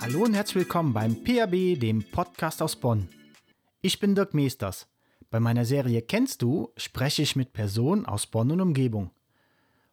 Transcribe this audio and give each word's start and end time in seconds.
Hallo 0.00 0.22
und 0.22 0.34
herzlich 0.34 0.56
willkommen 0.56 0.92
beim 0.92 1.22
PAB, 1.22 1.78
dem 1.78 2.02
Podcast 2.02 2.62
aus 2.62 2.76
Bonn. 2.76 3.08
Ich 3.82 4.00
bin 4.00 4.14
Dirk 4.14 4.34
Meesters. 4.34 4.88
Bei 5.30 5.40
meiner 5.40 5.64
Serie 5.64 6.02
Kennst 6.02 6.42
du 6.42 6.70
spreche 6.76 7.22
ich 7.22 7.36
mit 7.36 7.52
Personen 7.52 8.06
aus 8.06 8.26
Bonn 8.26 8.50
und 8.50 8.60
Umgebung. 8.60 9.10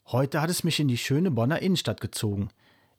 Heute 0.08 0.42
hat 0.42 0.50
es 0.50 0.64
mich 0.64 0.80
in 0.80 0.88
die 0.88 0.98
schöne 0.98 1.32
Bonner 1.32 1.62
Innenstadt 1.62 2.02
gezogen. 2.02 2.50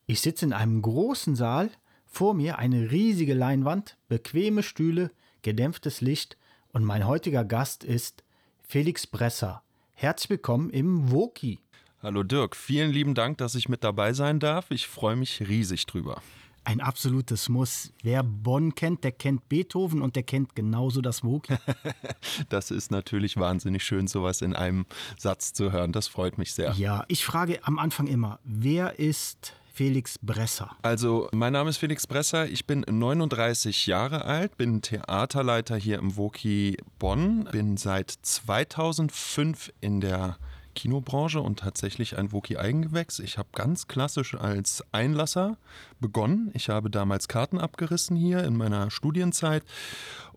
Ich 0.06 0.20
sitze 0.20 0.44
in 0.44 0.52
einem 0.52 0.82
großen 0.82 1.34
Saal, 1.34 1.70
vor 2.04 2.34
mir 2.34 2.58
eine 2.58 2.92
riesige 2.92 3.34
Leinwand, 3.34 3.96
bequeme 4.08 4.62
Stühle, 4.62 5.10
gedämpftes 5.42 6.00
Licht 6.00 6.36
und 6.72 6.84
mein 6.84 7.06
heutiger 7.06 7.44
Gast 7.44 7.82
ist 7.82 8.22
Felix 8.62 9.06
Bresser. 9.06 9.63
Herzlich 9.96 10.28
willkommen 10.28 10.70
im 10.70 11.12
Woki. 11.12 11.60
Hallo 12.02 12.24
Dirk, 12.24 12.56
vielen 12.56 12.90
lieben 12.90 13.14
Dank, 13.14 13.38
dass 13.38 13.54
ich 13.54 13.68
mit 13.68 13.84
dabei 13.84 14.12
sein 14.12 14.40
darf. 14.40 14.72
Ich 14.72 14.88
freue 14.88 15.14
mich 15.14 15.48
riesig 15.48 15.86
drüber. 15.86 16.20
Ein 16.64 16.80
absolutes 16.80 17.48
Muss. 17.48 17.92
Wer 18.02 18.24
Bonn 18.24 18.74
kennt, 18.74 19.04
der 19.04 19.12
kennt 19.12 19.48
Beethoven 19.48 20.02
und 20.02 20.16
der 20.16 20.24
kennt 20.24 20.56
genauso 20.56 21.00
das 21.00 21.22
Woki. 21.22 21.54
das 22.48 22.72
ist 22.72 22.90
natürlich 22.90 23.36
wahnsinnig 23.36 23.84
schön, 23.84 24.08
sowas 24.08 24.42
in 24.42 24.56
einem 24.56 24.84
Satz 25.16 25.52
zu 25.52 25.70
hören. 25.70 25.92
Das 25.92 26.08
freut 26.08 26.38
mich 26.38 26.52
sehr. 26.54 26.72
Ja, 26.72 27.04
ich 27.06 27.24
frage 27.24 27.60
am 27.62 27.78
Anfang 27.78 28.08
immer, 28.08 28.40
wer 28.42 28.98
ist 28.98 29.54
Felix 29.74 30.20
Bresser? 30.22 30.70
Also, 30.82 31.28
mein 31.32 31.52
Name 31.52 31.68
ist 31.68 31.78
Felix 31.78 32.06
Bresser. 32.06 32.46
Ich 32.46 32.64
bin 32.64 32.84
39 32.88 33.88
Jahre 33.88 34.24
alt, 34.24 34.56
bin 34.56 34.82
Theaterleiter 34.82 35.74
hier 35.74 35.98
im 35.98 36.16
Woki 36.16 36.76
Bonn, 37.00 37.48
bin 37.50 37.76
seit 37.76 38.12
2005 38.12 39.72
in 39.80 40.00
der 40.00 40.38
Kinobranche 40.76 41.40
und 41.40 41.58
tatsächlich 41.58 42.16
ein 42.16 42.30
Woki-Eigengewächs. 42.30 43.18
Ich 43.18 43.36
habe 43.36 43.48
ganz 43.52 43.88
klassisch 43.88 44.36
als 44.36 44.84
Einlasser 44.92 45.58
begonnen. 45.98 46.52
Ich 46.54 46.68
habe 46.68 46.88
damals 46.88 47.26
Karten 47.26 47.58
abgerissen 47.58 48.16
hier 48.16 48.44
in 48.44 48.56
meiner 48.56 48.92
Studienzeit. 48.92 49.64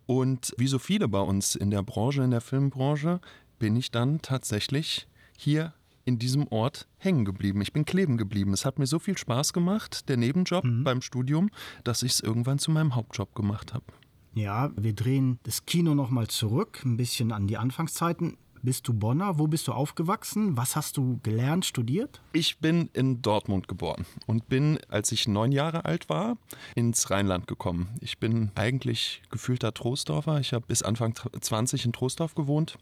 Und 0.08 0.56
wie 0.58 0.68
so 0.68 0.80
viele 0.80 1.08
bei 1.08 1.22
uns 1.22 1.54
in 1.54 1.70
der 1.70 1.84
Branche, 1.84 2.24
in 2.24 2.32
der 2.32 2.42
Filmbranche, 2.42 3.20
bin 3.60 3.76
ich 3.76 3.92
dann 3.92 4.20
tatsächlich 4.24 5.08
hier 5.38 5.74
in 6.08 6.18
diesem 6.18 6.48
Ort 6.48 6.88
hängen 6.98 7.26
geblieben. 7.26 7.62
Ich 7.62 7.74
bin 7.74 7.84
kleben 7.84 8.18
geblieben. 8.18 8.54
Es 8.54 8.64
hat 8.64 8.80
mir 8.80 8.88
so 8.88 8.98
viel 8.98 9.18
Spaß 9.18 9.52
gemacht, 9.52 10.08
der 10.08 10.16
Nebenjob 10.16 10.64
mhm. 10.64 10.86
beim 10.86 11.02
Studium, 11.02 11.50
dass 11.84 12.02
ich 12.02 12.14
es 12.14 12.20
irgendwann 12.22 12.60
zu 12.60 12.72
meinem 12.72 12.96
Hauptjob 12.96 13.36
gemacht 13.36 13.74
habe. 13.74 13.86
Ja, 14.34 14.72
wir 14.78 14.94
drehen 14.94 15.40
das 15.44 15.66
Kino 15.66 15.96
nochmal 15.96 16.28
zurück, 16.28 16.82
ein 16.86 16.96
bisschen 16.96 17.34
an 17.34 17.48
die 17.48 17.58
Anfangszeiten. 17.58 18.38
Bist 18.64 18.88
du 18.88 18.94
Bonner? 18.94 19.38
Wo 19.38 19.48
bist 19.48 19.68
du 19.68 19.74
aufgewachsen? 19.74 20.56
Was 20.56 20.76
hast 20.76 20.98
du 20.98 21.20
gelernt, 21.24 21.66
studiert? 21.66 22.22
Ich 22.34 22.60
bin 22.60 22.90
in 22.94 23.22
Dortmund 23.22 23.68
geboren 23.68 24.06
und 24.28 24.48
bin, 24.48 24.80
als 24.88 25.12
ich 25.12 25.28
neun 25.28 25.52
Jahre 25.52 25.86
alt 25.86 26.10
war, 26.10 26.38
ins 26.76 27.10
Rheinland 27.12 27.48
gekommen. 27.48 27.90
Ich 28.00 28.18
bin 28.18 28.52
eigentlich 28.56 29.22
gefühlter 29.30 29.74
Troisdorfer. 29.74 30.40
Ich 30.40 30.54
habe 30.54 30.66
bis 30.68 30.84
Anfang 30.84 31.14
20 31.40 31.86
in 31.86 31.94
Troisdorf 31.94 32.34
gewohnt 32.34 32.78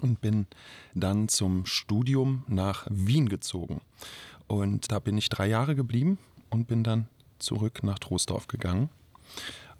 und 0.00 0.20
bin 0.20 0.46
dann 0.94 1.28
zum 1.28 1.66
Studium 1.66 2.44
nach 2.46 2.86
Wien 2.90 3.28
gezogen. 3.28 3.80
Und 4.46 4.90
da 4.90 4.98
bin 4.98 5.18
ich 5.18 5.28
drei 5.28 5.46
Jahre 5.46 5.74
geblieben 5.74 6.18
und 6.50 6.68
bin 6.68 6.84
dann 6.84 7.08
zurück 7.38 7.82
nach 7.82 7.98
Troisdorf 7.98 8.48
gegangen 8.48 8.88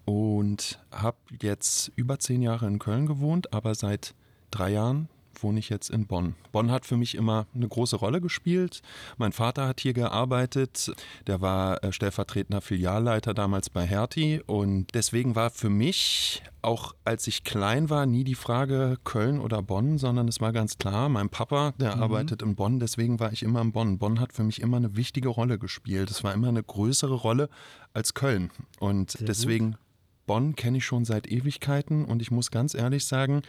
und 0.04 0.78
habe 0.90 1.18
jetzt 1.40 1.92
über 1.96 2.18
zehn 2.18 2.42
Jahre 2.42 2.66
in 2.66 2.78
Köln 2.78 3.06
gewohnt, 3.06 3.52
aber 3.52 3.74
seit 3.74 4.14
drei 4.50 4.70
Jahren 4.72 5.08
wohne 5.42 5.58
ich 5.58 5.68
jetzt 5.68 5.90
in 5.90 6.06
Bonn. 6.06 6.34
Bonn 6.52 6.70
hat 6.70 6.86
für 6.86 6.96
mich 6.96 7.14
immer 7.14 7.46
eine 7.54 7.68
große 7.68 7.96
Rolle 7.96 8.20
gespielt. 8.20 8.82
Mein 9.16 9.32
Vater 9.32 9.66
hat 9.66 9.80
hier 9.80 9.92
gearbeitet. 9.92 10.92
Der 11.26 11.40
war 11.40 11.82
äh, 11.82 11.92
stellvertretender 11.92 12.60
Filialleiter 12.60 13.34
damals 13.34 13.70
bei 13.70 13.86
Hertie. 13.86 14.40
Und 14.46 14.94
deswegen 14.94 15.34
war 15.34 15.50
für 15.50 15.70
mich, 15.70 16.42
auch 16.62 16.94
als 17.04 17.26
ich 17.26 17.44
klein 17.44 17.90
war, 17.90 18.06
nie 18.06 18.24
die 18.24 18.34
Frage 18.34 18.96
Köln 19.04 19.40
oder 19.40 19.62
Bonn, 19.62 19.98
sondern 19.98 20.28
es 20.28 20.40
war 20.40 20.52
ganz 20.52 20.78
klar, 20.78 21.08
mein 21.08 21.28
Papa, 21.28 21.72
der 21.78 21.96
mhm. 21.96 22.02
arbeitet 22.02 22.42
in 22.42 22.54
Bonn. 22.54 22.80
Deswegen 22.80 23.20
war 23.20 23.32
ich 23.32 23.42
immer 23.42 23.60
in 23.60 23.72
Bonn. 23.72 23.98
Bonn 23.98 24.20
hat 24.20 24.32
für 24.32 24.44
mich 24.44 24.60
immer 24.60 24.76
eine 24.76 24.96
wichtige 24.96 25.28
Rolle 25.28 25.58
gespielt. 25.58 26.10
Es 26.10 26.24
war 26.24 26.34
immer 26.34 26.48
eine 26.48 26.62
größere 26.62 27.14
Rolle 27.14 27.48
als 27.92 28.14
Köln. 28.14 28.50
Und 28.78 29.12
Sehr 29.12 29.26
deswegen 29.26 29.72
gut. 29.72 29.80
Bonn 30.28 30.54
kenne 30.54 30.78
ich 30.78 30.84
schon 30.84 31.04
seit 31.04 31.26
Ewigkeiten. 31.26 32.04
Und 32.04 32.22
ich 32.22 32.30
muss 32.30 32.52
ganz 32.52 32.74
ehrlich 32.74 33.06
sagen, 33.06 33.42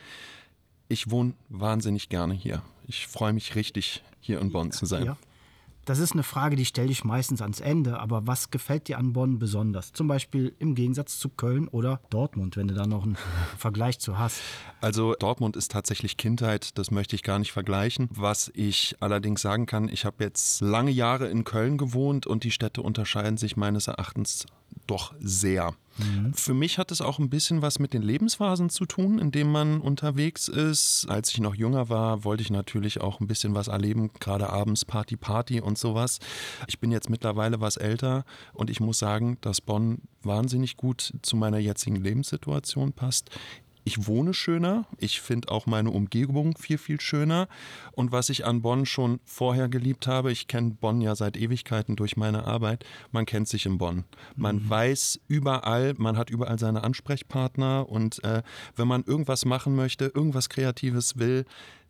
ich 0.89 1.09
wohne 1.09 1.33
wahnsinnig 1.47 2.09
gerne 2.09 2.33
hier. 2.33 2.61
Ich 2.87 3.07
freue 3.07 3.31
mich 3.31 3.55
richtig, 3.55 4.03
hier 4.19 4.41
in 4.41 4.51
Bonn 4.51 4.71
zu 4.71 4.85
sein. 4.85 5.05
Ja. 5.05 5.17
Das 5.85 5.97
ist 5.97 6.11
eine 6.11 6.21
Frage, 6.21 6.55
die 6.55 6.65
stelle 6.65 6.91
ich 6.91 7.03
meistens 7.03 7.41
ans 7.41 7.61
Ende. 7.61 7.99
Aber 7.99 8.27
was 8.27 8.51
gefällt 8.51 8.87
dir 8.87 8.99
an 8.99 9.13
Bonn 9.13 9.39
besonders? 9.39 9.91
Zum 9.91 10.07
Beispiel 10.07 10.53
im 10.59 10.75
Gegensatz 10.75 11.17
zu 11.17 11.29
Köln 11.29 11.67
oder 11.67 11.99
Dortmund, 12.11 12.57
wenn 12.57 12.67
du 12.67 12.75
da 12.75 12.85
noch 12.85 13.03
einen 13.05 13.17
Vergleich 13.57 13.97
zu 13.97 14.19
hast. 14.19 14.41
Also 14.81 15.15
Dortmund 15.15 15.55
ist 15.55 15.71
tatsächlich 15.71 16.17
Kindheit, 16.17 16.77
das 16.77 16.91
möchte 16.91 17.15
ich 17.15 17.23
gar 17.23 17.39
nicht 17.39 17.51
vergleichen. 17.51 18.07
Was 18.11 18.51
ich 18.53 18.97
allerdings 18.99 19.41
sagen 19.41 19.65
kann, 19.65 19.89
ich 19.89 20.05
habe 20.05 20.23
jetzt 20.23 20.61
lange 20.61 20.91
Jahre 20.91 21.27
in 21.27 21.43
Köln 21.43 21.79
gewohnt 21.79 22.27
und 22.27 22.43
die 22.43 22.51
Städte 22.51 22.83
unterscheiden 22.83 23.37
sich 23.37 23.57
meines 23.57 23.87
Erachtens 23.87 24.45
doch 24.85 25.15
sehr. 25.19 25.73
Mhm. 25.99 26.33
Für 26.33 26.53
mich 26.53 26.77
hat 26.77 26.91
es 26.91 27.01
auch 27.01 27.19
ein 27.19 27.29
bisschen 27.29 27.61
was 27.61 27.79
mit 27.79 27.93
den 27.93 28.01
Lebensphasen 28.01 28.69
zu 28.69 28.85
tun, 28.85 29.19
in 29.19 29.31
denen 29.31 29.51
man 29.51 29.81
unterwegs 29.81 30.47
ist. 30.47 31.07
Als 31.09 31.29
ich 31.31 31.39
noch 31.39 31.55
jünger 31.55 31.89
war, 31.89 32.23
wollte 32.23 32.41
ich 32.41 32.51
natürlich 32.51 33.01
auch 33.01 33.19
ein 33.19 33.27
bisschen 33.27 33.53
was 33.53 33.67
erleben, 33.67 34.11
gerade 34.19 34.49
abends 34.49 34.85
Party, 34.85 35.17
Party 35.17 35.61
und 35.61 35.77
sowas. 35.77 36.19
Ich 36.67 36.79
bin 36.79 36.91
jetzt 36.91 37.09
mittlerweile 37.09 37.61
was 37.61 37.77
älter 37.77 38.23
und 38.53 38.69
ich 38.69 38.79
muss 38.79 38.99
sagen, 38.99 39.37
dass 39.41 39.61
Bonn 39.61 40.01
wahnsinnig 40.23 40.77
gut 40.77 41.13
zu 41.21 41.35
meiner 41.35 41.59
jetzigen 41.59 41.95
Lebenssituation 41.95 42.93
passt. 42.93 43.29
Ich 43.89 44.05
wohne 44.05 44.35
schöner, 44.35 44.85
ich 44.99 45.19
finde 45.19 45.49
auch 45.49 45.65
meine 45.65 45.89
Umgebung 45.89 46.55
viel, 46.55 46.77
viel 46.77 47.01
schöner. 47.01 47.47
Und 47.93 48.11
was 48.11 48.29
ich 48.29 48.45
an 48.45 48.61
Bonn 48.61 48.85
schon 48.85 49.19
vorher 49.25 49.67
geliebt 49.67 50.05
habe, 50.05 50.31
ich 50.31 50.47
kenne 50.47 50.77
Bonn 50.79 51.01
ja 51.01 51.15
seit 51.15 51.35
Ewigkeiten 51.35 51.95
durch 51.95 52.15
meine 52.15 52.45
Arbeit, 52.45 52.85
man 53.11 53.25
kennt 53.25 53.47
sich 53.47 53.65
in 53.65 53.79
Bonn. 53.79 54.03
Man 54.35 54.57
mhm. 54.57 54.69
weiß 54.69 55.21
überall, 55.27 55.95
man 55.97 56.17
hat 56.17 56.29
überall 56.29 56.59
seine 56.59 56.83
Ansprechpartner 56.83 57.89
und 57.89 58.23
äh, 58.23 58.43
wenn 58.75 58.87
man 58.87 59.03
irgendwas 59.05 59.45
machen 59.45 59.75
möchte, 59.75 60.05
irgendwas 60.05 60.49
Kreatives 60.49 61.17
will, 61.17 61.45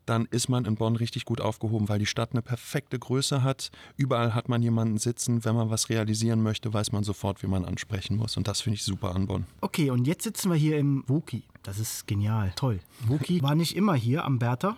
dann 0.10 0.28
ist 0.32 0.50
man 0.50 0.66
in 0.66 0.76
Bonn 0.76 0.96
richtig 0.96 1.26
gut 1.26 1.40
aufgehoben, 1.40 1.88
weil 1.88 2.00
die 2.00 2.08
Stadt 2.08 2.32
eine 2.32 2.42
perfekte 2.42 2.98
Größe 2.98 3.44
hat. 3.44 3.70
Überall 3.96 4.34
hat 4.34 4.50
man 4.50 4.64
jemanden 4.64 4.98
sitzen. 4.98 5.46
Wenn 5.46 5.56
man 5.56 5.70
was 5.70 5.90
realisieren 5.90 6.42
möchte, 6.42 6.74
weiß 6.74 6.92
man 6.92 7.04
sofort, 7.04 7.44
wie 7.44 7.48
man 7.48 7.64
ansprechen 7.64 8.18
muss. 8.18 8.36
Und 8.36 8.48
das 8.48 8.62
finde 8.62 8.76
ich 8.76 8.84
super 8.84 9.14
an 9.14 9.28
Bonn. 9.28 9.46
Okay, 9.62 9.92
und 9.92 10.08
jetzt 10.08 10.24
sitzen 10.24 10.50
wir 10.50 10.58
hier 10.58 10.80
im 10.80 11.04
Wuki. 11.06 11.44
Das 11.62 11.78
ist 11.78 12.08
genial, 12.08 12.52
toll. 12.56 12.80
Wuki 13.06 13.44
war 13.44 13.54
nicht 13.54 13.76
immer 13.76 13.94
hier 13.94 14.26
am 14.26 14.40
Bertha, 14.40 14.78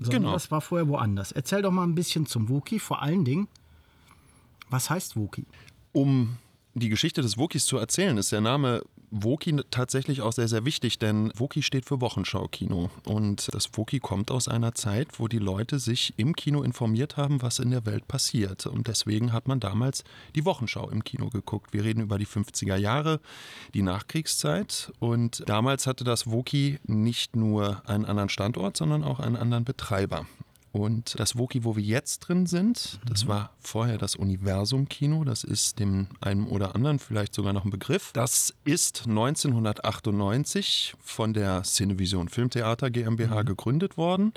sondern 0.00 0.22
genau. 0.22 0.32
das 0.32 0.50
war 0.50 0.60
vorher 0.60 0.88
woanders. 0.88 1.30
Erzähl 1.30 1.62
doch 1.62 1.70
mal 1.70 1.84
ein 1.84 1.94
bisschen 1.94 2.26
zum 2.26 2.48
Wuki. 2.48 2.80
Vor 2.80 3.00
allen 3.00 3.24
Dingen, 3.24 3.46
was 4.70 4.90
heißt 4.90 5.14
Wuki? 5.14 5.46
Um 5.92 6.36
die 6.80 6.88
Geschichte 6.88 7.22
des 7.22 7.38
Wokis 7.38 7.66
zu 7.66 7.76
erzählen, 7.78 8.16
ist 8.16 8.32
der 8.32 8.40
Name 8.40 8.82
Woki 9.10 9.56
tatsächlich 9.70 10.20
auch 10.20 10.32
sehr, 10.32 10.48
sehr 10.48 10.64
wichtig, 10.64 10.98
denn 10.98 11.32
Woki 11.34 11.62
steht 11.62 11.86
für 11.86 12.00
Wochenschau-Kino. 12.00 12.90
Und 13.04 13.48
das 13.52 13.70
Woki 13.74 14.00
kommt 14.00 14.30
aus 14.30 14.48
einer 14.48 14.74
Zeit, 14.74 15.18
wo 15.18 15.28
die 15.28 15.38
Leute 15.38 15.78
sich 15.78 16.14
im 16.16 16.36
Kino 16.36 16.62
informiert 16.62 17.16
haben, 17.16 17.40
was 17.42 17.58
in 17.58 17.70
der 17.70 17.86
Welt 17.86 18.06
passiert. 18.06 18.66
Und 18.66 18.88
deswegen 18.88 19.32
hat 19.32 19.48
man 19.48 19.60
damals 19.60 20.04
die 20.34 20.44
Wochenschau 20.44 20.90
im 20.90 21.04
Kino 21.04 21.30
geguckt. 21.30 21.72
Wir 21.72 21.84
reden 21.84 22.02
über 22.02 22.18
die 22.18 22.26
50er 22.26 22.76
Jahre, 22.76 23.20
die 23.74 23.82
Nachkriegszeit. 23.82 24.92
Und 24.98 25.42
damals 25.46 25.86
hatte 25.86 26.04
das 26.04 26.30
Woki 26.30 26.78
nicht 26.84 27.34
nur 27.34 27.82
einen 27.88 28.04
anderen 28.04 28.28
Standort, 28.28 28.76
sondern 28.76 29.04
auch 29.04 29.20
einen 29.20 29.36
anderen 29.36 29.64
Betreiber. 29.64 30.26
Und 30.78 31.18
das 31.18 31.36
Woki, 31.36 31.64
wo 31.64 31.76
wir 31.76 31.82
jetzt 31.82 32.20
drin 32.20 32.46
sind, 32.46 33.00
das 33.08 33.24
mhm. 33.24 33.28
war 33.28 33.50
vorher 33.60 33.98
das 33.98 34.16
Universum-Kino. 34.16 35.24
Das 35.24 35.44
ist 35.44 35.78
dem 35.78 36.06
einen 36.20 36.46
oder 36.46 36.74
anderen 36.74 36.98
vielleicht 36.98 37.34
sogar 37.34 37.52
noch 37.52 37.64
ein 37.64 37.70
Begriff. 37.70 38.12
Das 38.12 38.54
ist 38.64 39.06
1998 39.06 40.94
von 41.00 41.34
der 41.34 41.62
Cinevision 41.64 42.28
Filmtheater 42.28 42.90
GmbH 42.90 43.42
mhm. 43.42 43.46
gegründet 43.46 43.96
worden. 43.96 44.32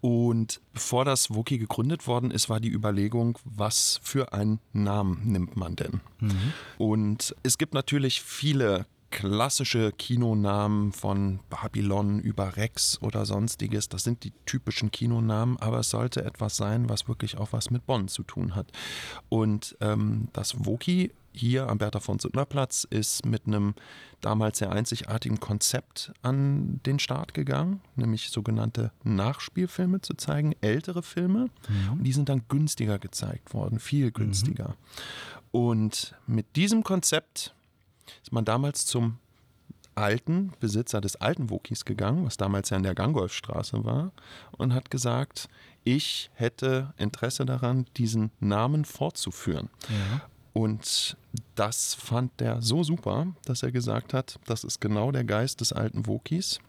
Und 0.00 0.60
bevor 0.72 1.04
das 1.04 1.34
Woki 1.34 1.58
gegründet 1.58 2.06
worden 2.06 2.30
ist, 2.30 2.48
war 2.48 2.60
die 2.60 2.70
Überlegung, 2.70 3.38
was 3.44 4.00
für 4.02 4.32
einen 4.32 4.60
Namen 4.72 5.20
nimmt 5.24 5.56
man 5.56 5.76
denn? 5.76 6.00
Mhm. 6.20 6.52
Und 6.78 7.34
es 7.42 7.58
gibt 7.58 7.74
natürlich 7.74 8.22
viele 8.22 8.86
klassische 9.10 9.92
Kinonamen 9.92 10.92
von 10.92 11.40
Babylon 11.50 12.20
über 12.20 12.56
Rex 12.56 13.00
oder 13.02 13.26
sonstiges. 13.26 13.88
Das 13.88 14.04
sind 14.04 14.24
die 14.24 14.32
typischen 14.46 14.90
Kinonamen, 14.90 15.58
aber 15.58 15.80
es 15.80 15.90
sollte 15.90 16.24
etwas 16.24 16.56
sein, 16.56 16.88
was 16.88 17.08
wirklich 17.08 17.36
auch 17.36 17.52
was 17.52 17.70
mit 17.70 17.86
Bonn 17.86 18.08
zu 18.08 18.22
tun 18.22 18.54
hat. 18.54 18.70
Und 19.28 19.76
ähm, 19.80 20.28
das 20.32 20.64
Woki 20.64 21.12
hier 21.32 21.68
am 21.68 21.78
Bertha 21.78 22.00
von 22.00 22.18
Suttner 22.18 22.44
Platz 22.44 22.86
ist 22.88 23.24
mit 23.24 23.46
einem 23.46 23.74
damals 24.20 24.58
sehr 24.58 24.72
einzigartigen 24.72 25.38
Konzept 25.38 26.12
an 26.22 26.80
den 26.86 26.98
Start 26.98 27.34
gegangen, 27.34 27.80
nämlich 27.96 28.30
sogenannte 28.30 28.92
Nachspielfilme 29.04 30.00
zu 30.00 30.14
zeigen, 30.14 30.54
ältere 30.60 31.02
Filme. 31.02 31.50
Ja. 31.68 31.92
Und 31.92 32.04
die 32.04 32.12
sind 32.12 32.28
dann 32.28 32.42
günstiger 32.48 32.98
gezeigt 32.98 33.54
worden, 33.54 33.78
viel 33.78 34.10
günstiger. 34.10 34.76
Und 35.52 36.14
mit 36.26 36.56
diesem 36.56 36.84
Konzept 36.84 37.54
ist 38.22 38.32
man 38.32 38.44
damals 38.44 38.86
zum 38.86 39.18
alten 39.94 40.52
Besitzer 40.60 41.00
des 41.00 41.16
alten 41.16 41.50
Wokis 41.50 41.84
gegangen, 41.84 42.24
was 42.24 42.36
damals 42.36 42.70
ja 42.70 42.76
in 42.76 42.82
der 42.82 42.94
Gangolfstraße 42.94 43.84
war, 43.84 44.12
und 44.52 44.74
hat 44.74 44.90
gesagt, 44.90 45.48
ich 45.84 46.30
hätte 46.34 46.92
Interesse 46.96 47.44
daran, 47.44 47.86
diesen 47.96 48.30
Namen 48.40 48.84
fortzuführen. 48.84 49.68
Ja. 49.88 50.22
Und 50.52 51.16
das 51.54 51.94
fand 51.94 52.38
der 52.40 52.60
so 52.60 52.82
super, 52.82 53.28
dass 53.44 53.62
er 53.62 53.72
gesagt 53.72 54.14
hat, 54.14 54.38
das 54.46 54.64
ist 54.64 54.80
genau 54.80 55.12
der 55.12 55.24
Geist 55.24 55.60
des 55.60 55.72
alten 55.72 56.06
Wokis 56.06 56.60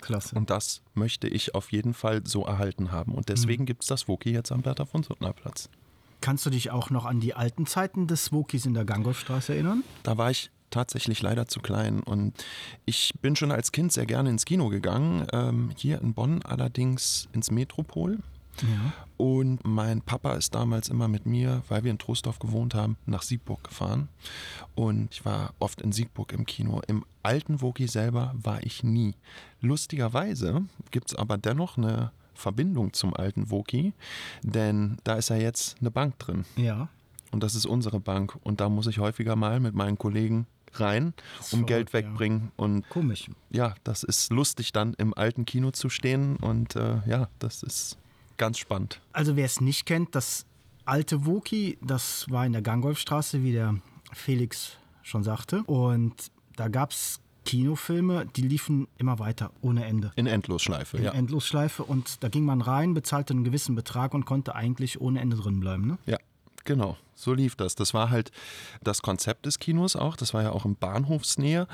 Klasse. 0.00 0.36
und 0.36 0.50
das 0.50 0.82
möchte 0.94 1.26
ich 1.26 1.54
auf 1.54 1.72
jeden 1.72 1.94
Fall 1.94 2.22
so 2.26 2.44
erhalten 2.44 2.92
haben. 2.92 3.14
Und 3.14 3.28
deswegen 3.28 3.66
gibt 3.66 3.82
es 3.82 3.88
das 3.88 4.08
Woki 4.08 4.30
jetzt 4.30 4.52
am 4.52 4.62
Bertha 4.62 4.84
von 4.84 5.02
Suttner 5.02 5.32
Platz. 5.32 5.68
Kannst 6.20 6.46
du 6.46 6.50
dich 6.50 6.70
auch 6.70 6.90
noch 6.90 7.04
an 7.04 7.20
die 7.20 7.34
alten 7.34 7.66
Zeiten 7.66 8.06
des 8.06 8.32
Wokis 8.32 8.66
in 8.66 8.74
der 8.74 8.84
Gangolfstraße 8.84 9.54
erinnern? 9.54 9.82
Da 10.02 10.16
war 10.16 10.30
ich 10.30 10.50
tatsächlich 10.70 11.22
leider 11.22 11.46
zu 11.46 11.60
klein 11.60 12.02
und 12.02 12.32
ich 12.84 13.14
bin 13.20 13.36
schon 13.36 13.52
als 13.52 13.72
Kind 13.72 13.92
sehr 13.92 14.06
gerne 14.06 14.30
ins 14.30 14.44
Kino 14.44 14.68
gegangen, 14.68 15.26
ähm, 15.32 15.70
hier 15.76 16.00
in 16.00 16.14
Bonn 16.14 16.42
allerdings 16.42 17.28
ins 17.32 17.50
Metropol. 17.50 18.18
Ja. 18.62 18.92
Und 19.16 19.64
mein 19.64 20.00
Papa 20.02 20.34
ist 20.34 20.54
damals 20.54 20.88
immer 20.88 21.08
mit 21.08 21.26
mir, 21.26 21.62
weil 21.68 21.84
wir 21.84 21.90
in 21.90 21.98
Troisdorf 21.98 22.38
gewohnt 22.38 22.74
haben, 22.74 22.96
nach 23.06 23.22
Siegburg 23.22 23.64
gefahren. 23.64 24.08
Und 24.74 25.08
ich 25.12 25.24
war 25.24 25.54
oft 25.58 25.82
in 25.82 25.92
Siegburg 25.92 26.32
im 26.32 26.46
Kino. 26.46 26.80
Im 26.86 27.04
alten 27.22 27.60
Woki 27.60 27.86
selber 27.86 28.34
war 28.34 28.62
ich 28.62 28.82
nie. 28.82 29.14
Lustigerweise 29.60 30.64
gibt 30.90 31.10
es 31.10 31.14
aber 31.14 31.38
dennoch 31.38 31.76
eine 31.76 32.12
Verbindung 32.34 32.92
zum 32.92 33.14
alten 33.14 33.50
Woki, 33.50 33.94
denn 34.42 34.98
da 35.04 35.14
ist 35.14 35.30
ja 35.30 35.36
jetzt 35.36 35.76
eine 35.80 35.90
Bank 35.90 36.18
drin. 36.18 36.44
Ja. 36.56 36.88
Und 37.32 37.42
das 37.42 37.54
ist 37.54 37.66
unsere 37.66 38.00
Bank. 38.00 38.38
Und 38.44 38.60
da 38.60 38.68
muss 38.68 38.86
ich 38.86 38.98
häufiger 38.98 39.36
mal 39.36 39.60
mit 39.60 39.74
meinen 39.74 39.98
Kollegen 39.98 40.46
rein, 40.74 41.06
um 41.06 41.12
Verrückt, 41.42 41.66
Geld 41.68 41.88
ja. 41.90 41.94
wegbringen. 41.94 42.52
Und 42.56 42.88
Komisch. 42.88 43.30
ja, 43.50 43.74
das 43.84 44.02
ist 44.02 44.32
lustig, 44.32 44.72
dann 44.72 44.94
im 44.94 45.14
alten 45.14 45.44
Kino 45.44 45.70
zu 45.70 45.88
stehen. 45.88 46.36
Und 46.36 46.76
äh, 46.76 47.00
ja, 47.06 47.28
das 47.38 47.62
ist 47.62 47.98
ganz 48.36 48.58
spannend. 48.58 49.00
Also 49.12 49.36
wer 49.36 49.46
es 49.46 49.60
nicht 49.60 49.86
kennt, 49.86 50.14
das 50.14 50.46
alte 50.84 51.26
Woki, 51.26 51.78
das 51.82 52.30
war 52.30 52.46
in 52.46 52.52
der 52.52 52.62
Gangolfstraße, 52.62 53.42
wie 53.42 53.52
der 53.52 53.76
Felix 54.12 54.76
schon 55.02 55.22
sagte. 55.22 55.62
Und 55.64 56.30
da 56.56 56.68
gab 56.68 56.92
es 56.92 57.20
Kinofilme, 57.44 58.26
die 58.34 58.42
liefen 58.42 58.88
immer 58.98 59.18
weiter, 59.18 59.52
ohne 59.60 59.84
Ende. 59.84 60.12
In 60.16 60.26
Endlosschleife, 60.26 60.96
In 60.98 61.04
ja. 61.04 61.12
Endlosschleife. 61.12 61.84
Und 61.84 62.22
da 62.22 62.28
ging 62.28 62.44
man 62.44 62.60
rein, 62.60 62.92
bezahlte 62.92 63.32
einen 63.32 63.44
gewissen 63.44 63.74
Betrag 63.74 64.14
und 64.14 64.26
konnte 64.26 64.54
eigentlich 64.54 65.00
ohne 65.00 65.20
Ende 65.20 65.36
drin 65.36 65.60
bleiben. 65.60 65.86
Ne? 65.86 65.98
Ja, 66.06 66.18
genau. 66.66 66.96
So 67.14 67.32
lief 67.32 67.56
das. 67.56 67.74
Das 67.74 67.94
war 67.94 68.10
halt 68.10 68.30
das 68.82 69.00
Konzept 69.00 69.46
des 69.46 69.58
Kinos 69.58 69.96
auch. 69.96 70.16
Das 70.16 70.34
war 70.34 70.42
ja 70.42 70.52
auch 70.52 70.66
in 70.66 70.76
Bahnhofsnähe. 70.76 71.66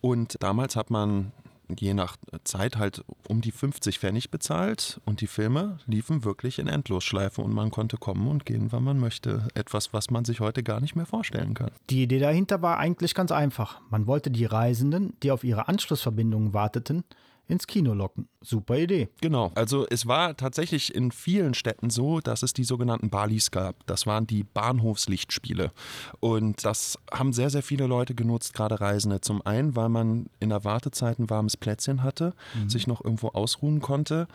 Und 0.00 0.36
damals 0.40 0.76
hat 0.76 0.90
man 0.90 1.32
je 1.68 1.94
nach 1.94 2.16
Zeit 2.44 2.76
halt 2.76 3.04
um 3.28 3.40
die 3.40 3.50
50 3.50 3.98
Pfennig 3.98 4.30
bezahlt 4.30 5.00
und 5.04 5.20
die 5.20 5.26
Filme 5.26 5.78
liefen 5.86 6.24
wirklich 6.24 6.58
in 6.58 6.68
Endlosschleife 6.68 7.42
und 7.42 7.52
man 7.52 7.70
konnte 7.70 7.96
kommen 7.96 8.28
und 8.28 8.46
gehen, 8.46 8.70
wann 8.70 8.84
man 8.84 8.98
möchte. 8.98 9.48
Etwas, 9.54 9.92
was 9.92 10.10
man 10.10 10.24
sich 10.24 10.40
heute 10.40 10.62
gar 10.62 10.80
nicht 10.80 10.94
mehr 10.94 11.06
vorstellen 11.06 11.54
kann. 11.54 11.70
Die 11.90 12.02
Idee 12.02 12.20
dahinter 12.20 12.62
war 12.62 12.78
eigentlich 12.78 13.14
ganz 13.14 13.32
einfach. 13.32 13.80
Man 13.90 14.06
wollte 14.06 14.30
die 14.30 14.44
Reisenden, 14.44 15.14
die 15.22 15.30
auf 15.30 15.44
ihre 15.44 15.68
Anschlussverbindungen 15.68 16.52
warteten, 16.52 17.04
ins 17.48 17.66
Kino 17.66 17.94
locken. 17.94 18.28
Super 18.40 18.76
Idee. 18.78 19.08
Genau, 19.20 19.52
also 19.54 19.86
es 19.88 20.06
war 20.06 20.36
tatsächlich 20.36 20.94
in 20.94 21.10
vielen 21.10 21.54
Städten 21.54 21.90
so, 21.90 22.20
dass 22.20 22.42
es 22.42 22.52
die 22.52 22.64
sogenannten 22.64 23.10
Balis 23.10 23.50
gab. 23.50 23.86
Das 23.86 24.06
waren 24.06 24.26
die 24.26 24.44
Bahnhofslichtspiele. 24.44 25.72
Und 26.20 26.64
das 26.64 26.98
haben 27.12 27.32
sehr, 27.32 27.50
sehr 27.50 27.62
viele 27.62 27.86
Leute 27.86 28.14
genutzt, 28.14 28.54
gerade 28.54 28.80
Reisende. 28.80 29.20
Zum 29.20 29.44
einen, 29.46 29.76
weil 29.76 29.88
man 29.88 30.26
in 30.40 30.50
der 30.50 30.64
Wartezeit 30.64 31.18
ein 31.18 31.30
warmes 31.30 31.56
Plätzchen 31.56 32.02
hatte, 32.02 32.34
sich 32.68 32.86
noch 32.86 33.04
irgendwo 33.04 33.28
ausruhen 33.28 33.80
konnte 33.80 34.28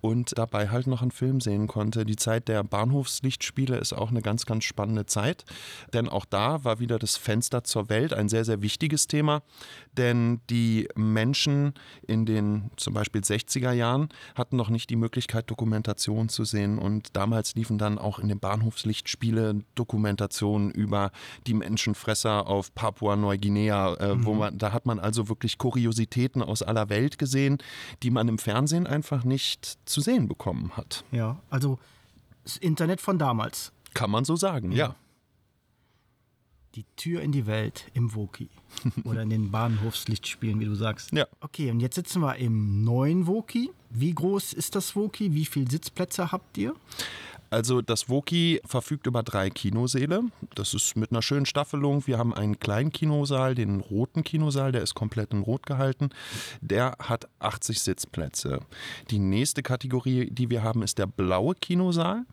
und 0.00 0.36
dabei 0.38 0.68
halt 0.68 0.86
noch 0.86 1.02
einen 1.02 1.10
Film 1.10 1.40
sehen 1.40 1.66
konnte. 1.66 2.04
Die 2.04 2.16
Zeit 2.16 2.48
der 2.48 2.64
Bahnhofslichtspiele 2.64 3.76
ist 3.76 3.92
auch 3.92 4.10
eine 4.10 4.22
ganz, 4.22 4.46
ganz 4.46 4.64
spannende 4.64 5.06
Zeit, 5.06 5.44
denn 5.92 6.08
auch 6.08 6.24
da 6.24 6.64
war 6.64 6.80
wieder 6.80 6.98
das 6.98 7.16
Fenster 7.16 7.64
zur 7.64 7.88
Welt 7.88 8.12
ein 8.12 8.28
sehr, 8.28 8.44
sehr 8.44 8.62
wichtiges 8.62 9.06
Thema, 9.06 9.42
denn 9.96 10.40
die 10.50 10.88
Menschen 10.96 11.74
in 12.06 12.26
den 12.26 12.57
zum 12.76 12.94
Beispiel 12.94 13.20
60er 13.20 13.72
Jahren 13.72 14.08
hatten 14.34 14.56
noch 14.56 14.68
nicht 14.68 14.90
die 14.90 14.96
Möglichkeit, 14.96 15.50
Dokumentation 15.50 16.28
zu 16.28 16.44
sehen 16.44 16.78
und 16.78 17.16
damals 17.16 17.54
liefen 17.54 17.78
dann 17.78 17.98
auch 17.98 18.18
in 18.18 18.28
den 18.28 18.38
Bahnhofslichtspiele 18.38 19.62
Dokumentationen 19.74 20.70
über 20.70 21.10
die 21.46 21.54
Menschenfresser 21.54 22.46
auf 22.46 22.74
Papua-Neuguinea, 22.74 23.94
äh, 23.94 24.24
wo 24.24 24.34
man, 24.34 24.58
da 24.58 24.72
hat 24.72 24.86
man 24.86 24.98
also 24.98 25.28
wirklich 25.28 25.58
Kuriositäten 25.58 26.42
aus 26.42 26.62
aller 26.62 26.88
Welt 26.88 27.18
gesehen, 27.18 27.58
die 28.02 28.10
man 28.10 28.28
im 28.28 28.38
Fernsehen 28.38 28.86
einfach 28.86 29.24
nicht 29.24 29.78
zu 29.84 30.00
sehen 30.00 30.28
bekommen 30.28 30.76
hat. 30.76 31.04
Ja, 31.10 31.38
also 31.50 31.78
das 32.44 32.56
Internet 32.56 33.00
von 33.00 33.18
damals. 33.18 33.72
Kann 33.94 34.10
man 34.10 34.24
so 34.24 34.36
sagen, 34.36 34.72
ja. 34.72 34.94
Die 36.78 36.84
Tür 36.94 37.22
in 37.22 37.32
die 37.32 37.48
Welt 37.48 37.90
im 37.92 38.14
Woki. 38.14 38.48
Oder 39.04 39.22
in 39.22 39.30
den 39.30 39.50
Bahnhofslichtspielen, 39.50 40.60
wie 40.60 40.66
du 40.66 40.76
sagst. 40.76 41.10
Ja. 41.12 41.26
Okay, 41.40 41.72
und 41.72 41.80
jetzt 41.80 41.96
sitzen 41.96 42.22
wir 42.22 42.36
im 42.36 42.84
neuen 42.84 43.26
Woki. 43.26 43.72
Wie 43.90 44.14
groß 44.14 44.52
ist 44.52 44.76
das 44.76 44.94
Woki? 44.94 45.34
Wie 45.34 45.44
viele 45.44 45.68
Sitzplätze 45.68 46.30
habt 46.30 46.56
ihr? 46.56 46.76
Also 47.50 47.82
das 47.82 48.08
Woki 48.08 48.60
verfügt 48.64 49.06
über 49.06 49.22
drei 49.22 49.50
Kinosäle. 49.50 50.22
Das 50.54 50.72
ist 50.74 50.96
mit 50.96 51.12
einer 51.12 51.22
schönen 51.22 51.46
Staffelung. 51.46 52.04
Wir 52.06 52.18
haben 52.18 52.34
einen 52.34 52.58
kleinen 52.58 52.90
Kinosaal, 52.92 53.54
den 53.54 53.80
roten 53.80 54.24
Kinosaal, 54.24 54.72
der 54.72 54.82
ist 54.82 54.94
komplett 54.94 55.32
in 55.32 55.40
Rot 55.40 55.64
gehalten. 55.66 56.10
Der 56.60 56.96
hat 56.98 57.28
80 57.38 57.80
Sitzplätze. 57.80 58.60
Die 59.10 59.18
nächste 59.18 59.62
Kategorie, 59.62 60.30
die 60.30 60.50
wir 60.50 60.62
haben, 60.62 60.82
ist 60.82 60.98
der 60.98 61.06
blaue 61.06 61.54
Kinosaal. 61.54 62.26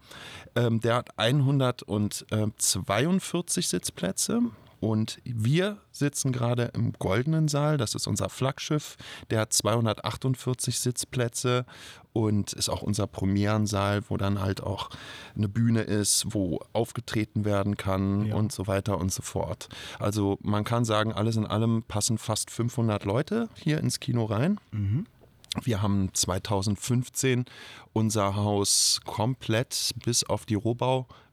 Ähm, 0.55 0.81
der 0.81 0.95
hat 0.95 1.17
142 1.17 3.67
Sitzplätze. 3.67 4.41
Und 4.85 5.19
wir 5.23 5.77
sitzen 5.91 6.31
gerade 6.31 6.65
im 6.75 6.93
Goldenen 6.93 7.47
Saal, 7.47 7.77
das 7.77 7.95
ist 7.95 8.05
unser 8.05 8.29
Flaggschiff. 8.29 8.97
Der 9.31 9.39
hat 9.41 9.51
248 9.51 10.77
Sitzplätze 10.79 11.65
und 12.13 12.53
ist 12.53 12.69
auch 12.69 12.83
unser 12.83 13.07
Premierensaal, 13.07 14.03
wo 14.09 14.17
dann 14.17 14.39
halt 14.41 14.61
auch 14.61 14.91
eine 15.35 15.49
Bühne 15.49 15.81
ist, 15.81 16.25
wo 16.35 16.59
aufgetreten 16.73 17.45
werden 17.45 17.77
kann 17.77 18.27
Ja. 18.27 18.35
und 18.35 18.51
so 18.51 18.67
weiter 18.67 18.99
und 18.99 19.11
so 19.11 19.23
fort. 19.23 19.69
Also 19.97 20.37
man 20.43 20.63
kann 20.63 20.85
sagen, 20.85 21.11
alles 21.11 21.35
in 21.35 21.47
allem 21.47 21.81
passen 21.83 22.19
fast 22.19 22.51
500 22.51 23.05
Leute 23.05 23.49
hier 23.55 23.79
ins 23.79 23.99
Kino 23.99 24.25
rein. 24.25 24.59
Wir 25.63 25.81
haben 25.81 26.09
2015 26.13 27.45
unser 27.93 28.35
Haus 28.35 29.01
komplett 29.05 29.91
bis 30.03 30.23
auf 30.23 30.45
die 30.45 30.55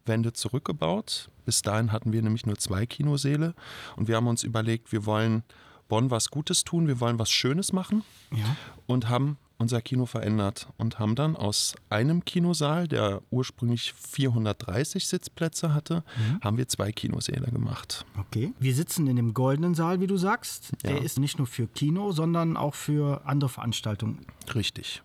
Rohbauwände 0.03 0.33
zurückgebaut. 0.33 1.29
Bis 1.45 1.63
dahin 1.63 1.93
hatten 1.93 2.13
wir 2.13 2.23
nämlich 2.23 2.47
nur 2.47 2.57
zwei 2.59 2.87
Kinosäle 2.87 3.55
und 3.97 4.09
wir 4.09 4.17
haben 4.17 4.27
uns 4.27 4.45
überlegt, 4.45 4.93
wir 4.93 5.07
wollen 5.07 5.43
Bonn 5.89 6.11
was 6.11 6.31
Gutes 6.31 6.65
tun, 6.65 6.87
wir 6.89 7.01
wollen 7.01 7.19
was 7.19 7.31
Schönes 7.31 7.73
machen 7.73 8.03
Ja. 8.31 8.57
und 8.87 9.09
haben 9.09 9.39
unser 9.59 9.81
Kino 9.81 10.07
verändert 10.07 10.67
und 10.77 10.99
haben 10.99 11.15
dann 11.15 11.37
aus 11.37 11.77
einem 11.89 12.25
Kinosaal, 12.25 12.89
der 12.89 13.23
ursprünglich 13.31 13.93
430 13.93 15.07
Sitzplätze 15.07 15.73
hatte, 15.73 16.03
haben 16.43 16.57
wir 16.57 16.67
zwei 16.67 16.91
Kinosäle 16.91 17.47
gemacht. 17.53 18.05
Okay. 18.19 18.53
Wir 18.59 18.75
sitzen 18.75 19.07
in 19.07 19.15
dem 19.17 19.35
goldenen 19.35 19.75
Saal, 19.75 20.01
wie 20.01 20.09
du 20.09 20.17
sagst. 20.17 20.73
Ja. 20.83 20.91
Der 20.91 21.03
ist 21.03 21.19
nicht 21.21 21.39
nur 21.39 21.47
für 21.47 21.69
Kino, 21.69 22.11
sondern 22.11 22.57
auch 22.57 22.75
für 22.75 23.23
andere 23.25 23.51
Veranstaltungen. 23.51 24.27
Richtig. 24.53 25.03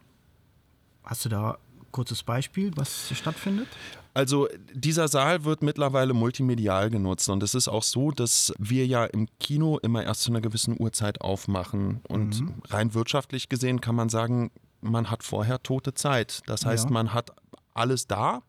Hast 1.04 1.25
du 1.25 1.30
da 1.30 1.51
ein 1.51 1.92
kurzes 1.92 2.24
Beispiel, 2.24 2.72
was 2.75 3.08
hier 3.10 3.18
stattfindet? 3.18 3.68
Also 4.17 4.47
dieser 4.74 5.07
Saal 5.07 5.43
wird 5.43 5.62
mittlerweile 5.62 6.13
multimedial 6.15 6.89
genutzt 6.89 7.29
und 7.29 7.43
es 7.43 7.53
ist 7.53 7.67
auch 7.67 7.83
so, 7.83 8.09
dass 8.09 8.51
wir 8.57 8.88
ja 8.88 9.05
im 9.05 9.27
Kino 9.39 9.77
immer 9.77 10.03
erst 10.03 10.24
zu 10.24 10.31
einer 10.31 10.41
gewissen 10.41 10.75
Uhrzeit 10.79 11.21
aufmachen 11.21 12.01
und 12.09 12.43
rein 12.69 12.95
wirtschaftlich 12.95 13.47
gesehen 13.47 13.79
kann 13.79 13.93
man 13.93 14.09
sagen, 14.09 14.50
man 14.81 15.12
hat 15.12 15.21
vorher 15.24 15.62
tote 15.62 15.93
Zeit. 15.93 16.41
Das 16.47 16.65
heißt, 16.65 16.86
Ja. 16.86 16.91
man 16.93 17.13
hat 17.13 17.29
alles 17.75 18.07
da, 18.07 18.41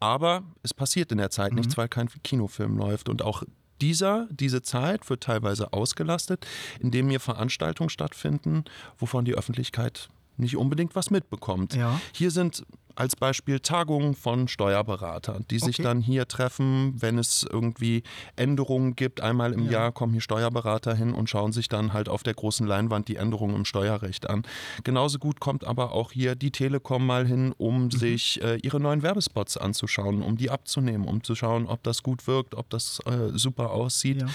aber 0.00 0.42
es 0.64 0.74
passiert 0.74 1.12
in 1.12 1.18
der 1.18 1.30
Zeit 1.30 1.52
nichts, 1.52 1.76
weil 1.76 1.86
kein 1.88 2.08
Kinofilm 2.24 2.76
läuft 2.76 3.08
und 3.08 3.22
auch 3.22 3.44
dieser, 3.80 4.26
diese 4.32 4.62
Zeit 4.62 5.08
wird 5.08 5.22
teilweise 5.22 5.72
ausgelastet, 5.72 6.48
indem 6.80 7.08
hier 7.10 7.20
Veranstaltungen 7.20 7.90
stattfinden, 7.90 8.64
wovon 8.98 9.24
die 9.24 9.34
Öffentlichkeit 9.36 10.08
nicht 10.36 10.56
unbedingt 10.56 10.96
was 10.96 11.10
mitbekommt. 11.10 11.74
Ja. 11.74 12.00
Hier 12.12 12.30
sind 12.30 12.64
als 12.94 13.16
Beispiel 13.16 13.60
Tagungen 13.60 14.14
von 14.14 14.48
Steuerberatern, 14.48 15.44
die 15.50 15.58
sich 15.58 15.76
Okay. 15.76 15.82
dann 15.82 16.00
hier 16.00 16.28
treffen, 16.28 16.94
wenn 17.00 17.18
es 17.18 17.46
irgendwie 17.50 18.02
Änderungen 18.36 18.94
gibt. 18.96 19.20
Einmal 19.20 19.52
im 19.52 19.66
Ja. 19.66 19.72
Jahr 19.72 19.92
kommen 19.92 20.12
hier 20.12 20.20
Steuerberater 20.20 20.94
hin 20.94 21.12
und 21.14 21.28
schauen 21.28 21.52
sich 21.52 21.68
dann 21.68 21.92
halt 21.92 22.08
auf 22.08 22.22
der 22.22 22.34
großen 22.34 22.66
Leinwand 22.66 23.08
die 23.08 23.16
Änderungen 23.16 23.54
im 23.56 23.64
Steuerrecht 23.64 24.28
an. 24.28 24.42
Genauso 24.84 25.18
gut 25.18 25.40
kommt 25.40 25.64
aber 25.64 25.92
auch 25.92 26.12
hier 26.12 26.34
die 26.34 26.50
Telekom 26.50 27.06
mal 27.06 27.26
hin, 27.26 27.54
um 27.58 27.84
Mhm. 27.84 27.90
sich 27.90 28.42
äh, 28.42 28.56
ihre 28.62 28.80
neuen 28.80 29.02
Werbespots 29.02 29.56
anzuschauen, 29.56 30.22
um 30.22 30.36
die 30.36 30.50
abzunehmen, 30.50 31.06
um 31.06 31.22
zu 31.24 31.34
schauen, 31.34 31.66
ob 31.66 31.82
das 31.82 32.02
gut 32.02 32.26
wirkt, 32.26 32.54
ob 32.54 32.68
das 32.70 33.00
äh, 33.06 33.30
super 33.36 33.70
aussieht. 33.70 34.22
Ja. 34.22 34.28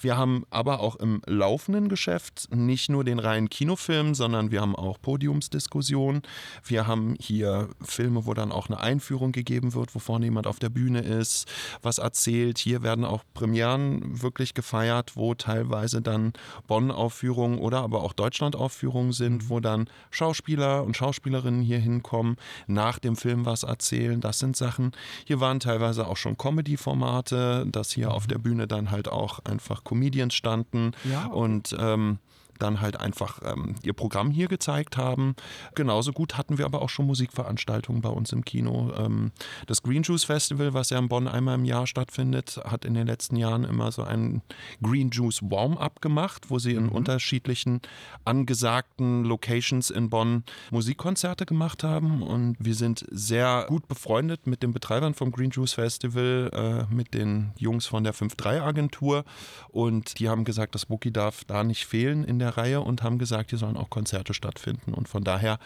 Wir 0.00 0.16
haben 0.16 0.44
aber 0.50 0.80
auch 0.80 0.96
im 0.96 1.20
laufenden 1.26 1.88
Geschäft 1.88 2.48
nicht 2.54 2.88
nur 2.90 3.04
den 3.04 3.18
reinen 3.18 3.48
Kinofilm, 3.50 4.14
sondern 4.14 4.50
wir 4.50 4.60
haben 4.60 4.76
auch 4.76 5.00
Podiumsdiskussionen. 5.00 6.22
Wir 6.64 6.86
haben 6.86 7.14
hier 7.20 7.68
Filme, 7.98 8.26
wo 8.26 8.32
dann 8.32 8.52
auch 8.52 8.68
eine 8.68 8.78
Einführung 8.78 9.32
gegeben 9.32 9.74
wird, 9.74 9.92
wo 9.92 9.98
vorne 9.98 10.26
jemand 10.26 10.46
auf 10.46 10.60
der 10.60 10.68
Bühne 10.68 11.00
ist, 11.00 11.48
was 11.82 11.98
erzählt. 11.98 12.56
Hier 12.58 12.84
werden 12.84 13.04
auch 13.04 13.24
Premieren 13.34 14.22
wirklich 14.22 14.54
gefeiert, 14.54 15.16
wo 15.16 15.34
teilweise 15.34 16.00
dann 16.00 16.32
Bonn-Aufführungen 16.68 17.58
oder 17.58 17.80
aber 17.80 18.04
auch 18.04 18.12
Deutschland-Aufführungen 18.12 19.10
sind, 19.10 19.50
wo 19.50 19.58
dann 19.58 19.90
Schauspieler 20.12 20.84
und 20.84 20.96
Schauspielerinnen 20.96 21.60
hier 21.60 21.80
hinkommen, 21.80 22.36
nach 22.68 23.00
dem 23.00 23.16
Film 23.16 23.46
was 23.46 23.64
erzählen. 23.64 24.20
Das 24.20 24.38
sind 24.38 24.56
Sachen. 24.56 24.92
Hier 25.24 25.40
waren 25.40 25.58
teilweise 25.58 26.06
auch 26.06 26.16
schon 26.16 26.36
Comedy-Formate, 26.36 27.66
dass 27.66 27.90
hier 27.90 28.12
auf 28.12 28.28
der 28.28 28.38
Bühne 28.38 28.68
dann 28.68 28.92
halt 28.92 29.08
auch 29.08 29.40
einfach 29.44 29.82
Comedians 29.82 30.34
standen 30.34 30.92
Ja, 31.10 31.26
und 31.26 31.74
ähm, 31.80 32.20
dann 32.58 32.80
halt 32.80 32.98
einfach 32.98 33.40
ähm, 33.44 33.74
ihr 33.82 33.92
Programm 33.92 34.30
hier 34.30 34.48
gezeigt 34.48 34.96
haben. 34.96 35.34
Genauso 35.74 36.12
gut 36.12 36.36
hatten 36.36 36.58
wir 36.58 36.64
aber 36.64 36.82
auch 36.82 36.88
schon 36.88 37.06
Musikveranstaltungen 37.06 38.02
bei 38.02 38.08
uns 38.08 38.32
im 38.32 38.44
Kino. 38.44 38.92
Ähm, 38.96 39.32
das 39.66 39.82
Green 39.82 40.02
Juice 40.02 40.24
Festival, 40.24 40.74
was 40.74 40.90
ja 40.90 40.98
in 40.98 41.08
Bonn 41.08 41.28
einmal 41.28 41.56
im 41.56 41.64
Jahr 41.64 41.86
stattfindet, 41.86 42.60
hat 42.64 42.84
in 42.84 42.94
den 42.94 43.06
letzten 43.06 43.36
Jahren 43.36 43.64
immer 43.64 43.92
so 43.92 44.02
einen 44.02 44.42
Green 44.82 45.10
Juice 45.10 45.42
Warm-up 45.42 46.00
gemacht, 46.00 46.46
wo 46.48 46.58
sie 46.58 46.72
in 46.74 46.88
unterschiedlichen 46.88 47.80
angesagten 48.24 49.24
Locations 49.24 49.90
in 49.90 50.10
Bonn 50.10 50.44
Musikkonzerte 50.70 51.46
gemacht 51.46 51.84
haben. 51.84 52.22
Und 52.22 52.56
wir 52.58 52.74
sind 52.74 53.06
sehr 53.10 53.66
gut 53.68 53.88
befreundet 53.88 54.46
mit 54.46 54.62
den 54.62 54.72
Betreibern 54.72 55.14
vom 55.14 55.32
Green 55.32 55.50
Juice 55.50 55.74
Festival, 55.74 56.50
äh, 56.52 56.94
mit 56.94 57.14
den 57.14 57.52
Jungs 57.56 57.86
von 57.86 58.04
der 58.04 58.14
5-3-Agentur. 58.14 59.24
Und 59.68 60.18
die 60.18 60.28
haben 60.28 60.44
gesagt, 60.44 60.74
das 60.74 60.90
Wookie 60.90 61.12
darf 61.12 61.44
da 61.44 61.64
nicht 61.64 61.86
fehlen 61.86 62.24
in 62.24 62.38
der 62.38 62.47
Reihe 62.56 62.80
und 62.80 63.02
haben 63.02 63.18
gesagt, 63.18 63.50
hier 63.50 63.58
sollen 63.58 63.76
auch 63.76 63.90
Konzerte 63.90 64.34
stattfinden. 64.34 64.94
Und 64.94 65.08
von 65.08 65.24
daher, 65.24 65.58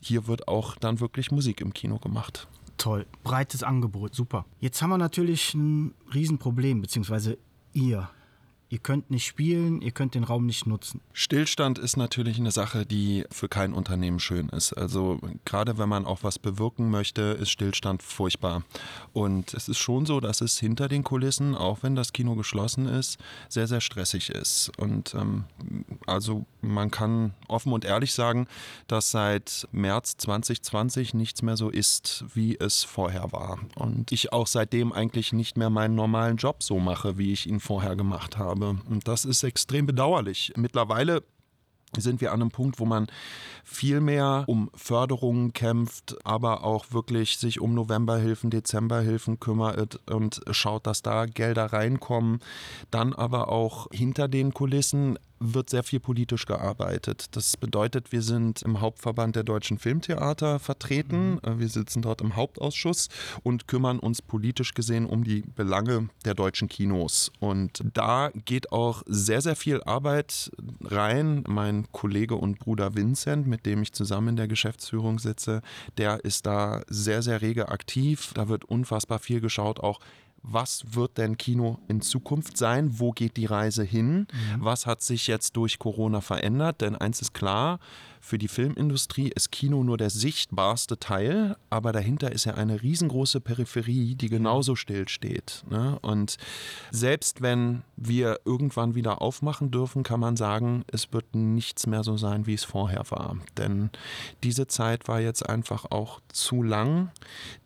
hier 0.00 0.26
wird 0.26 0.48
auch 0.48 0.76
dann 0.76 1.00
wirklich 1.00 1.30
Musik 1.30 1.60
im 1.60 1.72
Kino 1.72 1.98
gemacht. 1.98 2.48
Toll, 2.78 3.06
breites 3.22 3.62
Angebot, 3.62 4.14
super. 4.14 4.44
Jetzt 4.58 4.82
haben 4.82 4.90
wir 4.90 4.98
natürlich 4.98 5.54
ein 5.54 5.94
Riesenproblem, 6.12 6.80
beziehungsweise 6.80 7.38
ihr. 7.72 8.08
Ihr 8.72 8.78
könnt 8.78 9.10
nicht 9.10 9.26
spielen, 9.26 9.82
ihr 9.82 9.90
könnt 9.90 10.14
den 10.14 10.24
Raum 10.24 10.46
nicht 10.46 10.66
nutzen. 10.66 11.02
Stillstand 11.12 11.78
ist 11.78 11.98
natürlich 11.98 12.38
eine 12.38 12.52
Sache, 12.52 12.86
die 12.86 13.26
für 13.30 13.46
kein 13.46 13.74
Unternehmen 13.74 14.18
schön 14.18 14.48
ist. 14.48 14.72
Also 14.72 15.18
gerade 15.44 15.76
wenn 15.76 15.90
man 15.90 16.06
auch 16.06 16.20
was 16.22 16.38
bewirken 16.38 16.88
möchte, 16.88 17.20
ist 17.20 17.50
Stillstand 17.50 18.02
furchtbar. 18.02 18.62
Und 19.12 19.52
es 19.52 19.68
ist 19.68 19.76
schon 19.76 20.06
so, 20.06 20.20
dass 20.20 20.40
es 20.40 20.58
hinter 20.58 20.88
den 20.88 21.04
Kulissen, 21.04 21.54
auch 21.54 21.82
wenn 21.82 21.94
das 21.94 22.14
Kino 22.14 22.34
geschlossen 22.34 22.86
ist, 22.86 23.18
sehr, 23.50 23.66
sehr 23.66 23.82
stressig 23.82 24.30
ist. 24.30 24.72
Und 24.78 25.14
ähm, 25.16 25.44
also 26.06 26.46
man 26.62 26.90
kann 26.90 27.34
offen 27.48 27.74
und 27.74 27.84
ehrlich 27.84 28.14
sagen, 28.14 28.46
dass 28.86 29.10
seit 29.10 29.68
März 29.72 30.16
2020 30.16 31.12
nichts 31.12 31.42
mehr 31.42 31.58
so 31.58 31.68
ist, 31.68 32.24
wie 32.32 32.58
es 32.58 32.84
vorher 32.84 33.32
war. 33.32 33.58
Und 33.74 34.12
ich 34.12 34.32
auch 34.32 34.46
seitdem 34.46 34.94
eigentlich 34.94 35.34
nicht 35.34 35.58
mehr 35.58 35.68
meinen 35.68 35.94
normalen 35.94 36.38
Job 36.38 36.62
so 36.62 36.78
mache, 36.78 37.18
wie 37.18 37.34
ich 37.34 37.46
ihn 37.46 37.60
vorher 37.60 37.96
gemacht 37.96 38.38
habe. 38.38 38.61
Und 38.70 39.06
das 39.06 39.24
ist 39.24 39.42
extrem 39.42 39.86
bedauerlich. 39.86 40.52
Mittlerweile 40.56 41.22
sind 41.98 42.20
wir 42.20 42.32
an 42.32 42.40
einem 42.40 42.50
Punkt, 42.50 42.78
wo 42.78 42.86
man 42.86 43.06
viel 43.64 44.00
mehr 44.00 44.44
um 44.46 44.70
Förderungen 44.74 45.52
kämpft, 45.52 46.16
aber 46.24 46.64
auch 46.64 46.86
wirklich 46.92 47.36
sich 47.36 47.60
um 47.60 47.74
Novemberhilfen, 47.74 48.50
Dezemberhilfen 48.50 49.40
kümmert 49.40 50.00
und 50.10 50.40
schaut, 50.50 50.86
dass 50.86 51.02
da 51.02 51.26
Gelder 51.26 51.66
reinkommen. 51.66 52.40
Dann 52.90 53.12
aber 53.12 53.48
auch 53.48 53.88
hinter 53.92 54.28
den 54.28 54.54
Kulissen 54.54 55.18
wird 55.42 55.70
sehr 55.70 55.82
viel 55.82 56.00
politisch 56.00 56.46
gearbeitet. 56.46 57.26
Das 57.32 57.56
bedeutet, 57.56 58.12
wir 58.12 58.22
sind 58.22 58.62
im 58.62 58.80
Hauptverband 58.80 59.36
der 59.36 59.42
deutschen 59.42 59.78
Filmtheater 59.78 60.58
vertreten. 60.58 61.40
Wir 61.44 61.68
sitzen 61.68 62.02
dort 62.02 62.20
im 62.20 62.36
Hauptausschuss 62.36 63.08
und 63.42 63.66
kümmern 63.66 63.98
uns 63.98 64.22
politisch 64.22 64.74
gesehen 64.74 65.06
um 65.06 65.24
die 65.24 65.42
Belange 65.54 66.08
der 66.24 66.34
deutschen 66.34 66.68
Kinos. 66.68 67.32
Und 67.40 67.82
da 67.92 68.30
geht 68.44 68.72
auch 68.72 69.02
sehr, 69.06 69.40
sehr 69.40 69.56
viel 69.56 69.82
Arbeit 69.82 70.50
rein. 70.82 71.44
Mein 71.48 71.90
Kollege 71.92 72.36
und 72.36 72.58
Bruder 72.58 72.94
Vincent, 72.94 73.46
mit 73.46 73.66
dem 73.66 73.82
ich 73.82 73.92
zusammen 73.92 74.28
in 74.28 74.36
der 74.36 74.48
Geschäftsführung 74.48 75.18
sitze, 75.18 75.62
der 75.98 76.24
ist 76.24 76.46
da 76.46 76.82
sehr, 76.88 77.22
sehr 77.22 77.42
rege 77.42 77.68
aktiv. 77.68 78.32
Da 78.34 78.48
wird 78.48 78.64
unfassbar 78.64 79.18
viel 79.18 79.40
geschaut, 79.40 79.80
auch 79.80 80.00
was 80.42 80.82
wird 80.94 81.18
denn 81.18 81.38
Kino 81.38 81.78
in 81.88 82.00
Zukunft 82.00 82.56
sein? 82.56 82.98
Wo 82.98 83.12
geht 83.12 83.36
die 83.36 83.46
Reise 83.46 83.84
hin? 83.84 84.26
Was 84.58 84.86
hat 84.86 85.02
sich 85.02 85.26
jetzt 85.26 85.56
durch 85.56 85.78
Corona 85.78 86.20
verändert? 86.20 86.80
Denn 86.80 86.96
eins 86.96 87.22
ist 87.22 87.32
klar, 87.32 87.78
für 88.24 88.38
die 88.38 88.46
Filmindustrie 88.46 89.32
ist 89.34 89.50
Kino 89.50 89.82
nur 89.82 89.98
der 89.98 90.08
sichtbarste 90.08 90.96
Teil, 90.96 91.56
aber 91.70 91.90
dahinter 91.90 92.30
ist 92.30 92.44
ja 92.44 92.54
eine 92.54 92.80
riesengroße 92.80 93.40
Peripherie, 93.40 94.14
die 94.14 94.28
genauso 94.28 94.76
still 94.76 95.08
steht. 95.08 95.64
Ne? 95.68 95.98
Und 96.02 96.36
selbst 96.92 97.42
wenn 97.42 97.82
wir 97.96 98.38
irgendwann 98.44 98.94
wieder 98.94 99.20
aufmachen 99.20 99.72
dürfen, 99.72 100.04
kann 100.04 100.20
man 100.20 100.36
sagen, 100.36 100.84
es 100.86 101.12
wird 101.12 101.34
nichts 101.34 101.88
mehr 101.88 102.04
so 102.04 102.16
sein, 102.16 102.46
wie 102.46 102.54
es 102.54 102.62
vorher 102.62 103.10
war. 103.10 103.36
Denn 103.56 103.90
diese 104.44 104.68
Zeit 104.68 105.08
war 105.08 105.20
jetzt 105.20 105.48
einfach 105.48 105.90
auch 105.90 106.20
zu 106.28 106.62
lang. 106.62 107.10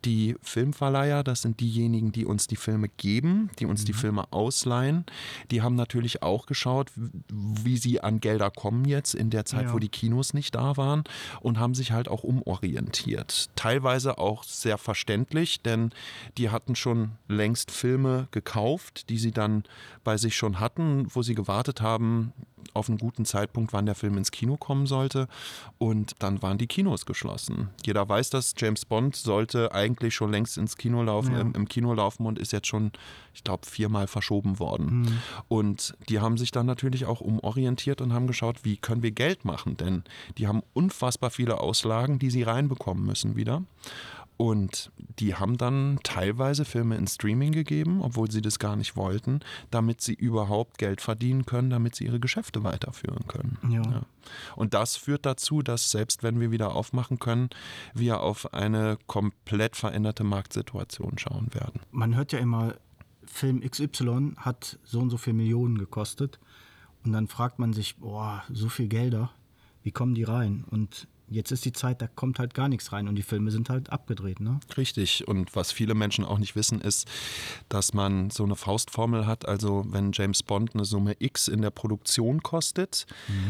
Die 0.06 0.36
Filmverleiher, 0.40 1.22
das 1.22 1.42
sind 1.42 1.60
diejenigen, 1.60 2.12
die 2.12 2.24
uns 2.24 2.46
die 2.46 2.56
Filme 2.66 2.88
geben, 2.88 3.48
die 3.60 3.66
uns 3.66 3.84
die 3.84 3.92
Filme 3.92 4.32
ausleihen, 4.32 5.04
die 5.52 5.62
haben 5.62 5.76
natürlich 5.76 6.24
auch 6.24 6.46
geschaut, 6.46 6.90
wie 7.28 7.76
sie 7.76 8.00
an 8.00 8.18
Gelder 8.18 8.50
kommen 8.50 8.84
jetzt 8.86 9.14
in 9.14 9.30
der 9.30 9.44
Zeit, 9.44 9.66
Ja. 9.66 9.72
wo 9.72 9.78
die 9.78 9.88
Kinos 9.88 10.34
nicht 10.34 10.56
da 10.56 10.76
waren 10.76 11.04
und 11.40 11.60
haben 11.60 11.74
sich 11.76 11.92
halt 11.92 12.08
auch 12.08 12.24
umorientiert. 12.24 13.50
Teilweise 13.54 14.18
auch 14.18 14.42
sehr 14.42 14.78
verständlich, 14.78 15.62
denn 15.62 15.90
die 16.38 16.50
hatten 16.50 16.74
schon 16.74 17.12
längst 17.28 17.70
Filme 17.70 18.26
gekauft, 18.32 19.08
die 19.10 19.18
sie 19.18 19.30
dann 19.30 19.62
bei 20.02 20.16
sich 20.16 20.34
schon 20.36 20.58
hatten, 20.58 21.06
wo 21.14 21.22
sie 21.22 21.36
gewartet 21.36 21.80
haben 21.80 22.32
auf 22.76 22.88
einen 22.88 22.98
guten 22.98 23.24
Zeitpunkt, 23.24 23.72
wann 23.72 23.86
der 23.86 23.94
Film 23.94 24.16
ins 24.18 24.30
Kino 24.30 24.56
kommen 24.56 24.86
sollte. 24.86 25.26
Und 25.78 26.12
dann 26.20 26.42
waren 26.42 26.58
die 26.58 26.66
Kinos 26.66 27.06
geschlossen. 27.06 27.70
Jeder 27.84 28.08
weiß, 28.08 28.30
dass 28.30 28.54
James 28.56 28.84
Bond 28.84 29.16
sollte 29.16 29.72
eigentlich 29.72 30.14
schon 30.14 30.30
längst 30.30 30.58
ins 30.58 30.76
Kino 30.76 31.02
laufen, 31.02 31.32
Ja. 31.32 31.40
im, 31.40 31.52
im 31.54 31.68
Kino 31.68 31.92
laufen 31.94 32.26
und 32.26 32.38
ist 32.38 32.52
jetzt 32.52 32.68
schon, 32.68 32.92
ich 33.34 33.42
glaube, 33.42 33.66
viermal 33.66 34.06
verschoben 34.06 34.58
worden. 34.58 35.20
Und 35.48 35.96
die 36.08 36.20
haben 36.20 36.36
sich 36.38 36.50
dann 36.52 36.66
natürlich 36.66 37.06
auch 37.06 37.20
umorientiert 37.20 38.00
und 38.00 38.12
haben 38.12 38.26
geschaut, 38.26 38.64
wie 38.64 38.76
können 38.76 39.02
wir 39.02 39.10
Geld 39.12 39.44
machen? 39.44 39.76
Denn 39.76 40.04
die 40.38 40.46
haben 40.46 40.62
unfassbar 40.74 41.30
viele 41.30 41.60
Auslagen, 41.60 42.18
die 42.18 42.30
sie 42.30 42.42
reinbekommen 42.42 43.04
müssen 43.04 43.36
wieder. 43.36 43.62
Und 44.36 44.92
die 45.18 45.34
haben 45.34 45.56
dann 45.56 45.98
teilweise 46.02 46.66
Filme 46.66 46.96
in 46.96 47.06
Streaming 47.06 47.52
gegeben, 47.52 48.02
obwohl 48.02 48.30
sie 48.30 48.42
das 48.42 48.58
gar 48.58 48.76
nicht 48.76 48.94
wollten, 48.94 49.40
damit 49.70 50.02
sie 50.02 50.12
überhaupt 50.12 50.76
Geld 50.76 51.00
verdienen 51.00 51.46
können, 51.46 51.70
damit 51.70 51.94
sie 51.94 52.04
ihre 52.04 52.20
Geschäfte 52.20 52.62
weiterführen 52.62 53.26
können. 53.26 53.58
Ja. 53.70 54.02
Und 54.54 54.74
das 54.74 54.96
führt 54.96 55.24
dazu, 55.24 55.62
dass 55.62 55.90
selbst 55.90 56.22
wenn 56.22 56.38
wir 56.38 56.50
wieder 56.50 56.74
aufmachen 56.74 57.18
können, 57.18 57.48
wir 57.94 58.20
auf 58.20 58.52
eine 58.52 58.98
komplett 59.06 59.74
veränderte 59.74 60.24
Marktsituation 60.24 61.16
schauen 61.16 61.54
werden. 61.54 61.80
Man 61.90 62.14
hört 62.14 62.32
ja 62.32 62.38
immer, 62.38 62.74
Film 63.24 63.60
XY 63.60 64.34
hat 64.36 64.78
so 64.84 65.00
und 65.00 65.10
so 65.10 65.16
viel 65.16 65.32
Millionen 65.32 65.78
gekostet. 65.78 66.38
Und 67.04 67.12
dann 67.12 67.28
fragt 67.28 67.58
man 67.58 67.72
sich, 67.72 67.96
boah, 67.96 68.42
so 68.50 68.68
viel 68.68 68.88
Gelder, 68.88 69.30
wie 69.82 69.92
kommen 69.92 70.14
die 70.14 70.24
rein? 70.24 70.64
Und 70.68 71.06
jetzt 71.28 71.50
ist 71.50 71.64
die 71.64 71.72
Zeit, 71.72 72.02
da 72.02 72.06
kommt 72.06 72.38
halt 72.38 72.54
gar 72.54 72.68
nichts 72.68 72.92
rein 72.92 73.08
und 73.08 73.16
die 73.16 73.22
Filme 73.22 73.50
sind 73.50 73.70
halt 73.70 73.90
abgedreht, 73.90 74.40
ne? 74.40 74.60
Richtig. 74.76 75.26
Und 75.26 75.54
was 75.56 75.72
viele 75.72 75.94
Menschen 75.94 76.24
auch 76.24 76.38
nicht 76.38 76.56
wissen, 76.56 76.80
ist, 76.80 77.08
dass 77.68 77.94
man 77.94 78.30
so 78.30 78.44
eine 78.44 78.56
Faustformel 78.56 79.26
hat. 79.26 79.46
Also 79.46 79.84
wenn 79.88 80.12
James 80.12 80.42
Bond 80.42 80.74
eine 80.74 80.84
Summe 80.84 81.16
X 81.18 81.48
in 81.48 81.62
der 81.62 81.70
Produktion 81.70 82.42
kostet, 82.42 83.06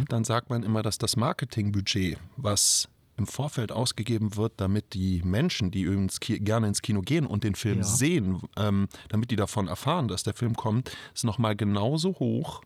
dann 0.09 0.25
sagt 0.25 0.51
man 0.51 0.63
immer, 0.63 0.83
dass 0.83 0.99
das 0.99 1.17
Marketingbudget, 1.17 2.19
was 2.37 2.89
im 3.17 3.27
Vorfeld 3.27 3.73
ausgegeben 3.73 4.37
wird, 4.37 4.55
damit 4.59 4.95
die 4.95 5.23
Menschen, 5.25 5.71
die 5.71 5.85
ins 5.85 6.21
gerne 6.21 6.69
ins 6.69 6.83
Kino 6.83 7.01
gehen 7.01 7.27
und 7.27 7.45
den 7.45 7.55
Film 7.55 7.79
Ja. 7.79 7.85
sehen, 7.85 8.43
ähm, 8.57 8.89
damit 9.09 9.31
die 9.31 9.37
davon 9.37 9.69
erfahren, 9.69 10.09
dass 10.09 10.23
der 10.23 10.35
Film 10.35 10.55
kommt, 10.55 10.91
ist 11.15 11.25
nochmal 11.25 11.57
genauso 11.57 12.11
hoch 12.19 12.63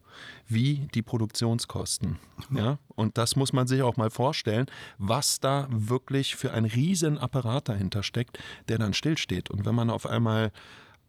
wie 0.49 0.89
die 0.95 1.03
Produktionskosten. 1.03 2.19
Ja? 2.55 2.79
Und 2.97 3.17
das 3.17 3.37
muss 3.37 3.53
man 3.53 3.67
sich 3.67 3.83
auch 3.83 3.97
mal 3.97 4.11
vorstellen, 4.11 4.67
was 4.99 5.41
da 5.41 5.69
wirklich 5.71 6.35
für 6.37 6.53
ein 6.53 6.65
riesen 6.65 7.17
Apparat 7.19 7.69
dahinter 7.69 8.03
steckt, 8.03 8.39
der 8.69 8.79
dann 8.79 8.93
stillsteht. 8.93 9.51
Und 9.51 9.65
wenn 9.65 9.75
man 9.75 9.89
auf 9.91 10.07
einmal 10.07 10.51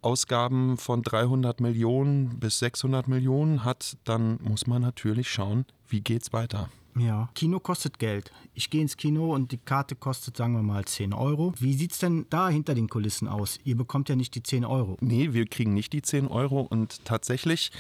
Ausgaben 0.04 0.78
von 0.78 1.04
300 1.04 1.62
Millionen 1.62 2.40
bis 2.40 2.60
600 2.60 3.08
Millionen 3.08 3.64
hat, 3.64 3.98
dann 4.04 4.40
muss 4.42 4.66
man 4.66 4.82
natürlich 4.82 5.30
schauen, 5.30 5.66
wie 5.88 6.02
geht's 6.02 6.34
weiter. 6.34 6.70
Ja. 6.98 7.30
Kino 7.36 7.60
kostet 7.60 8.00
Geld. 8.00 8.32
Ich 8.54 8.70
gehe 8.70 8.82
ins 8.82 8.98
Kino 8.98 9.34
und 9.34 9.52
die 9.52 9.58
Karte 9.58 9.96
kostet, 9.96 10.38
sagen 10.38 10.54
wir 10.54 10.64
mal, 10.64 10.86
10 10.86 11.14
Euro. 11.14 11.54
Wie 11.60 11.74
sieht 11.74 11.94
es 11.94 12.00
denn 12.00 12.26
da 12.30 12.50
hinter 12.50 12.76
den 12.76 12.90
Kulissen 12.90 13.28
aus? 13.28 13.60
Ihr 13.64 13.78
bekommt 13.78 14.10
ja 14.10 14.16
nicht 14.16 14.36
die 14.36 14.44
10 14.44 14.66
Euro. 14.66 14.98
Nee, 15.00 15.34
wir 15.34 15.46
kriegen 15.46 15.74
nicht 15.74 15.94
die 15.94 16.02
10 16.02 16.28
Euro 16.28 16.62
und 16.62 17.06
tatsächlich 17.06 17.72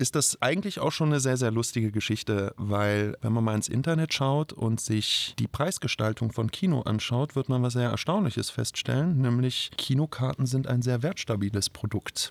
ist 0.00 0.14
das 0.14 0.40
eigentlich 0.40 0.80
auch 0.80 0.92
schon 0.92 1.10
eine 1.10 1.20
sehr, 1.20 1.36
sehr 1.36 1.50
lustige 1.50 1.92
Geschichte, 1.92 2.54
weil 2.56 3.16
wenn 3.20 3.34
man 3.34 3.44
mal 3.44 3.54
ins 3.54 3.68
Internet 3.68 4.14
schaut 4.14 4.52
und 4.52 4.80
sich 4.80 5.34
die 5.38 5.46
Preisgestaltung 5.46 6.32
von 6.32 6.50
Kino 6.50 6.80
anschaut, 6.80 7.36
wird 7.36 7.50
man 7.50 7.62
was 7.62 7.74
sehr 7.74 7.90
Erstaunliches 7.90 8.48
feststellen, 8.48 9.20
nämlich 9.20 9.70
Kinokarten 9.76 10.46
sind 10.46 10.66
ein 10.66 10.80
sehr 10.80 11.02
wertstabiles 11.02 11.68
Produkt. 11.68 12.30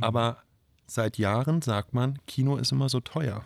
Aber 0.00 0.38
seit 0.86 1.18
Jahren 1.18 1.60
sagt 1.60 1.92
man, 1.92 2.18
Kino 2.26 2.56
ist 2.56 2.72
immer 2.72 2.88
so 2.88 3.00
teuer. 3.00 3.44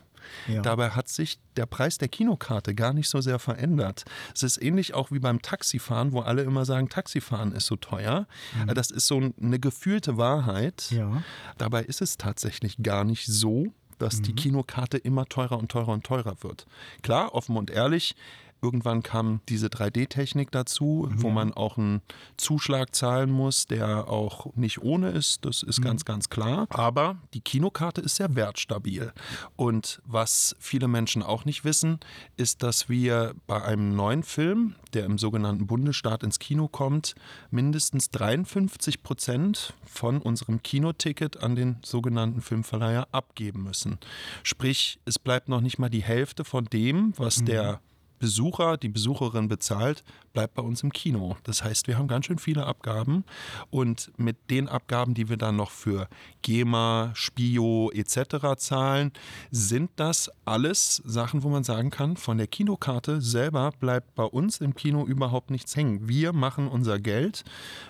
Ja. 0.49 0.63
Dabei 0.63 0.91
hat 0.91 1.09
sich 1.09 1.39
der 1.57 1.67
Preis 1.67 1.99
der 1.99 2.09
Kinokarte 2.09 2.75
gar 2.75 2.93
nicht 2.93 3.09
so 3.09 3.21
sehr 3.21 3.39
verändert. 3.39 4.05
Es 4.35 4.43
ist 4.43 4.63
ähnlich 4.63 4.95
auch 4.95 5.11
wie 5.11 5.19
beim 5.19 5.43
Taxifahren, 5.43 6.13
wo 6.13 6.21
alle 6.21 6.43
immer 6.43 6.65
sagen, 6.65 6.89
Taxifahren 6.89 7.53
ist 7.53 7.67
so 7.67 7.77
teuer. 7.77 8.27
Das 8.67 8.91
ist 8.91 9.07
so 9.07 9.21
eine 9.41 9.59
gefühlte 9.59 10.17
Wahrheit. 10.17 10.91
Ja. 10.91 11.23
Dabei 11.59 11.83
ist 11.83 12.03
es 12.03 12.17
tatsächlich 12.17 12.77
gar 12.83 13.05
nicht 13.05 13.27
so, 13.27 13.67
dass 13.99 14.21
die 14.21 14.35
Kinokarte 14.35 14.99
immer 14.99 15.25
teurer 15.25 15.59
und 15.59 15.71
teurer 15.71 15.93
und 15.93 16.05
teurer 16.05 16.37
wird. 16.43 16.67
Klar, 17.03 17.35
offen 17.35 17.57
und 17.57 17.71
ehrlich, 17.71 18.15
irgendwann 18.63 19.03
kam 19.03 19.41
diese 19.49 19.69
3D-Technik 19.69 20.51
dazu, 20.51 21.09
wo 21.13 21.31
man 21.31 21.53
auch 21.53 21.79
einen 21.79 22.03
Zuschlag 22.37 22.95
zahlen 22.95 23.31
muss, 23.31 23.67
der 23.67 24.09
auch 24.09 24.55
nicht 24.55 24.83
ohne 24.83 25.11
ist. 25.11 25.45
Das 25.45 25.63
ist 25.63 25.83
ganz, 25.83 26.05
ganz 26.05 26.31
klar. 26.31 26.67
Aber 26.71 27.17
die 27.35 27.41
Kinokarte 27.41 28.01
ist 28.01 28.17
sehr 28.17 28.35
wertstabil. 28.35 29.13
Und 29.57 30.01
was 30.05 30.57
viele 30.59 30.89
Menschen 30.89 31.23
auch 31.23 31.45
nicht 31.45 31.65
wissen, 31.65 32.01
ist, 32.37 32.63
dass 32.63 32.89
wir 32.89 33.35
bei 33.47 33.63
einem 33.63 33.95
neuen 33.95 34.23
Film, 34.23 34.75
der 34.93 35.05
im 35.05 35.19
sogenannten 35.19 35.67
Bundesstaat 35.67 36.23
ins 36.23 36.39
Kino 36.39 36.69
kommt, 36.69 37.15
mindestens 37.51 38.11
53 38.11 39.03
Prozent 39.03 39.75
von 39.85 40.19
unserem 40.19 40.63
Kinoticket 40.63 41.43
an 41.43 41.57
den 41.57 41.77
sogenannten 41.85 42.41
Filmverleiher 42.41 43.09
abgeben 43.13 43.63
müssen. 43.63 43.99
Sprich, 44.43 44.99
es 45.05 45.19
bleibt 45.19 45.49
noch 45.49 45.61
nicht 45.61 45.79
mal 45.79 45.91
die 45.91 46.03
Hälfte 46.03 46.45
von 46.45 46.65
dem, 46.65 47.13
was 47.17 47.45
der 47.45 47.81
Besucher, 48.19 48.77
die 48.77 48.89
Besucherin 48.89 49.49
bezahlt, 49.49 50.05
bleibt 50.33 50.55
bei 50.55 50.63
uns 50.63 50.83
im 50.83 50.93
Kino. 50.93 51.37
Das 51.45 51.65
heißt, 51.65 51.87
wir 51.87 51.97
haben 51.97 52.09
ganz 52.09 52.27
schön 52.27 52.39
viele 52.39 52.67
Abgaben 52.67 53.25
und 53.71 54.13
mit 54.19 54.51
den 54.51 54.69
Abgaben, 54.69 55.15
die 55.15 55.29
wir 55.29 55.39
dann 55.39 55.57
noch 55.57 55.71
für 55.71 56.09
GEMA, 56.43 57.11
Spio 57.15 57.91
etc. 57.93 58.57
zahlen, 58.59 59.13
sind 59.51 59.91
das 59.97 60.31
alles 60.45 61.03
Sachen, 61.07 61.43
wo 61.43 61.49
man 61.49 61.65
sagen 61.65 61.91
kann, 61.91 62.17
von 62.17 62.37
der 62.37 62.47
Kinokarte 62.47 63.23
selber 63.23 63.73
bleibt 63.81 64.15
bei 64.15 64.25
uns 64.25 64.61
im 64.61 64.75
Kino 64.75 65.07
überhaupt 65.07 65.51
nichts 65.51 65.75
hängen. 65.75 66.07
Wir 66.07 66.33
machen 66.33 66.69
unser 66.69 66.99
Geld 66.99 67.45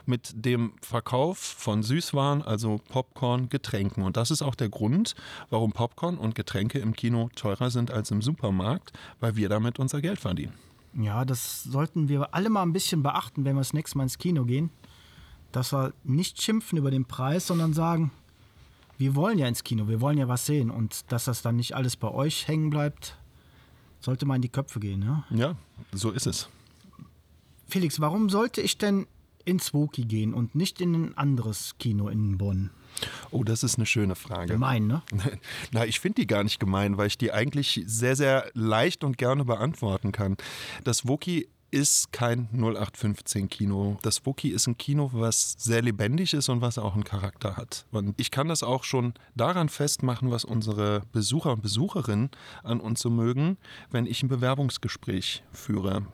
mit 0.07 0.33
dem 0.35 0.73
Verkauf 0.81 1.39
von 1.39 1.83
Süßwaren, 1.83 2.43
also 2.43 2.81
Popcorn, 2.89 3.49
Getränken. 3.49 4.05
Und 4.05 4.17
das 4.17 4.31
ist 4.31 4.43
auch 4.43 4.55
der 4.55 4.69
Grund, 4.69 5.15
warum 5.51 5.73
Popcorn 5.73 6.17
und 6.17 6.35
Getränke 6.35 6.79
im 6.79 6.95
Kino 6.95 7.29
teurer 7.35 7.71
sind 7.71 7.91
als 7.91 8.11
im 8.11 8.23
Supermarkt, 8.23 8.93
weil 9.21 9.37
wir 9.37 9.49
damit 9.49 9.79
unser 9.79 10.01
Geld 10.01 10.16
verdienen. 10.21 10.53
Ja, 10.95 11.25
das 11.25 11.65
sollten 11.65 12.09
wir 12.09 12.35
alle 12.35 12.49
mal 12.49 12.63
ein 12.63 12.73
bisschen 12.73 13.03
beachten, 13.03 13.45
wenn 13.45 13.55
wir 13.55 13.61
das 13.61 13.73
nächste 13.73 13.99
Mal 13.99 14.05
ins 14.05 14.19
Kino 14.19 14.45
gehen. 14.45 14.71
Dass 15.53 15.73
wir 15.73 15.93
nicht 16.05 16.43
schimpfen 16.43 16.79
über 16.79 16.91
den 16.91 17.05
Preis, 17.05 17.47
sondern 17.47 17.73
sagen, 17.73 18.11
wir 18.99 19.15
wollen 19.15 19.39
ja 19.39 19.47
ins 19.47 19.63
Kino, 19.63 19.89
wir 19.89 20.01
wollen 20.01 20.19
ja 20.19 20.29
was 20.29 20.47
sehen. 20.47 20.71
Und 20.71 21.11
dass 21.13 21.27
das 21.27 21.43
dann 21.43 21.57
nicht 21.57 21.75
alles 21.75 21.97
bei 21.97 22.09
euch 22.09 22.49
hängen 22.49 22.71
bleibt, 22.71 23.19
sollte 24.01 24.27
mal 24.27 24.37
in 24.37 24.43
die 24.43 24.49
Köpfe 24.49 24.81
gehen. 24.81 25.03
Ja? 25.03 25.25
Ja, 25.31 25.57
so 25.93 26.11
ist 26.11 26.27
es. 26.27 26.49
Felix, 27.69 28.01
warum 28.01 28.31
sollte 28.31 28.61
ich 28.61 28.79
denn 28.79 29.07
ins 29.45 29.75
Woki 29.75 30.05
gehen 30.05 30.35
und 30.35 30.55
nicht 30.55 30.81
in 30.81 30.95
ein 30.95 31.19
anderes 31.19 31.77
Kino 31.79 32.09
in 32.09 32.39
Bonn? 32.39 32.71
Oh, 33.31 33.45
das 33.45 33.63
ist 33.63 33.77
eine 33.77 33.87
schöne 33.87 34.15
Frage. 34.15 34.55
Gemein, 34.55 34.87
ne? 34.87 35.03
Na, 35.73 35.85
ich 35.85 36.01
finde 36.01 36.23
die 36.23 36.27
gar 36.27 36.45
nicht 36.45 36.61
gemein, 36.61 36.97
weil 36.97 37.09
ich 37.09 37.19
die 37.19 37.33
eigentlich 37.33 37.83
sehr, 37.87 38.17
sehr 38.17 38.51
leicht 38.55 39.05
und 39.05 39.19
gerne 39.19 39.45
beantworten 39.45 40.13
kann. 40.13 40.37
Das 40.85 41.07
Woki 41.07 41.49
ist 41.71 42.13
kein 42.13 42.49
0815-Kino. 42.55 43.99
Das 44.03 44.25
Woki 44.25 44.49
ist 44.49 44.67
ein 44.67 44.79
Kino, 44.79 45.11
was 45.13 45.57
sehr 45.59 45.83
lebendig 45.83 46.33
ist 46.33 46.49
und 46.49 46.61
was 46.61 46.79
auch 46.79 46.95
einen 46.95 47.05
Charakter 47.05 47.57
hat. 47.57 47.87
Und 47.91 48.19
ich 48.19 48.31
kann 48.31 48.49
das 48.49 48.63
auch 48.63 48.85
schon 48.85 49.15
daran 49.35 49.69
festmachen, 49.69 50.31
was 50.31 50.45
unsere 50.45 51.03
Besucher 51.13 51.53
und 51.53 51.63
Besucherinnen 51.63 52.31
an 52.63 52.81
uns 52.81 53.01
so 53.01 53.11
mögen, 53.11 53.59
wenn 53.91 54.07
ich 54.07 54.23
ein 54.23 54.29
Bewerbungsgespräch 54.29 55.43
führe. 55.53 56.07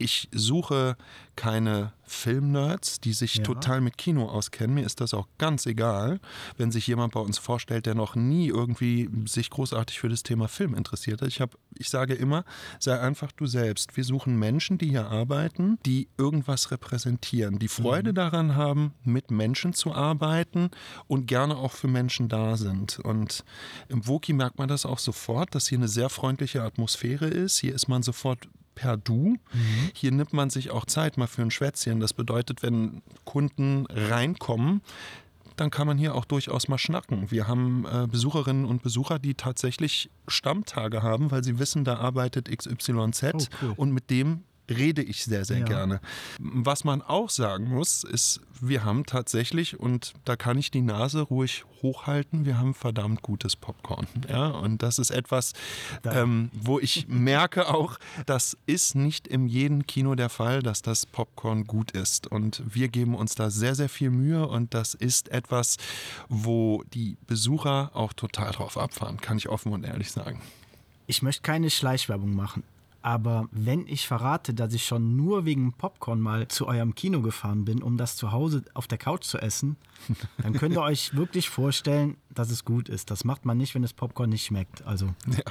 Ich 0.00 0.28
suche 0.32 0.96
keine 1.36 1.92
Filmnerds, 2.04 3.00
die 3.00 3.12
sich 3.12 3.36
Ja. 3.36 3.42
total 3.44 3.80
mit 3.80 3.96
Kino 3.96 4.26
auskennen. 4.28 4.74
Mir 4.74 4.84
ist 4.84 5.00
das 5.00 5.14
auch 5.14 5.28
ganz 5.38 5.64
egal, 5.66 6.18
wenn 6.56 6.72
sich 6.72 6.86
jemand 6.86 7.12
bei 7.12 7.20
uns 7.20 7.38
vorstellt, 7.38 7.86
der 7.86 7.94
noch 7.94 8.14
nie 8.16 8.48
irgendwie 8.48 9.08
sich 9.26 9.48
großartig 9.50 10.00
für 10.00 10.08
das 10.08 10.22
Thema 10.22 10.48
Film 10.48 10.74
interessiert 10.74 11.20
hat. 11.20 11.28
Ich, 11.28 11.40
hab, 11.40 11.56
ich 11.78 11.88
sage 11.90 12.14
immer, 12.14 12.44
sei 12.78 12.98
einfach 12.98 13.30
du 13.32 13.46
selbst. 13.46 13.96
Wir 13.96 14.04
suchen 14.04 14.38
Menschen, 14.38 14.78
die 14.78 14.88
hier 14.88 15.08
arbeiten, 15.08 15.78
die 15.86 16.08
irgendwas 16.18 16.70
repräsentieren, 16.70 17.58
die 17.58 17.68
Freude 17.68 18.12
daran 18.14 18.56
haben, 18.56 18.94
mit 19.04 19.30
Menschen 19.30 19.72
zu 19.74 19.92
arbeiten 19.94 20.70
und 21.08 21.26
gerne 21.26 21.56
auch 21.56 21.72
für 21.72 21.88
Menschen 21.88 22.28
da 22.28 22.56
sind. 22.56 22.98
Und 22.98 23.44
im 23.88 24.06
Woki 24.06 24.32
merkt 24.32 24.58
man 24.58 24.68
das 24.68 24.84
auch 24.86 24.98
sofort, 24.98 25.54
dass 25.54 25.68
hier 25.68 25.78
eine 25.78 25.88
sehr 25.88 26.08
freundliche 26.08 26.62
Atmosphäre 26.62 27.26
ist. 27.26 27.58
Hier 27.58 27.74
ist 27.74 27.86
man 27.88 28.02
sofort 28.02 28.48
per 28.80 28.96
Du. 28.96 29.36
Hier 29.94 30.10
nimmt 30.10 30.32
man 30.32 30.48
sich 30.48 30.70
auch 30.70 30.86
Zeit 30.86 31.18
mal 31.18 31.26
für 31.26 31.42
ein 31.42 31.50
Schwätzchen. 31.50 32.00
Das 32.00 32.14
bedeutet, 32.14 32.62
wenn 32.62 33.02
Kunden 33.24 33.84
reinkommen, 33.90 34.80
dann 35.56 35.70
kann 35.70 35.86
man 35.86 35.98
hier 35.98 36.14
auch 36.14 36.24
durchaus 36.24 36.68
mal 36.68 36.78
schnacken. 36.78 37.30
Wir 37.30 37.46
haben 37.46 37.84
äh, 37.84 38.06
Besucherinnen 38.06 38.64
und 38.64 38.82
Besucher, 38.82 39.18
die 39.18 39.34
tatsächlich 39.34 40.08
Stammtage 40.26 41.02
haben, 41.02 41.30
weil 41.30 41.44
sie 41.44 41.58
wissen, 41.58 41.84
da 41.84 41.96
arbeitet 41.98 42.48
XYZ 42.50 43.22
Oh, 43.34 43.38
cool. 43.62 43.74
und 43.76 43.92
mit 43.92 44.08
dem 44.08 44.44
rede 44.70 45.02
ich 45.02 45.24
sehr, 45.24 45.44
sehr 45.44 45.58
Ja. 45.58 45.64
gerne. 45.66 46.00
Was 46.38 46.84
man 46.84 47.02
auch 47.02 47.28
sagen 47.30 47.68
muss, 47.68 48.04
ist, 48.04 48.40
wir 48.60 48.84
haben 48.84 49.04
tatsächlich, 49.06 49.78
und 49.80 50.12
da 50.24 50.36
kann 50.36 50.58
ich 50.58 50.70
die 50.70 50.80
Nase 50.82 51.20
ruhig 51.22 51.64
hochhalten, 51.82 52.44
wir 52.44 52.58
haben 52.58 52.74
verdammt 52.74 53.22
gutes 53.22 53.56
Popcorn. 53.56 54.06
Ja, 54.28 54.48
und 54.48 54.82
das 54.82 54.98
ist 54.98 55.10
etwas, 55.10 55.54
ähm, 56.04 56.50
wo 56.52 56.78
ich 56.78 57.06
merke 57.08 57.68
auch, 57.72 57.98
das 58.26 58.56
ist 58.66 58.94
nicht 58.94 59.26
in 59.26 59.48
jedem 59.48 59.86
Kino 59.86 60.14
der 60.14 60.28
Fall, 60.28 60.62
dass 60.62 60.82
das 60.82 61.06
Popcorn 61.06 61.64
gut 61.64 61.90
ist. 61.92 62.26
Und 62.26 62.62
wir 62.66 62.88
geben 62.88 63.14
uns 63.14 63.34
da 63.34 63.50
sehr, 63.50 63.74
sehr 63.74 63.88
viel 63.88 64.10
Mühe 64.10 64.46
und 64.46 64.74
das 64.74 64.94
ist 64.94 65.28
etwas, 65.30 65.78
wo 66.28 66.84
die 66.92 67.16
Besucher 67.26 67.90
auch 67.94 68.12
total 68.12 68.52
drauf 68.52 68.76
abfahren, 68.76 69.18
kann 69.20 69.38
ich 69.38 69.48
offen 69.48 69.72
und 69.72 69.84
ehrlich 69.84 70.10
sagen. 70.12 70.40
Ich 71.06 71.22
möchte 71.22 71.42
keine 71.42 71.70
Schleichwerbung 71.70 72.34
machen. 72.34 72.62
Aber 73.02 73.48
wenn 73.50 73.86
ich 73.86 74.06
verrate, 74.06 74.52
dass 74.52 74.74
ich 74.74 74.84
schon 74.84 75.16
nur 75.16 75.44
wegen 75.44 75.72
Popcorn 75.72 76.20
mal 76.20 76.48
zu 76.48 76.66
eurem 76.66 76.94
Kino 76.94 77.22
gefahren 77.22 77.64
bin, 77.64 77.82
um 77.82 77.96
das 77.96 78.16
zu 78.16 78.30
Hause 78.32 78.62
auf 78.74 78.86
der 78.86 78.98
Couch 78.98 79.24
zu 79.24 79.38
essen, 79.38 79.76
dann 80.42 80.52
könnt 80.52 80.74
ihr 80.74 80.82
euch 80.82 81.14
wirklich 81.14 81.48
vorstellen, 81.48 82.16
dass 82.34 82.50
es 82.50 82.64
gut 82.64 82.88
ist. 82.88 83.10
Das 83.10 83.24
macht 83.24 83.44
man 83.46 83.56
nicht, 83.56 83.74
wenn 83.74 83.82
das 83.82 83.94
Popcorn 83.94 84.30
nicht 84.30 84.44
schmeckt. 84.44 84.82
Also 84.86 85.14
Ja. 85.26 85.42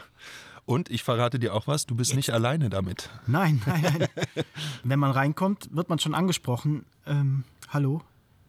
Und 0.65 0.91
ich 0.91 1.01
verrate 1.01 1.39
dir 1.39 1.55
auch 1.55 1.65
was, 1.65 1.87
du 1.87 1.95
bist 1.95 2.15
nicht 2.15 2.29
alleine 2.31 2.69
damit. 2.69 3.09
nein, 3.25 3.59
nein, 3.65 3.81
nein. 3.81 4.07
wenn 4.83 4.99
man 4.99 5.09
reinkommt, 5.09 5.67
wird 5.73 5.89
man 5.89 5.97
schon 5.97 6.13
angesprochen. 6.13 6.85
Ähm, 7.07 7.43
hallo, 7.69 8.03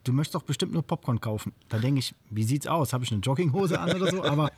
du 0.05 0.13
möchtest 0.13 0.35
doch 0.35 0.43
bestimmt 0.43 0.73
nur 0.73 0.83
Popcorn 0.83 1.21
kaufen. 1.21 1.53
Da 1.69 1.79
denke 1.79 2.01
ich, 2.01 2.15
wie 2.31 2.45
sieht's 2.45 2.67
aus? 2.67 2.93
Habe 2.93 3.05
ich 3.05 3.13
eine 3.13 3.21
Jogginghose 3.21 3.79
an 3.79 3.93
oder 3.93 4.11
so? 4.11 4.25
Aber 4.31 4.51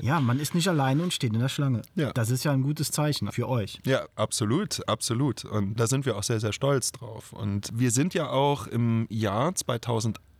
ja, 0.00 0.20
man 0.20 0.38
ist 0.38 0.54
nicht 0.54 0.68
alleine 0.68 1.02
und 1.02 1.12
steht 1.12 1.32
in 1.32 1.40
der 1.40 1.48
Schlange. 1.48 1.82
Ja. 1.94 2.12
Das 2.12 2.30
ist 2.30 2.44
ja 2.44 2.52
ein 2.52 2.62
gutes 2.62 2.90
Zeichen 2.90 3.30
für 3.32 3.48
euch. 3.48 3.80
Ja, 3.84 4.06
absolut, 4.16 4.86
absolut. 4.88 5.44
Und 5.44 5.78
da 5.78 5.86
sind 5.86 6.06
wir 6.06 6.16
auch 6.16 6.22
sehr, 6.22 6.40
sehr 6.40 6.52
stolz 6.52 6.92
drauf. 6.92 7.32
Und 7.32 7.70
wir 7.74 7.90
sind 7.90 8.14
ja 8.14 8.30
auch 8.30 8.66
im 8.66 9.06
Jahr 9.10 9.54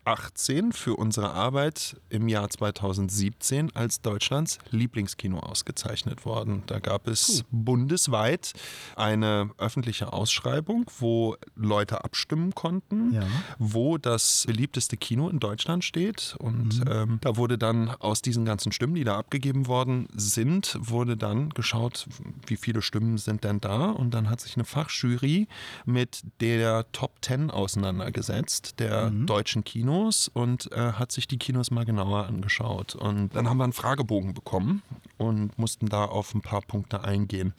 2018 0.05 0.73
für 0.73 0.97
unsere 0.97 1.33
Arbeit 1.33 1.97
im 2.11 2.29
Jahr 2.29 2.49
2017 2.51 3.75
als 3.75 4.03
Deutschlands 4.03 4.59
Lieblingskino 4.71 5.38
ausgezeichnet 5.38 6.27
worden. 6.27 6.62
Da 6.67 6.79
gab 6.79 7.09
es 7.09 7.40
uh. 7.40 7.45
bundesweit 7.51 8.53
eine 8.97 9.51
öffentliche 9.57 10.12
Ausschreibung, 10.12 10.85
wo 10.99 11.37
Leute 11.57 12.05
abstimmen 12.05 12.55
konnten, 12.55 13.14
ja. 13.14 13.23
wo 13.59 13.97
das 13.97 14.45
beliebteste 14.47 14.97
Kino 14.97 15.29
in 15.29 15.40
Deutschland 15.40 15.85
steht. 15.85 16.37
Und 16.38 16.81
mhm. 16.81 16.90
ähm, 16.90 17.19
da 17.23 17.37
wurde 17.37 17.57
dann 17.57 17.88
aus 17.88 18.21
diesen 18.21 18.45
ganzen 18.45 18.73
Stimmen, 18.73 18.95
die 18.95 19.05
da 19.05 19.17
abgegeben 19.17 19.67
worden 19.67 20.09
sind, 20.14 20.77
wurde 20.81 21.17
dann 21.17 21.49
geschaut, 21.51 22.07
wie 22.47 22.57
viele 22.57 22.83
Stimmen 22.83 23.17
sind 23.17 23.45
denn 23.45 23.61
da. 23.61 23.90
Und 23.90 24.12
dann 24.12 24.29
hat 24.29 24.40
sich 24.40 24.57
eine 24.57 24.64
Fachjury 24.64 25.49
mit 25.87 26.23
der 26.40 26.90
Top 26.93 27.12
10 27.23 27.51
auseinandergesetzt, 27.51 28.81
der 28.81 29.11
mhm. 29.11 29.27
deutschen 29.27 29.64
Kinos 29.94 30.30
und 30.33 30.72
äh, 30.72 30.92
hat 30.92 31.12
sich 31.12 31.28
die 31.28 31.38
Kinos 31.38 31.70
mal 31.70 31.85
genauer 31.85 32.26
angeschaut. 32.26 32.94
Und 32.94 33.35
dann 33.35 33.48
haben 33.48 33.59
wir 33.59 33.64
einen 33.64 33.72
Fragebogen 33.72 34.35
bekommen 34.35 34.83
und 35.18 35.57
mussten 35.59 35.88
da 35.88 36.04
auf 36.04 36.35
ein 36.35 36.40
paar 36.40 36.62
Punkte 36.62 37.04
eingehen. 37.04 37.54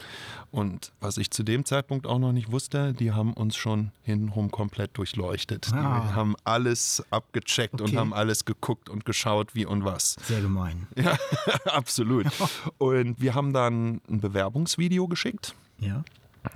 Und 0.52 0.92
was 1.00 1.18
ich 1.18 1.32
zu 1.32 1.44
dem 1.44 1.66
Zeitpunkt 1.66 2.06
auch 2.06 2.20
noch 2.20 2.34
nicht 2.34 2.52
wusste, 2.52 2.94
die 2.94 3.12
haben 3.12 3.34
uns 3.34 3.56
schon 3.56 3.92
hintenrum 4.04 4.52
komplett 4.52 4.98
durchleuchtet. 4.98 5.72
Ah. 5.74 6.02
Die 6.02 6.14
haben 6.14 6.36
alles 6.44 7.04
abgecheckt 7.10 7.76
okay. 7.76 7.92
und 7.92 7.98
haben 7.98 8.14
alles 8.14 8.46
geguckt 8.46 8.90
und 8.90 9.06
geschaut, 9.06 9.56
wie 9.56 9.66
und 9.66 9.86
was. 9.86 10.18
Sehr 10.24 10.42
gemein. 10.42 10.88
Ja, 10.96 11.18
absolut. 11.66 12.26
Und 12.80 13.22
wir 13.22 13.36
haben 13.36 13.54
dann 13.54 14.02
ein 14.10 14.22
Bewerbungsvideo 14.22 15.08
geschickt. 15.08 15.54
Ja 15.78 16.04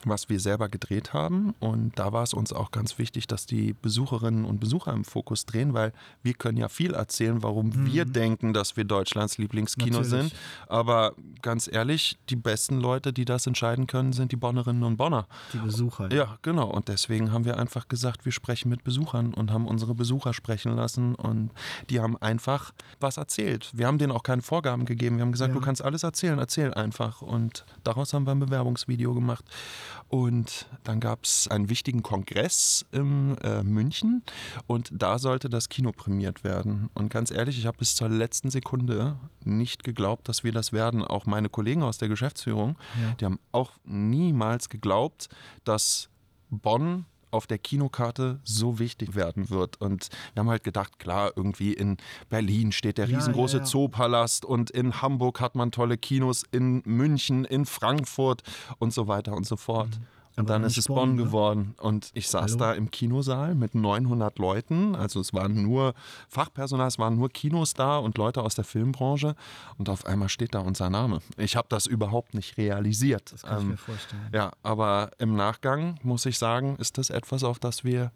was 0.05 0.29
wir 0.29 0.39
selber 0.39 0.69
gedreht 0.69 1.13
haben. 1.13 1.53
Und 1.59 1.97
da 1.97 2.11
war 2.13 2.23
es 2.23 2.33
uns 2.33 2.53
auch 2.53 2.71
ganz 2.71 2.97
wichtig, 2.97 3.27
dass 3.27 3.45
die 3.45 3.73
Besucherinnen 3.73 4.45
und 4.45 4.59
Besucher 4.59 4.93
im 4.93 5.05
Fokus 5.05 5.45
drehen, 5.45 5.73
weil 5.73 5.93
wir 6.23 6.33
können 6.33 6.57
ja 6.57 6.69
viel 6.69 6.93
erzählen, 6.93 7.43
warum 7.43 7.67
mhm. 7.67 7.85
wir 7.85 8.05
denken, 8.05 8.53
dass 8.53 8.77
wir 8.77 8.83
Deutschlands 8.83 9.37
Lieblingskino 9.37 10.01
Natürlich. 10.01 10.09
sind. 10.09 10.33
Aber 10.67 11.13
ganz 11.41 11.69
ehrlich, 11.71 12.17
die 12.29 12.35
besten 12.35 12.79
Leute, 12.79 13.13
die 13.13 13.25
das 13.25 13.47
entscheiden 13.47 13.87
können, 13.87 14.13
sind 14.13 14.31
die 14.31 14.35
Bonnerinnen 14.35 14.83
und 14.83 14.97
Bonner. 14.97 15.27
Die 15.53 15.57
Besucher. 15.57 16.11
Ja, 16.13 16.37
genau. 16.41 16.69
Und 16.69 16.87
deswegen 16.87 17.31
haben 17.31 17.45
wir 17.45 17.57
einfach 17.57 17.87
gesagt, 17.87 18.25
wir 18.25 18.31
sprechen 18.31 18.69
mit 18.69 18.83
Besuchern 18.83 19.33
und 19.33 19.51
haben 19.51 19.67
unsere 19.67 19.95
Besucher 19.95 20.33
sprechen 20.33 20.75
lassen. 20.75 21.15
Und 21.15 21.51
die 21.89 21.99
haben 21.99 22.17
einfach 22.17 22.71
was 22.99 23.17
erzählt. 23.17 23.71
Wir 23.73 23.87
haben 23.87 23.97
denen 23.97 24.11
auch 24.11 24.23
keine 24.23 24.41
Vorgaben 24.41 24.85
gegeben. 24.85 25.17
Wir 25.17 25.23
haben 25.23 25.31
gesagt, 25.31 25.53
ja. 25.53 25.59
du 25.59 25.65
kannst 25.65 25.83
alles 25.83 26.03
erzählen, 26.03 26.39
erzähl 26.39 26.73
einfach. 26.73 27.21
Und 27.21 27.65
daraus 27.83 28.13
haben 28.13 28.25
wir 28.25 28.31
ein 28.31 28.39
Bewerbungsvideo 28.39 29.13
gemacht. 29.13 29.45
Und 30.07 30.67
dann 30.83 30.99
gab 30.99 31.23
es 31.23 31.47
einen 31.47 31.69
wichtigen 31.69 32.03
Kongress 32.03 32.85
in 32.91 33.37
äh, 33.39 33.63
München 33.63 34.23
und 34.67 34.89
da 34.91 35.19
sollte 35.19 35.49
das 35.49 35.69
Kino 35.69 35.91
prämiert 35.91 36.43
werden. 36.43 36.89
Und 36.93 37.09
ganz 37.09 37.31
ehrlich, 37.31 37.57
ich 37.57 37.65
habe 37.65 37.77
bis 37.77 37.95
zur 37.95 38.09
letzten 38.09 38.49
Sekunde 38.49 39.17
nicht 39.43 39.83
geglaubt, 39.83 40.27
dass 40.27 40.43
wir 40.43 40.51
das 40.51 40.73
werden. 40.73 41.03
Auch 41.03 41.25
meine 41.25 41.49
Kollegen 41.49 41.83
aus 41.83 41.97
der 41.97 42.09
Geschäftsführung, 42.09 42.77
ja. 43.01 43.13
die 43.19 43.25
haben 43.25 43.39
auch 43.51 43.73
niemals 43.85 44.69
geglaubt, 44.69 45.29
dass 45.63 46.09
Bonn 46.49 47.05
auf 47.31 47.47
der 47.47 47.57
Kinokarte 47.57 48.39
so 48.43 48.79
wichtig 48.79 49.15
werden 49.15 49.49
wird. 49.49 49.79
Und 49.81 50.09
wir 50.33 50.41
haben 50.41 50.49
halt 50.49 50.63
gedacht, 50.63 50.99
klar, 50.99 51.31
irgendwie 51.35 51.73
in 51.73 51.97
Berlin 52.29 52.71
steht 52.71 52.97
der 52.97 53.07
riesengroße 53.07 53.57
ja, 53.57 53.63
ja. 53.63 53.65
Zoopalast 53.65 54.45
und 54.45 54.71
in 54.71 55.01
Hamburg 55.01 55.41
hat 55.41 55.55
man 55.55 55.71
tolle 55.71 55.97
Kinos, 55.97 56.43
in 56.51 56.81
München, 56.85 57.45
in 57.45 57.65
Frankfurt 57.65 58.43
und 58.77 58.93
so 58.93 59.07
weiter 59.07 59.33
und 59.33 59.45
so 59.45 59.55
fort. 59.57 59.89
Mhm. 59.89 60.18
Und 60.39 60.49
dann 60.49 60.63
ist 60.63 60.77
es 60.77 60.87
Bonn 60.87 61.15
ne? 61.15 61.23
geworden. 61.23 61.75
Und 61.77 62.11
ich 62.13 62.29
saß 62.29 62.51
Hallo? 62.51 62.57
da 62.57 62.73
im 62.73 62.91
Kinosaal 62.91 63.55
mit 63.55 63.75
900 63.75 64.39
Leuten. 64.39 64.95
Also 64.95 65.19
es 65.19 65.33
waren 65.33 65.61
nur 65.61 65.93
Fachpersonal, 66.29 66.87
es 66.87 66.97
waren 66.97 67.17
nur 67.17 67.29
Kinos 67.29 67.73
da 67.73 67.97
und 67.97 68.17
Leute 68.17 68.41
aus 68.41 68.55
der 68.55 68.63
Filmbranche. 68.63 69.35
Und 69.77 69.89
auf 69.89 70.05
einmal 70.05 70.29
steht 70.29 70.55
da 70.55 70.59
unser 70.59 70.89
Name. 70.89 71.19
Ich 71.37 71.55
habe 71.55 71.67
das 71.69 71.85
überhaupt 71.85 72.33
nicht 72.33 72.57
realisiert. 72.57 73.33
Das 73.33 73.43
kann 73.43 73.57
ähm, 73.57 73.63
ich 73.63 73.69
mir 73.71 73.77
vorstellen. 73.77 74.29
Ja, 74.33 74.51
aber 74.63 75.11
im 75.19 75.35
Nachgang 75.35 75.99
muss 76.03 76.25
ich 76.25 76.37
sagen, 76.37 76.77
ist 76.77 76.97
das 76.97 77.09
etwas, 77.09 77.43
auf 77.43 77.59
das 77.59 77.83
wir 77.83 78.11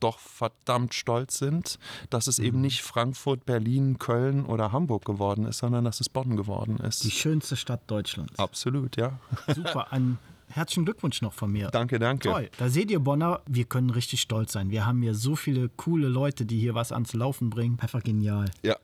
doch 0.00 0.18
verdammt 0.18 0.94
stolz 0.94 1.38
sind, 1.38 1.78
dass 2.10 2.26
es 2.26 2.38
mhm. 2.38 2.44
eben 2.44 2.60
nicht 2.60 2.82
Frankfurt, 2.82 3.44
Berlin, 3.46 3.98
Köln 3.98 4.46
oder 4.46 4.72
Hamburg 4.72 5.04
geworden 5.04 5.46
ist, 5.46 5.58
sondern 5.58 5.84
dass 5.84 6.00
es 6.00 6.08
Bonn 6.08 6.36
geworden 6.36 6.78
ist. 6.78 7.04
Die 7.04 7.10
schönste 7.10 7.56
Stadt 7.56 7.82
Deutschlands. 7.88 8.38
Absolut, 8.38 8.96
ja. 8.96 9.18
Super. 9.54 9.92
An 9.92 10.18
herzlichen 10.50 10.84
Glückwunsch 10.84 11.22
noch 11.22 11.32
von 11.32 11.50
mir. 11.52 11.68
Danke, 11.68 11.98
danke. 11.98 12.28
Toll. 12.28 12.50
Da 12.58 12.68
seht 12.68 12.90
ihr, 12.90 13.00
Bonner, 13.00 13.42
wir 13.46 13.64
können 13.64 13.90
richtig 13.90 14.20
stolz 14.20 14.52
sein. 14.52 14.70
Wir 14.70 14.86
haben 14.86 15.02
hier 15.02 15.14
so 15.14 15.36
viele 15.36 15.68
coole 15.68 16.08
Leute, 16.08 16.46
die 16.46 16.58
hier 16.58 16.74
was 16.74 16.92
ans 16.92 17.12
Laufen 17.14 17.50
bringen. 17.50 17.78
Einfach 17.80 18.02
genial. 18.02 18.50
Ja. 18.62 18.76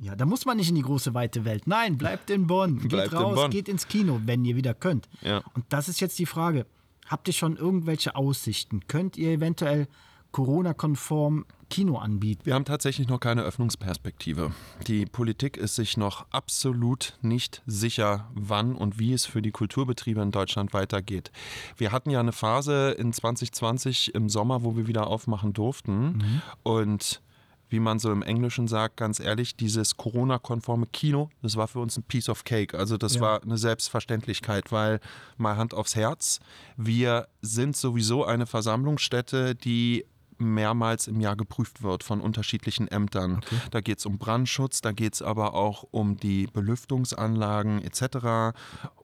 Ja, 0.00 0.14
da 0.14 0.26
muss 0.26 0.46
man 0.46 0.56
nicht 0.56 0.68
in 0.68 0.76
die 0.76 0.82
große 0.82 1.12
weite 1.14 1.44
Welt. 1.44 1.66
Nein, 1.66 1.98
bleibt 1.98 2.30
in 2.30 2.46
Bonn. 2.46 2.78
Geht 2.80 2.90
bleibt 2.90 3.12
raus, 3.14 3.34
Bonn. 3.34 3.50
geht 3.50 3.68
ins 3.68 3.88
Kino, 3.88 4.20
wenn 4.24 4.44
ihr 4.44 4.54
wieder 4.54 4.74
könnt. 4.74 5.08
Ja. 5.22 5.42
Und 5.54 5.64
das 5.70 5.88
ist 5.88 6.00
jetzt 6.00 6.18
die 6.18 6.26
Frage. 6.26 6.66
Habt 7.06 7.26
ihr 7.26 7.34
schon 7.34 7.56
irgendwelche 7.56 8.14
Aussichten? 8.14 8.86
Könnt 8.86 9.16
ihr 9.16 9.30
eventuell 9.30 9.88
Corona-konform 10.32 11.46
Kino 11.70 11.98
anbieten? 11.98 12.42
Wir 12.44 12.54
haben 12.54 12.64
tatsächlich 12.64 13.08
noch 13.08 13.20
keine 13.20 13.42
Öffnungsperspektive. 13.42 14.52
Die 14.86 15.06
Politik 15.06 15.56
ist 15.56 15.76
sich 15.76 15.96
noch 15.96 16.26
absolut 16.30 17.18
nicht 17.22 17.62
sicher, 17.66 18.28
wann 18.34 18.74
und 18.74 18.98
wie 18.98 19.12
es 19.12 19.26
für 19.26 19.42
die 19.42 19.50
Kulturbetriebe 19.50 20.20
in 20.20 20.30
Deutschland 20.30 20.72
weitergeht. 20.72 21.30
Wir 21.76 21.92
hatten 21.92 22.10
ja 22.10 22.20
eine 22.20 22.32
Phase 22.32 22.90
in 22.92 23.12
2020 23.12 24.14
im 24.14 24.28
Sommer, 24.28 24.64
wo 24.64 24.76
wir 24.76 24.86
wieder 24.86 25.06
aufmachen 25.06 25.52
durften. 25.52 26.18
Mhm. 26.18 26.42
Und 26.62 27.22
wie 27.70 27.80
man 27.80 27.98
so 27.98 28.10
im 28.10 28.22
Englischen 28.22 28.66
sagt, 28.66 28.96
ganz 28.96 29.20
ehrlich, 29.20 29.56
dieses 29.56 29.96
Corona-konforme 29.96 30.86
Kino, 30.86 31.28
das 31.42 31.56
war 31.56 31.68
für 31.68 31.80
uns 31.80 31.96
ein 31.98 32.02
Piece 32.02 32.28
of 32.28 32.44
Cake. 32.44 32.76
Also 32.76 32.96
das 32.96 33.16
ja. 33.16 33.20
war 33.20 33.42
eine 33.42 33.58
Selbstverständlichkeit, 33.58 34.72
weil 34.72 35.00
mal 35.36 35.56
Hand 35.56 35.74
aufs 35.74 35.94
Herz, 35.94 36.40
wir 36.76 37.28
sind 37.42 37.76
sowieso 37.76 38.24
eine 38.24 38.46
Versammlungsstätte, 38.46 39.54
die 39.54 40.06
mehrmals 40.38 41.06
im 41.06 41.20
Jahr 41.20 41.36
geprüft 41.36 41.82
wird 41.82 42.04
von 42.04 42.20
unterschiedlichen 42.20 42.88
Ämtern. 42.88 43.36
Okay. 43.38 43.56
Da 43.70 43.80
geht 43.80 43.98
es 43.98 44.06
um 44.06 44.18
Brandschutz, 44.18 44.80
da 44.80 44.92
geht 44.92 45.14
es 45.14 45.22
aber 45.22 45.54
auch 45.54 45.84
um 45.90 46.16
die 46.16 46.46
Belüftungsanlagen 46.46 47.82
etc. 47.82 48.56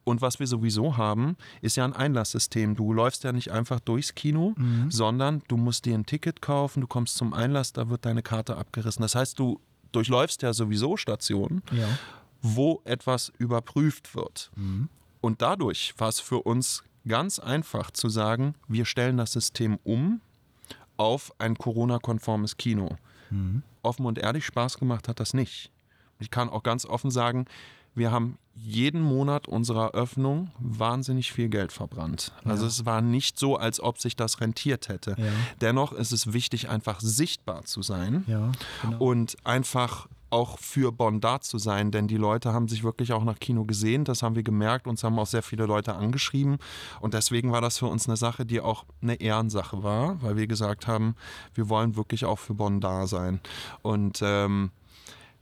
Und 0.05 0.21
was 0.21 0.39
wir 0.39 0.47
sowieso 0.47 0.97
haben, 0.97 1.37
ist 1.61 1.77
ja 1.77 1.85
ein 1.85 1.93
Einlasssystem. 1.93 2.77
Du 2.77 2.93
läufst 2.93 3.25
ja 3.25 3.33
nicht 3.33 3.51
einfach 3.51 3.81
durchs 3.81 4.15
Kino, 4.15 4.55
mhm. 4.57 4.91
sondern 4.91 5.43
du 5.49 5.57
musst 5.57 5.85
dir 5.85 5.95
ein 5.95 6.07
Ticket 6.07 6.43
kaufen, 6.43 6.81
du 6.81 6.87
kommst 6.87 7.17
zum 7.17 7.33
Einlass, 7.33 7.73
da 7.73 7.89
wird 7.89 8.05
deine 8.05 8.23
Karte 8.23 8.57
abgerissen. 8.57 9.03
Das 9.03 9.15
heißt, 9.15 9.39
du 9.39 9.61
durchläufst 9.93 10.43
ja 10.43 10.53
sowieso 10.53 10.97
Stationen, 10.97 11.63
ja. 11.73 11.87
wo 12.43 12.83
etwas 12.85 13.33
überprüft 13.39 14.15
wird. 14.15 14.51
Mhm. 14.57 14.89
Und 15.21 15.41
dadurch 15.41 15.95
war 15.97 16.09
es 16.09 16.21
für 16.21 16.43
uns 16.43 16.85
ganz 17.07 17.39
einfach 17.39 17.91
zu 17.91 18.09
sagen, 18.09 18.55
wir 18.69 18.85
stellen 18.85 19.17
das 19.17 19.33
System 19.33 19.79
um 19.85 20.21
auf 20.97 21.33
ein 21.39 21.57
Corona-konformes 21.57 22.57
Kino. 22.57 22.97
Mhm. 23.31 23.63
Offen 23.83 24.07
und 24.07 24.19
ehrlich 24.19 24.45
Spaß 24.45 24.79
gemacht 24.79 25.09
hat 25.09 25.21
das 25.21 25.35
nicht. 25.35 25.71
Ich 26.19 26.31
kann 26.31 26.49
auch 26.49 26.63
ganz 26.63 26.87
offen 26.87 27.11
sagen, 27.11 27.47
wir 27.95 28.11
haben 28.11 28.39
jeden 28.57 29.03
Monat 29.03 29.49
unserer 29.49 29.93
Öffnung 29.93 30.51
wahnsinnig 30.59 31.33
viel 31.33 31.49
Geld 31.49 31.73
verbrannt. 31.73 32.33
Ja. 32.45 32.53
Also 32.53 32.67
es 32.67 32.87
war 32.87 33.01
nicht 33.01 33.39
so, 33.39 33.57
als 33.57 33.81
ob 33.81 33.99
sich 33.99 34.17
das 34.17 34.41
rentiert 34.41 34.89
hätte. 34.89 35.17
Ja. 35.19 35.33
Dennoch 35.61 35.93
ist 35.93 36.13
es 36.13 36.33
wichtig, 36.33 36.69
einfach 36.69 37.01
sichtbar 37.01 37.65
zu 37.65 37.83
sein 37.83 38.25
ja, 38.27 38.53
genau. 38.83 38.99
und 38.99 39.37
einfach 39.45 40.09
auch 40.35 40.59
für 40.59 40.91
Bonn 40.91 41.21
da 41.21 41.41
zu 41.41 41.59
sein, 41.59 41.93
denn 41.93 42.09
die 42.09 42.17
Leute 42.17 42.53
haben 42.53 42.67
sich 42.67 42.83
wirklich 42.83 43.13
auch 43.13 43.23
nach 43.23 43.39
Kino 43.39 43.65
gesehen, 43.65 44.05
das 44.05 44.23
haben 44.23 44.35
wir 44.35 44.43
gemerkt, 44.43 44.89
uns 44.89 45.05
haben 45.05 45.17
auch 45.19 45.29
sehr 45.29 45.45
viele 45.45 45.67
Leute 45.67 45.95
angeschrieben 45.95 46.59
und 47.01 47.15
deswegen 47.15 47.53
war 47.53 47.61
das 47.61 47.79
für 47.79 47.87
uns 47.87 48.09
eine 48.09 48.17
Sache, 48.17 48.45
die 48.45 48.61
auch 48.61 48.85
eine 49.01 49.15
Ehrensache 49.15 49.85
war, 49.85 50.21
weil 50.23 50.37
wir 50.37 50.49
gesagt 50.49 50.89
haben, 50.89 51.15
wir 51.55 51.69
wollen 51.69 51.95
wirklich 51.95 52.25
auch 52.25 52.41
für 52.41 52.55
Bonn 52.55 52.81
da 52.81 53.07
sein. 53.07 53.41
Und 53.83 54.21
ähm, 54.23 54.73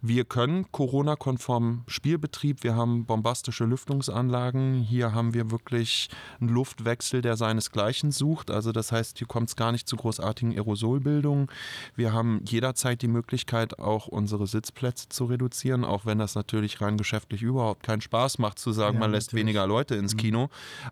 wir 0.05 0.25
können 0.25 0.67
Corona-konform 0.73 1.85
Spielbetrieb, 1.87 2.65
wir 2.65 2.75
haben 2.75 3.07
bombastische 3.07 3.65
Lüftungsanlagen. 3.65 4.83
Hier 4.83 5.15
haben 5.15 5.33
wir 5.33 5.53
wirklich 5.53 6.11
einen 6.41 6.51
Luftwechsel, 6.51 7.23
der 7.23 7.37
seinesgleichen 7.37 8.11
sucht. 8.11 8.51
Also 8.51 8.73
das 8.73 8.91
heißt, 8.91 9.19
hier 9.19 9.29
kommt 9.29 9.51
es 9.51 9.57
gar 9.57 9.71
nicht 9.71 9.89
zu 9.89 9.97
großartigen 9.97 10.55
Aerosolbildungen. 10.55 11.47
Wir 11.95 12.13
haben 12.13 12.41
jederzeit 12.45 13.01
die 13.01 13.09
Möglichkeit, 13.09 13.79
auch 13.79 14.09
unsere 14.09 14.49
Sitzplätze 14.49 15.09
zu 15.09 15.27
reduzieren, 15.27 15.85
auch 15.85 16.05
wenn 16.05 16.19
das 16.19 16.35
natürlich 16.35 16.81
rein 16.81 16.99
geschäftlich 16.99 17.43
überhaupt 17.43 17.85
keinen 17.85 18.01
Spaß 18.01 18.41
macht, 18.41 18.59
zu 18.59 18.73
sagen, 18.73 18.95
ja, 18.95 19.01
man 19.01 19.13
lässt 19.13 19.29
natürlich. 19.29 19.47
weniger 19.47 19.69
Leute 19.69 19.95
ins 19.95 20.15
mhm. 20.15 20.19
Kino. 20.19 20.49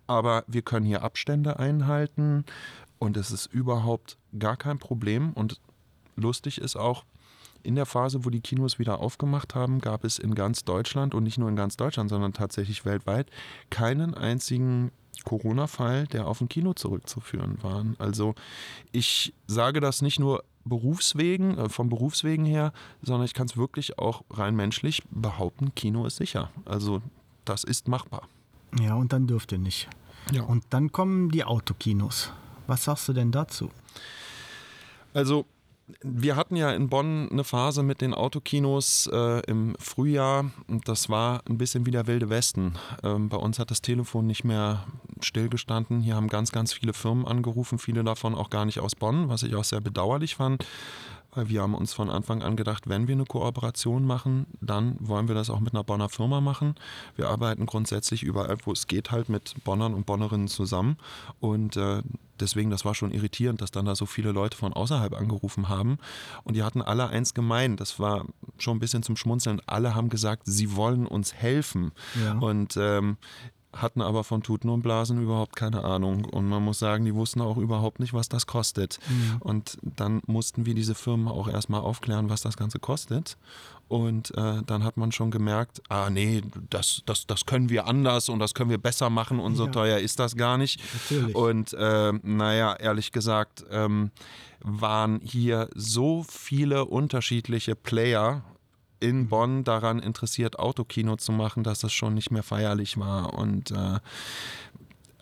Aber 0.07 0.45
wir 0.47 0.63
können 0.63 0.87
hier 0.87 1.03
Abstände 1.03 1.59
einhalten 1.59 2.45
und 3.01 3.17
es 3.17 3.33
ist 3.33 3.47
überhaupt 3.47 4.19
gar 4.39 4.57
kein 4.57 4.79
Problem. 4.79 5.33
Und 5.33 5.61
lustig 6.15 6.61
ist 6.61 6.77
auch, 6.77 7.05
in 7.63 7.75
der 7.75 7.87
Phase, 7.87 8.25
wo 8.25 8.31
die 8.31 8.41
Kinos 8.41 8.79
wieder 8.79 9.01
aufgemacht 9.01 9.55
haben, 9.55 9.81
gab 9.81 10.05
es 10.05 10.19
in 10.19 10.35
ganz 10.35 10.65
Deutschland 10.65 11.15
und 11.15 11.25
nicht 11.25 11.39
nur 11.39 11.49
in 11.49 11.57
ganz 11.57 11.77
Deutschland, 11.77 12.11
sondern 12.11 12.33
tatsächlich 12.33 12.85
weltweit 12.85 13.31
keinen 13.71 14.15
einzigen 14.15 14.93
Corona-Fall, 15.25 16.07
der 16.07 16.27
auf 16.27 16.41
ein 16.41 16.49
Kino 16.49 16.73
zurückzuführen 16.73 17.59
war. 17.63 17.85
Also 17.99 18.35
ich 18.93 19.35
sage 19.47 19.81
das 19.81 20.03
nicht 20.03 20.19
nur 20.19 20.45
Berufswegen, 20.65 21.59
äh, 21.59 21.69
vom 21.69 21.89
Berufswegen 21.89 22.45
her, 22.45 22.73
sondern 23.03 23.25
ich 23.25 23.35
kann 23.35 23.47
es 23.47 23.57
wirklich 23.57 23.99
auch 23.99 24.23
rein 24.31 24.55
menschlich 24.55 25.03
behaupten, 25.11 25.75
Kino 25.75 26.07
ist 26.07 26.17
sicher. 26.17 26.51
Also 26.65 27.03
das 27.45 27.65
ist 27.65 27.89
machbar. 27.89 28.29
Ja, 28.79 28.95
und 28.95 29.13
dann 29.13 29.27
dürft 29.27 29.53
ihr 29.53 29.59
nicht. 29.59 29.89
Ja. 30.33 30.43
Und 30.43 30.65
dann 30.71 30.93
kommen 30.93 31.31
die 31.31 31.45
Autokinos. 31.45 32.33
Was 32.67 32.85
sagst 32.85 33.09
du 33.09 33.13
denn 33.13 33.33
dazu? 33.33 33.71
Also 35.13 35.47
wir 36.03 36.37
hatten 36.37 36.57
ja 36.57 36.73
in 36.73 36.89
Bonn 36.89 37.29
eine 37.31 37.45
Phase 37.45 37.83
mit 37.83 38.01
den 38.01 38.15
Autokinos 38.15 39.09
äh, 39.13 39.41
im 39.47 39.77
Frühjahr 39.79 40.51
und 40.69 40.89
das 40.89 41.09
war 41.09 41.43
ein 41.49 41.59
bisschen 41.59 41.87
wie 41.87 41.91
der 41.91 42.07
wilde 42.07 42.29
Westen. 42.29 42.75
Ähm, 43.03 43.29
bei 43.29 43.37
uns 43.37 43.59
hat 43.59 43.71
das 43.71 43.83
Telefon 43.83 44.27
nicht 44.27 44.45
mehr 44.45 44.87
stillgestanden. 45.21 46.01
Hier 46.01 46.17
haben 46.17 46.29
ganz, 46.29 46.53
ganz 46.53 46.73
viele 46.73 46.93
Firmen 46.93 47.27
angerufen, 47.27 47.79
viele 47.79 48.05
davon 48.05 48.35
auch 48.35 48.51
gar 48.51 48.65
nicht 48.65 48.81
aus 48.81 48.95
Bonn, 48.95 49.29
was 49.29 49.43
ich 49.43 49.55
auch 49.55 49.65
sehr 49.65 49.81
bedauerlich 49.81 50.37
fand. 50.37 50.67
Weil 51.33 51.49
wir 51.49 51.63
haben 51.63 51.75
uns 51.75 51.93
von 51.93 52.11
Anfang 52.11 52.43
an 52.43 52.57
gedacht, 52.57 52.89
wenn 52.89 53.07
wir 53.07 53.15
eine 53.15 53.25
Kooperation 53.25 54.05
machen, 54.05 54.47
dann 54.61 54.97
wollen 54.99 55.29
wir 55.29 55.35
das 55.35 55.51
auch 55.51 55.61
mit 55.61 55.75
einer 55.75 55.85
Bonner 55.85 56.09
Firma 56.09 56.41
machen. 56.41 56.75
Wir 57.17 57.29
arbeiten 57.29 57.67
grundsätzlich 57.67 58.23
überall, 58.23 58.57
wo 58.65 58.73
es 58.73 58.87
geht, 58.87 59.11
halt 59.11 59.29
mit 59.29 59.55
Bonnern 59.65 59.95
und 59.95 60.07
Bonnerinnen 60.07 60.49
zusammen. 60.49 60.97
Und 61.39 61.77
äh, 61.77 62.03
deswegen, 62.41 62.71
das 62.71 62.85
war 62.85 62.95
schon 62.95 63.13
irritierend, 63.13 63.63
dass 63.63 63.71
dann 63.71 63.85
da 63.85 63.95
so 63.95 64.07
viele 64.07 64.33
Leute 64.33 64.57
von 64.57 64.73
außerhalb 64.73 65.15
angerufen 65.15 65.69
haben. 65.69 65.99
Und 66.43 66.57
die 66.57 66.63
hatten 66.63 66.83
alle 66.83 67.09
eins 67.09 67.35
gemein. 67.35 67.77
Das 67.77 68.01
war 68.01 68.27
schon 68.59 68.77
ein 68.77 68.81
bisschen 68.81 69.03
zum 69.03 69.17
Schmunzeln. 69.17 69.61
Alle 69.67 69.95
haben 69.95 70.09
gesagt, 70.09 70.43
sie 70.47 70.75
wollen 70.75 71.07
uns 71.07 71.35
helfen. 71.35 71.93
Ja. 72.25 72.39
Und 72.39 72.77
ähm, 72.77 73.19
hatten 73.73 74.03
aber 74.03 74.25
von 74.25 74.43
Tuten 74.43 74.69
und 74.69 74.83
Blasen 74.83 75.23
überhaupt 75.23 75.55
keine 75.57 75.85
Ahnung. 75.85 76.25
Und 76.25 76.49
man 76.49 76.63
muss 76.65 76.79
sagen, 76.79 77.05
die 77.05 77.15
wussten 77.15 77.41
auch 77.41 77.57
überhaupt 77.57 78.01
nicht, 78.01 78.13
was 78.13 78.29
das 78.29 78.47
kostet. 78.47 78.99
Und 79.41 79.79
dann 79.83 80.21
mussten 80.27 80.67
wir 80.67 80.75
diese 80.75 80.95
Firmen 80.95 81.29
auch 81.29 81.47
erstmal 81.49 81.81
aufklären, 81.81 82.29
was 82.31 82.41
das 82.41 82.57
Ganze 82.57 82.79
kostet. 82.81 83.37
Und 83.89 84.37
äh, 84.37 84.63
dann 84.67 84.85
hat 84.85 84.97
man 84.97 85.11
schon 85.13 85.31
gemerkt, 85.31 85.83
ah 85.89 86.11
nee, 86.11 86.43
das, 86.69 87.03
das, 87.07 87.27
das 87.27 87.47
können 87.47 87.71
wir 87.71 87.87
anders 87.87 88.29
und 88.29 88.39
das 88.39 88.55
können 88.55 88.71
wir 88.71 88.79
besser 88.79 89.11
machen 89.11 89.41
und 89.41 89.57
so 89.57 89.67
Ja. 89.67 89.71
teuer 89.73 89.99
ist 89.99 90.19
das 90.21 90.37
gar 90.37 90.59
nicht. 90.59 90.81
Natürlich. 91.11 91.35
Und 91.35 91.73
äh, 91.75 92.13
naja, 92.23 92.75
ehrlich 92.75 93.11
gesagt, 93.13 93.65
ähm, 93.71 94.11
waren 94.63 95.21
hier 95.25 95.69
so 95.75 96.25
viele 96.29 96.85
unterschiedliche 96.85 97.75
Player 97.75 98.45
in 99.01 99.29
Bonn 99.29 99.65
daran 99.65 99.99
interessiert, 99.99 100.59
Autokino 100.59 101.17
zu 101.17 101.33
machen, 101.33 101.65
dass 101.65 101.81
das 101.81 101.93
schon 101.93 102.15
nicht 102.15 102.31
mehr 102.31 102.43
feierlich 102.43 102.99
war. 102.99 103.35
Und 103.35 103.71
äh, 103.71 103.99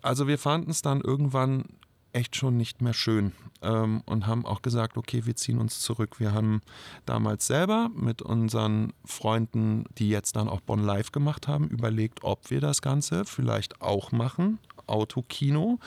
also 0.03 0.27
wir 0.27 0.39
fanden 0.39 0.71
es 0.71 0.83
dann 0.83 1.01
irgendwann 1.01 1.65
echt 2.13 2.37
schon 2.37 2.57
nicht 2.57 2.81
mehr 2.83 2.95
schön 2.95 3.33
ähm, 3.63 4.03
und 4.07 4.27
haben 4.27 4.47
auch 4.47 4.63
gesagt, 4.63 4.97
okay, 4.97 5.27
wir 5.27 5.37
ziehen 5.37 5.59
uns 5.59 5.81
zurück. 5.81 6.19
Wir 6.19 6.33
haben 6.33 6.63
damals 7.07 7.47
selber 7.47 7.91
mit 7.95 8.23
unseren 8.23 8.93
Freunden, 9.05 9.85
die 9.99 10.09
jetzt 10.09 10.37
dann 10.37 10.49
auch 10.49 10.61
Bonn 10.61 10.83
Live 10.83 11.13
gemacht 11.13 11.49
haben, 11.49 11.69
überlegt, 11.69 12.25
ob 12.25 12.51
wir 12.51 12.61
das 12.61 12.83
Ganze 12.83 13.25
vielleicht 13.25 13.81
auch 13.83 14.13
machen. 14.13 14.59
Autokino 14.89 15.79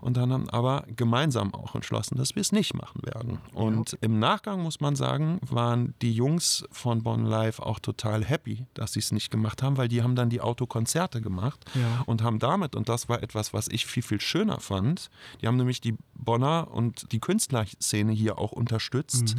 und 0.00 0.16
dann 0.16 0.32
haben 0.32 0.48
aber 0.50 0.84
gemeinsam 0.96 1.54
auch 1.54 1.74
entschlossen, 1.74 2.16
dass 2.18 2.34
wir 2.34 2.40
es 2.40 2.52
nicht 2.52 2.74
machen 2.74 3.00
werden. 3.04 3.38
Und 3.54 3.96
im 4.00 4.18
Nachgang 4.18 4.62
muss 4.62 4.80
man 4.80 4.96
sagen, 4.96 5.40
waren 5.48 5.94
die 6.02 6.12
Jungs 6.12 6.64
von 6.70 7.02
Bonn 7.02 7.24
Live 7.26 7.60
auch 7.60 7.78
total 7.78 8.24
happy, 8.24 8.66
dass 8.74 8.92
sie 8.92 9.00
es 9.00 9.12
nicht 9.12 9.30
gemacht 9.30 9.62
haben, 9.62 9.76
weil 9.76 9.88
die 9.88 10.02
haben 10.02 10.14
dann 10.16 10.30
die 10.30 10.40
Autokonzerte 10.40 11.20
gemacht 11.20 11.64
Ja. 11.74 12.02
und 12.06 12.22
haben 12.22 12.38
damit, 12.38 12.74
und 12.76 12.88
das 12.88 13.08
war 13.08 13.22
etwas, 13.22 13.52
was 13.52 13.68
ich 13.68 13.86
viel, 13.86 14.02
viel 14.02 14.20
schöner 14.20 14.60
fand, 14.60 15.10
die 15.40 15.46
haben 15.46 15.56
nämlich 15.56 15.80
die 15.80 15.96
Bonner 16.14 16.68
und 16.72 17.10
die 17.12 17.20
Künstlerszene 17.20 18.12
hier 18.12 18.38
auch 18.38 18.52
unterstützt. 18.52 19.36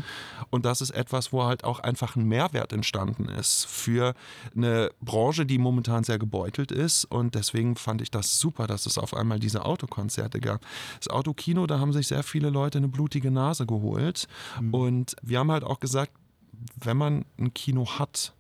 Und 0.49 0.65
das 0.65 0.81
ist 0.81 0.91
etwas, 0.91 1.31
wo 1.33 1.43
halt 1.43 1.63
auch 1.63 1.79
einfach 1.79 2.15
ein 2.15 2.23
Mehrwert 2.25 2.71
entstanden 2.73 3.25
ist 3.27 3.65
für 3.65 4.13
eine 4.55 4.91
Branche, 5.01 5.45
die 5.45 5.57
momentan 5.57 6.03
sehr 6.03 6.17
gebeutelt 6.19 6.71
ist. 6.71 7.05
Und 7.05 7.35
deswegen 7.35 7.75
fand 7.75 8.01
ich 8.01 8.11
das 8.11 8.39
super, 8.39 8.65
dass 8.67 8.85
es 8.85 8.97
auf 8.97 9.08
einmal 9.13 9.39
diese 9.39 9.65
Autokonzerte 9.65 10.39
gab. 10.39 10.61
Das 10.99 11.07
Autokino, 11.09 11.67
da 11.67 11.79
haben 11.79 11.93
sich 11.93 12.07
sehr 12.07 12.23
viele 12.23 12.49
Leute 12.49 12.77
eine 12.77 12.87
blutige 12.87 13.31
Nase 13.31 13.65
geholt. 13.65 14.27
Und 14.71 15.15
wir 15.21 15.39
haben 15.39 15.51
halt 15.51 15.63
auch 15.63 15.79
gesagt, 15.79 16.11
wenn 16.81 16.97
man 16.97 17.25
ein 17.37 17.53
Kino 17.53 17.85
hat, 17.99 18.33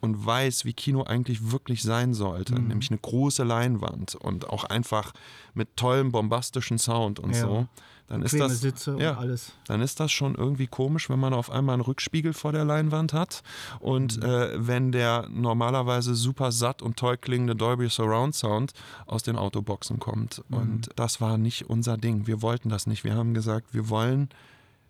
und 0.00 0.26
weiß, 0.26 0.66
wie 0.66 0.74
Kino 0.74 1.02
eigentlich 1.04 1.50
wirklich 1.50 1.82
sein 1.82 2.12
sollte, 2.12 2.54
Mhm. 2.60 2.68
nämlich 2.68 2.90
eine 2.90 2.98
große 2.98 3.42
Leinwand 3.42 4.14
und 4.16 4.50
auch 4.50 4.64
einfach 4.64 5.14
mit 5.54 5.76
tollem 5.78 6.12
bombastischen 6.12 6.76
Sound 6.78 7.18
und 7.18 7.30
Ja. 7.34 7.40
so, 7.40 7.66
dann 8.06 8.22
ist 8.22 8.38
das 8.38 8.60
Sitze 8.60 8.96
ja, 9.00 9.16
alles. 9.16 9.52
dann 9.66 9.80
ist 9.80 9.98
das 9.98 10.12
schon 10.12 10.34
irgendwie 10.34 10.66
komisch, 10.66 11.08
wenn 11.08 11.18
man 11.18 11.32
auf 11.32 11.50
einmal 11.50 11.72
einen 11.74 11.82
Rückspiegel 11.82 12.32
vor 12.34 12.52
der 12.52 12.64
Leinwand 12.64 13.12
hat 13.12 13.42
und 13.80 14.18
Mhm. 14.18 14.22
äh, 14.22 14.66
wenn 14.68 14.92
der 14.92 15.26
normalerweise 15.30 16.14
super 16.14 16.52
satt 16.52 16.82
und 16.82 16.96
toll 16.98 17.16
klingende 17.16 17.56
Dolby 17.56 17.88
Surround 17.88 18.34
Sound 18.34 18.72
aus 19.06 19.22
den 19.22 19.36
Autoboxen 19.36 19.98
kommt. 20.00 20.42
Mhm. 20.48 20.56
Und 20.56 20.90
das 20.96 21.20
war 21.20 21.38
nicht 21.38 21.68
unser 21.70 21.96
Ding. 21.96 22.26
Wir 22.26 22.42
wollten 22.42 22.68
das 22.68 22.86
nicht. 22.86 23.04
Wir 23.04 23.14
haben 23.14 23.32
gesagt, 23.34 23.72
wir 23.72 23.88
wollen 23.88 24.28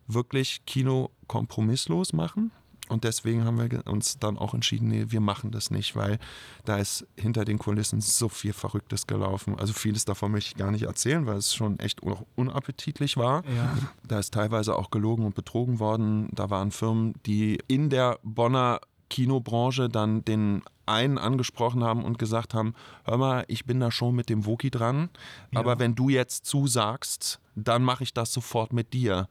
wirklich 0.09 0.67
Kino 0.67 1.11
kompromisslos 1.29 2.13
machen. 2.13 2.51
Und 2.89 3.05
deswegen 3.05 3.45
haben 3.45 3.59
wir 3.59 3.87
uns 3.87 4.19
dann 4.19 4.37
auch 4.37 4.53
entschieden, 4.53 4.89
nee, 4.89 5.07
wir 5.09 5.21
machen 5.21 5.51
das 5.51 5.71
nicht, 5.71 5.97
weil 5.97 6.19
da 6.65 6.77
ist 6.77 7.07
hinter 7.17 7.45
den 7.45 7.59
Kulissen 7.59 8.01
so 8.01 8.29
viel 8.29 8.53
Verrücktes 8.53 9.07
gelaufen. 9.07 9.59
Also 9.59 9.73
vieles 9.73 10.05
davon 10.05 10.33
möchte 10.33 10.51
ich 10.51 10.57
gar 10.57 10.71
nicht 10.71 10.83
erzählen, 10.83 11.27
weil 11.27 11.39
es 11.39 11.55
schon 11.55 11.79
echt 11.79 12.03
un 12.03 12.17
unappetitlich 12.37 13.17
war. 13.17 13.43
Ja. 13.57 13.77
Da 14.07 14.19
ist 14.19 14.35
teilweise 14.35 14.77
auch 14.77 14.91
gelogen 14.91 15.25
und 15.25 15.35
betrogen 15.35 15.79
worden. 15.79 16.29
Da 16.33 16.51
waren 16.51 16.71
Firmen, 16.71 17.15
die 17.27 17.59
in 17.69 17.89
der 17.89 18.19
Bonner 18.23 18.81
Kinobranche 19.09 19.89
dann 19.89 20.25
den 20.25 20.63
einen 20.87 21.19
angesprochen 21.19 21.83
haben 21.83 22.05
und 22.05 22.19
gesagt 22.19 22.53
haben, 22.55 22.75
hör 23.05 23.17
mal, 23.17 23.45
ich 23.49 23.65
bin 23.65 23.81
da 23.81 23.91
schon 23.91 24.15
mit 24.15 24.29
dem 24.29 24.45
Woki 24.45 24.71
dran, 24.71 25.09
aber 25.55 25.79
wenn 25.79 25.95
du 25.95 26.09
jetzt 26.09 26.45
zusagst, 26.47 27.41
dann 27.55 27.83
mache 27.83 28.03
ich 28.03 28.13
das 28.13 28.33
sofort 28.33 28.73
mit 28.73 28.93
dir. 28.93 29.29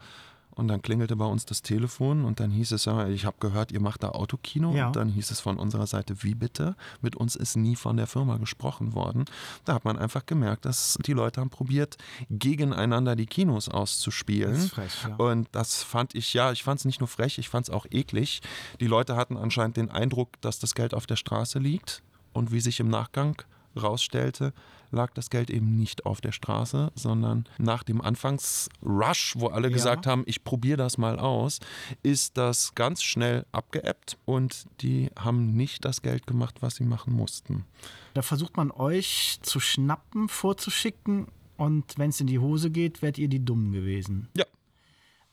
Und 0.56 0.68
dann 0.68 0.82
klingelte 0.82 1.16
bei 1.16 1.26
uns 1.26 1.46
das 1.46 1.62
Telefon 1.62 2.26
und 2.26 2.40
dann 2.40 2.52
hieß 2.52 2.74
es, 2.74 2.86
ja, 2.86 3.08
ich 3.08 3.26
habe 3.26 3.38
gehört, 3.40 3.72
ihr 3.72 3.82
macht 3.82 4.04
da 4.04 4.10
Autokino. 4.10 4.76
Ja. 4.76 4.88
Und 4.88 4.96
dann 4.96 5.10
hieß 5.10 5.32
es 5.32 5.40
von 5.40 5.58
unserer 5.58 5.88
Seite, 5.88 6.22
wie 6.24 6.36
bitte? 6.36 6.76
Mit 7.02 7.16
uns 7.16 7.36
ist 7.36 7.56
nie 7.56 7.76
von 7.76 7.98
der 7.98 8.08
Firma 8.08 8.38
gesprochen 8.38 8.94
worden. 8.94 9.26
Da 9.66 9.74
hat 9.74 9.86
man 9.86 9.98
einfach 9.98 10.26
gemerkt, 10.26 10.66
dass 10.66 10.98
die 11.06 11.14
Leute 11.14 11.42
haben 11.42 11.50
probiert, 11.50 11.98
gegeneinander 12.30 13.16
die 13.16 13.26
Kinos 13.26 13.68
auszuspielen. 13.68 14.54
Das 14.54 14.64
ist 14.66 14.74
frech, 14.74 14.94
ja. 15.08 15.16
Und 15.16 15.48
das 15.52 15.84
fand 15.84 16.14
ich, 16.16 16.34
ja, 16.34 16.52
ich 16.52 16.64
fand 16.64 16.80
es 16.80 16.86
nicht 16.86 17.00
nur 17.00 17.08
frech, 17.08 17.38
ich 17.38 17.50
fand 17.50 17.68
es 17.68 17.74
auch 17.74 17.86
eklig. 17.90 18.42
Die 18.80 18.88
Leute 18.88 19.16
hatten 19.16 19.38
anscheinend 19.38 19.78
den 19.78 19.90
Eindruck, 19.90 20.40
dass 20.42 20.60
das 20.60 20.76
Geld 20.76 20.94
auf 20.94 21.08
der 21.08 21.16
Straße 21.16 21.60
liegt. 21.60 22.04
Und 22.32 22.52
wie 22.52 22.60
sich 22.60 22.80
im 22.80 22.90
Nachgang 22.90 23.42
rausstellte, 23.80 24.54
lag 24.94 25.12
das 25.14 25.30
Geld 25.30 25.50
eben 25.50 25.76
nicht 25.76 26.06
auf 26.06 26.22
der 26.22 26.32
Straße, 26.32 26.92
sondern 26.96 27.46
nach 27.58 27.84
dem 27.84 28.00
Anfangsrush, 28.02 29.34
wo 29.38 29.48
alle 29.48 29.68
Ja. 29.68 29.74
gesagt 29.74 30.08
haben, 30.08 30.24
ich 30.26 30.44
probiere 30.44 30.78
das 30.78 30.98
mal 30.98 31.20
aus, 31.20 31.60
ist 32.04 32.38
das 32.38 32.76
ganz 32.76 33.04
schnell 33.04 33.46
abgeebbt 33.52 34.18
und 34.26 34.66
die 34.82 35.10
haben 35.18 35.54
nicht 35.56 35.84
das 35.86 36.02
Geld 36.02 36.28
gemacht, 36.28 36.62
was 36.62 36.76
sie 36.76 36.86
machen 36.86 37.14
mussten. 37.14 37.66
Da 38.14 38.22
versucht 38.22 38.56
man 38.58 38.72
euch 38.72 39.40
zu 39.42 39.60
schnappen, 39.60 40.30
vorzuschicken 40.30 41.28
und 41.58 41.98
wenn 41.98 42.10
es 42.12 42.20
in 42.22 42.28
die 42.28 42.40
Hose 42.40 42.70
geht, 42.72 43.02
werdet 43.02 43.18
ihr 43.18 43.28
die 43.28 43.44
Dummen 43.44 43.72
gewesen. 43.72 44.28
Ja. 44.36 44.46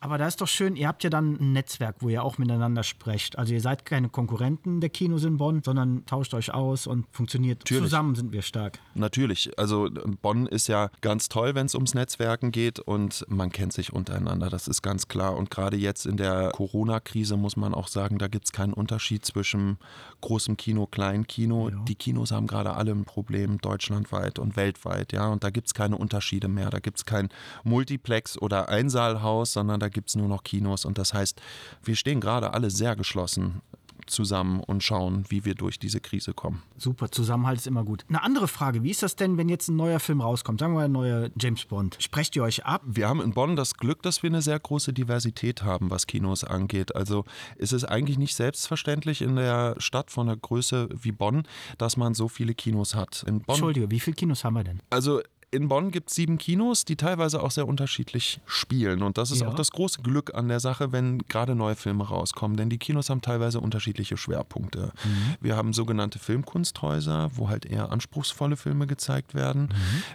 Aber 0.02 0.16
da 0.16 0.26
ist 0.26 0.40
doch 0.40 0.48
schön, 0.48 0.76
ihr 0.76 0.88
habt 0.88 1.04
ja 1.04 1.10
dann 1.10 1.36
ein 1.38 1.52
Netzwerk, 1.52 1.96
wo 2.00 2.08
ihr 2.08 2.24
auch 2.24 2.38
miteinander 2.38 2.82
sprecht. 2.82 3.38
Also 3.38 3.52
ihr 3.52 3.60
seid 3.60 3.84
keine 3.84 4.08
Konkurrenten 4.08 4.80
der 4.80 4.88
Kinos 4.88 5.24
in 5.24 5.36
Bonn, 5.36 5.60
sondern 5.62 6.06
tauscht 6.06 6.32
euch 6.32 6.54
aus 6.54 6.86
und 6.86 7.04
funktioniert. 7.12 7.58
Natürlich. 7.60 7.84
Zusammen 7.84 8.14
sind 8.14 8.32
wir 8.32 8.40
stark. 8.40 8.78
Natürlich, 8.94 9.50
also 9.58 9.90
Bonn 10.22 10.46
ist 10.46 10.68
ja 10.68 10.88
ganz 11.02 11.28
toll, 11.28 11.54
wenn 11.54 11.66
es 11.66 11.74
ums 11.74 11.92
Netzwerken 11.92 12.50
geht 12.50 12.80
und 12.80 13.26
man 13.28 13.52
kennt 13.52 13.74
sich 13.74 13.92
untereinander, 13.92 14.48
das 14.48 14.68
ist 14.68 14.80
ganz 14.80 15.06
klar. 15.06 15.36
Und 15.36 15.50
gerade 15.50 15.76
jetzt 15.76 16.06
in 16.06 16.16
der 16.16 16.50
Corona-Krise 16.54 17.36
muss 17.36 17.58
man 17.58 17.74
auch 17.74 17.88
sagen, 17.88 18.16
da 18.16 18.28
gibt 18.28 18.46
es 18.46 18.52
keinen 18.52 18.72
Unterschied 18.72 19.26
zwischen 19.26 19.76
großem 20.22 20.56
Kino, 20.56 20.86
kleinem 20.86 21.26
Kino. 21.26 21.68
Ja. 21.68 21.76
Die 21.86 21.94
Kinos 21.94 22.30
haben 22.30 22.46
gerade 22.46 22.72
alle 22.72 22.92
ein 22.92 23.04
Problem, 23.04 23.58
deutschlandweit 23.58 24.38
und 24.38 24.56
weltweit, 24.56 25.12
ja. 25.12 25.28
Und 25.28 25.44
da 25.44 25.50
gibt 25.50 25.66
es 25.66 25.74
keine 25.74 25.98
Unterschiede 25.98 26.48
mehr. 26.48 26.70
Da 26.70 26.78
gibt 26.78 26.96
es 26.96 27.04
kein 27.04 27.28
Multiplex 27.64 28.40
oder 28.40 28.70
Einsaalhaus, 28.70 29.52
sondern 29.52 29.78
da 29.78 29.89
gibt 29.90 30.08
es 30.08 30.16
nur 30.16 30.28
noch 30.28 30.44
Kinos. 30.44 30.84
Und 30.84 30.98
das 30.98 31.14
heißt, 31.14 31.40
wir 31.82 31.96
stehen 31.96 32.20
gerade 32.20 32.52
alle 32.52 32.70
sehr 32.70 32.96
geschlossen 32.96 33.62
zusammen 34.10 34.60
und 34.60 34.82
schauen, 34.82 35.24
wie 35.28 35.44
wir 35.44 35.54
durch 35.54 35.78
diese 35.78 36.00
Krise 36.00 36.34
kommen. 36.34 36.62
Super, 36.76 37.10
Zusammenhalt 37.10 37.58
ist 37.58 37.66
immer 37.66 37.84
gut. 37.84 38.04
Eine 38.08 38.22
andere 38.22 38.48
Frage, 38.48 38.82
wie 38.82 38.90
ist 38.90 39.02
das 39.02 39.16
denn, 39.16 39.38
wenn 39.38 39.48
jetzt 39.48 39.68
ein 39.68 39.76
neuer 39.76 40.00
Film 40.00 40.20
rauskommt? 40.20 40.60
Sagen 40.60 40.72
wir 40.72 40.80
mal 40.80 40.84
ein 40.86 40.92
neuer 40.92 41.30
James 41.38 41.64
Bond. 41.64 41.96
Sprecht 42.00 42.36
ihr 42.36 42.42
euch 42.42 42.64
ab? 42.64 42.82
Wir 42.84 43.08
haben 43.08 43.20
in 43.20 43.32
Bonn 43.32 43.56
das 43.56 43.74
Glück, 43.74 44.02
dass 44.02 44.22
wir 44.22 44.30
eine 44.30 44.42
sehr 44.42 44.58
große 44.58 44.92
Diversität 44.92 45.62
haben, 45.62 45.90
was 45.90 46.06
Kinos 46.06 46.44
angeht. 46.44 46.94
Also 46.94 47.24
ist 47.56 47.72
es 47.72 47.84
eigentlich 47.84 48.18
nicht 48.18 48.34
selbstverständlich 48.34 49.22
in 49.22 49.36
der 49.36 49.76
Stadt 49.78 50.10
von 50.10 50.28
einer 50.28 50.36
Größe 50.36 50.88
wie 51.00 51.12
Bonn, 51.12 51.44
dass 51.78 51.96
man 51.96 52.14
so 52.14 52.28
viele 52.28 52.54
Kinos 52.54 52.94
hat. 52.94 53.24
In 53.26 53.40
Bonn, 53.40 53.54
Entschuldige, 53.54 53.90
wie 53.90 54.00
viele 54.00 54.16
Kinos 54.16 54.44
haben 54.44 54.54
wir 54.54 54.64
denn? 54.64 54.80
also 54.90 55.20
in 55.52 55.66
Bonn 55.66 55.90
gibt 55.90 56.10
es 56.10 56.16
sieben 56.16 56.38
Kinos, 56.38 56.84
die 56.84 56.94
teilweise 56.94 57.42
auch 57.42 57.50
sehr 57.50 57.66
unterschiedlich 57.66 58.40
spielen. 58.46 59.02
Und 59.02 59.18
das 59.18 59.32
ist 59.32 59.40
Ja. 59.40 59.48
auch 59.48 59.54
das 59.54 59.72
große 59.72 60.00
Glück 60.00 60.32
an 60.34 60.46
der 60.46 60.60
Sache, 60.60 60.92
wenn 60.92 61.18
gerade 61.26 61.56
neue 61.56 61.74
Filme 61.74 62.04
rauskommen. 62.06 62.56
Denn 62.56 62.70
die 62.70 62.78
Kinos 62.78 63.10
haben 63.10 63.20
teilweise 63.20 63.60
unterschiedliche 63.60 64.16
Schwerpunkte. 64.16 64.92
Wir 65.40 65.56
haben 65.56 65.72
sogenannte 65.72 66.20
Filmkunsthäuser, 66.20 67.30
wo 67.34 67.48
halt 67.48 67.66
eher 67.66 67.90
anspruchsvolle 67.90 68.56
Filme 68.56 68.86
gezeigt 68.86 69.34
werden. 69.34 69.70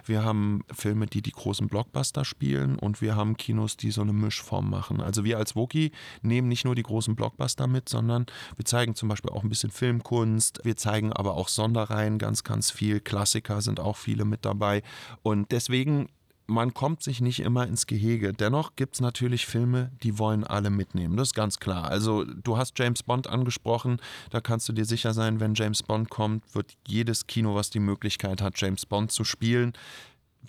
Wir 0.06 0.24
haben 0.24 0.64
Filme, 0.74 1.06
die 1.06 1.20
die 1.20 1.32
großen 1.32 1.68
Blockbuster 1.68 2.24
spielen. 2.24 2.78
Und 2.78 3.02
wir 3.02 3.14
haben 3.14 3.36
Kinos, 3.36 3.76
die 3.76 3.90
so 3.90 4.00
eine 4.00 4.14
Mischform 4.14 4.70
machen. 4.70 5.02
Also 5.02 5.24
wir 5.24 5.36
als 5.36 5.54
Woki 5.54 5.92
nehmen 6.22 6.48
nicht 6.48 6.64
nur 6.64 6.74
die 6.74 6.82
großen 6.82 7.14
Blockbuster 7.14 7.66
mit, 7.66 7.90
sondern 7.90 8.24
wir 8.56 8.64
zeigen 8.64 8.94
zum 8.94 9.10
Beispiel 9.10 9.30
auch 9.32 9.42
ein 9.42 9.50
bisschen 9.50 9.70
Filmkunst. 9.70 10.60
Wir 10.64 10.76
zeigen 10.76 11.12
aber 11.12 11.34
auch 11.34 11.48
Sonderreihen 11.48 12.18
ganz, 12.18 12.42
ganz 12.42 12.70
viel. 12.70 13.00
Klassiker 13.00 13.60
sind 13.60 13.80
auch 13.80 13.96
viele 13.96 14.24
mit 14.24 14.46
dabei. 14.46 14.82
Und 15.26 15.50
deswegen, 15.50 16.08
man 16.46 16.72
kommt 16.72 17.02
sich 17.02 17.20
nicht 17.20 17.40
immer 17.40 17.66
ins 17.66 17.88
Gehege. 17.88 18.32
Dennoch 18.32 18.76
gibt 18.76 18.94
es 18.94 19.00
natürlich 19.00 19.44
Filme, 19.44 19.90
die 20.04 20.20
wollen 20.20 20.44
alle 20.44 20.70
mitnehmen. 20.70 21.16
Das 21.16 21.30
ist 21.30 21.34
ganz 21.34 21.58
klar. 21.58 21.90
Also 21.90 22.22
du 22.22 22.56
hast 22.56 22.78
James 22.78 23.02
Bond 23.02 23.26
angesprochen. 23.26 24.00
Da 24.30 24.40
kannst 24.40 24.68
du 24.68 24.72
dir 24.72 24.84
sicher 24.84 25.14
sein, 25.14 25.40
wenn 25.40 25.54
James 25.54 25.82
Bond 25.82 26.10
kommt, 26.10 26.54
wird 26.54 26.76
jedes 26.86 27.26
Kino, 27.26 27.56
was 27.56 27.70
die 27.70 27.80
Möglichkeit 27.80 28.40
hat, 28.40 28.60
James 28.60 28.86
Bond 28.86 29.10
zu 29.10 29.24
spielen, 29.24 29.72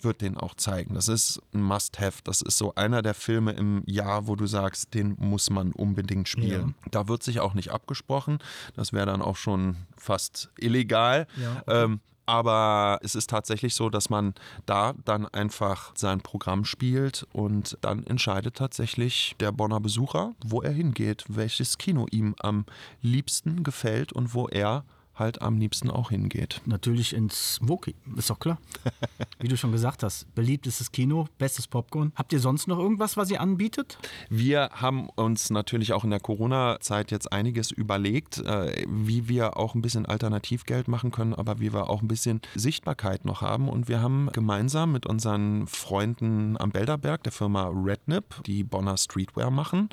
wird 0.00 0.20
den 0.20 0.36
auch 0.36 0.54
zeigen. 0.54 0.94
Das 0.94 1.08
ist 1.08 1.42
ein 1.52 1.60
Must-Have. 1.60 2.20
Das 2.22 2.40
ist 2.40 2.56
so 2.56 2.72
einer 2.76 3.02
der 3.02 3.14
Filme 3.14 3.54
im 3.54 3.82
Jahr, 3.84 4.28
wo 4.28 4.36
du 4.36 4.46
sagst, 4.46 4.94
den 4.94 5.16
muss 5.18 5.50
man 5.50 5.72
unbedingt 5.72 6.28
spielen. 6.28 6.76
Da 6.92 7.08
wird 7.08 7.24
sich 7.24 7.40
auch 7.40 7.54
nicht 7.54 7.72
abgesprochen. 7.72 8.38
Das 8.76 8.92
wäre 8.92 9.06
dann 9.06 9.22
auch 9.22 9.34
schon 9.34 9.74
fast 9.96 10.50
illegal. 10.56 11.26
Ja. 11.36 11.64
Ähm, 11.66 12.00
aber 12.28 12.98
es 13.02 13.14
ist 13.14 13.30
tatsächlich 13.30 13.74
so, 13.74 13.88
dass 13.88 14.10
man 14.10 14.34
da 14.66 14.92
dann 15.06 15.26
einfach 15.26 15.92
sein 15.96 16.20
Programm 16.20 16.66
spielt 16.66 17.26
und 17.32 17.78
dann 17.80 18.04
entscheidet 18.04 18.56
tatsächlich 18.56 19.34
der 19.40 19.50
Bonner 19.50 19.80
Besucher, 19.80 20.34
wo 20.44 20.60
er 20.60 20.70
hingeht, 20.72 21.24
welches 21.28 21.78
Kino 21.78 22.06
ihm 22.10 22.34
am 22.40 22.66
liebsten 23.00 23.64
gefällt 23.64 24.12
und 24.12 24.34
wo 24.34 24.46
er 24.46 24.84
halt 25.18 25.42
am 25.42 25.58
liebsten 25.58 25.90
auch 25.90 26.10
hingeht. 26.10 26.60
Natürlich 26.66 27.14
ins 27.14 27.58
Woki, 27.62 27.94
ist 28.16 28.30
doch 28.30 28.38
klar. 28.38 28.58
Wie 29.40 29.48
du 29.48 29.56
schon 29.56 29.72
gesagt 29.72 30.02
hast, 30.02 30.32
beliebtestes 30.34 30.92
Kino, 30.92 31.26
bestes 31.38 31.66
Popcorn. 31.66 32.12
Habt 32.16 32.32
ihr 32.32 32.40
sonst 32.40 32.66
noch 32.68 32.78
irgendwas, 32.78 33.16
was 33.16 33.30
ihr 33.30 33.40
anbietet? 33.40 33.98
Wir 34.28 34.70
haben 34.72 35.08
uns 35.10 35.50
natürlich 35.50 35.92
auch 35.92 36.04
in 36.04 36.10
der 36.10 36.20
Corona-Zeit 36.20 37.10
jetzt 37.10 37.32
einiges 37.32 37.70
überlegt, 37.70 38.38
äh, 38.38 38.84
wie 38.88 39.28
wir 39.28 39.56
auch 39.56 39.74
ein 39.74 39.82
bisschen 39.82 40.06
Alternativgeld 40.06 40.88
machen 40.88 41.10
können, 41.10 41.34
aber 41.34 41.60
wie 41.60 41.72
wir 41.72 41.90
auch 41.90 42.02
ein 42.02 42.08
bisschen 42.08 42.40
Sichtbarkeit 42.54 43.24
noch 43.24 43.42
haben. 43.42 43.68
Und 43.68 43.88
wir 43.88 44.00
haben 44.00 44.28
gemeinsam 44.32 44.92
mit 44.92 45.06
unseren 45.06 45.66
Freunden 45.66 46.56
am 46.60 46.70
Belderberg, 46.70 47.22
der 47.22 47.32
Firma 47.32 47.68
Rednip, 47.72 48.42
die 48.46 48.64
Bonner 48.64 48.96
Streetwear 48.96 49.50
machen, 49.50 49.88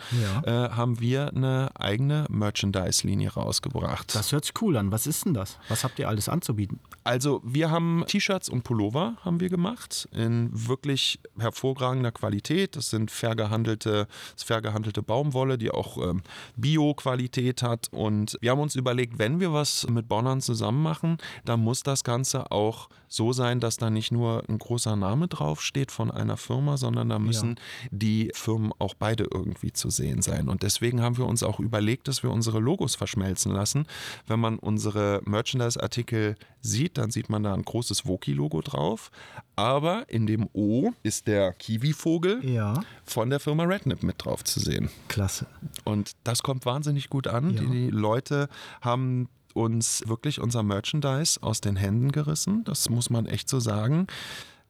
Ja. 0.45 0.65
äh, 0.65 0.69
haben 0.71 0.99
wir 0.99 1.29
eine 1.29 1.69
eigene 1.75 2.25
Merchandise-Linie 2.29 3.33
rausgebracht. 3.33 4.13
Das 4.15 4.31
hört 4.31 4.45
sich 4.45 4.53
cool 4.61 4.77
an. 4.77 4.91
Was 4.91 5.07
ist 5.07 5.14
denn 5.21 5.33
das? 5.33 5.57
Was 5.69 5.83
habt 5.83 5.99
ihr 5.99 6.07
alles 6.07 6.29
anzubieten? 6.29 6.79
Also 7.03 7.41
wir 7.43 7.69
haben 7.69 8.03
T-Shirts 8.07 8.49
und 8.49 8.63
Pullover 8.63 9.15
haben 9.23 9.39
wir 9.39 9.49
gemacht 9.49 10.09
in 10.11 10.49
wirklich 10.51 11.19
hervorragender 11.37 12.11
Qualität. 12.11 12.75
Das 12.75 12.89
sind 12.89 13.11
fair 13.11 13.35
gehandelte, 13.35 14.07
das 14.33 14.41
ist 14.41 14.43
fair 14.45 14.61
gehandelte 14.61 15.03
Baumwolle, 15.03 15.57
die 15.57 15.71
auch 15.71 15.97
ähm, 15.97 16.23
Bio-Qualität 16.55 17.61
hat. 17.61 17.89
Und 17.91 18.37
wir 18.41 18.51
haben 18.51 18.59
uns 18.59 18.75
überlegt, 18.75 19.19
wenn 19.19 19.39
wir 19.39 19.53
was 19.53 19.87
mit 19.87 20.07
Bonnern 20.07 20.41
zusammen 20.41 20.81
machen, 20.81 21.17
dann 21.45 21.59
muss 21.59 21.83
das 21.83 22.03
Ganze 22.03 22.51
auch 22.51 22.89
so 23.07 23.33
sein, 23.33 23.59
dass 23.59 23.77
da 23.77 23.89
nicht 23.89 24.11
nur 24.11 24.43
ein 24.49 24.57
großer 24.57 24.95
Name 24.95 25.27
draufsteht 25.27 25.91
von 25.91 26.11
einer 26.11 26.37
Firma, 26.37 26.77
sondern 26.77 27.09
da 27.09 27.19
müssen 27.19 27.59
die 27.91 28.31
Firmen 28.33 28.71
auch 28.79 28.93
beide 28.93 29.25
irgendwie 29.31 29.71
zu 29.71 29.89
sehen 29.89 30.21
sein. 30.21 30.49
Und 30.49 30.63
deswegen 30.63 31.01
haben 31.01 31.17
wir 31.17 31.25
uns 31.25 31.43
auch 31.43 31.59
überlegt, 31.59 32.07
dass 32.07 32.23
wir 32.23 32.31
unsere 32.31 32.59
Logos 32.59 32.95
verschmelzen 32.95 33.51
lassen. 33.51 33.85
Wenn 34.27 34.39
man 34.39 34.57
unsere 34.59 35.04
Merchandise-Artikel 35.25 36.35
sieht, 36.61 36.97
dann 36.97 37.11
sieht 37.11 37.29
man 37.29 37.43
da 37.43 37.53
ein 37.53 37.63
großes 37.63 38.05
Woki-Logo 38.05 38.61
drauf. 38.61 39.11
Aber 39.55 40.05
in 40.09 40.27
dem 40.27 40.49
O 40.53 40.91
ist 41.03 41.27
der 41.27 41.53
Kiwi-Vogel 41.53 42.43
Ja. 42.45 42.73
von 43.05 43.29
der 43.29 43.39
Firma 43.39 43.63
Rednip 43.63 44.03
mit 44.03 44.23
drauf 44.23 44.43
zu 44.43 44.59
sehen. 44.59 44.89
Klasse. 45.07 45.47
Und 45.83 46.11
das 46.23 46.43
kommt 46.43 46.65
wahnsinnig 46.65 47.09
gut 47.09 47.27
an. 47.27 47.51
Ja. 47.51 47.61
Die, 47.61 47.67
die 47.67 47.89
Leute 47.89 48.49
haben 48.81 49.29
uns 49.53 50.03
wirklich 50.07 50.41
unser 50.41 50.63
Merchandise 50.63 51.41
aus 51.41 51.61
den 51.61 51.77
Händen 51.77 52.11
gerissen. 52.11 52.63
Das 52.65 52.89
muss 52.89 53.09
man 53.09 53.25
echt 53.25 53.47
so 53.49 53.59
sagen. 53.61 54.07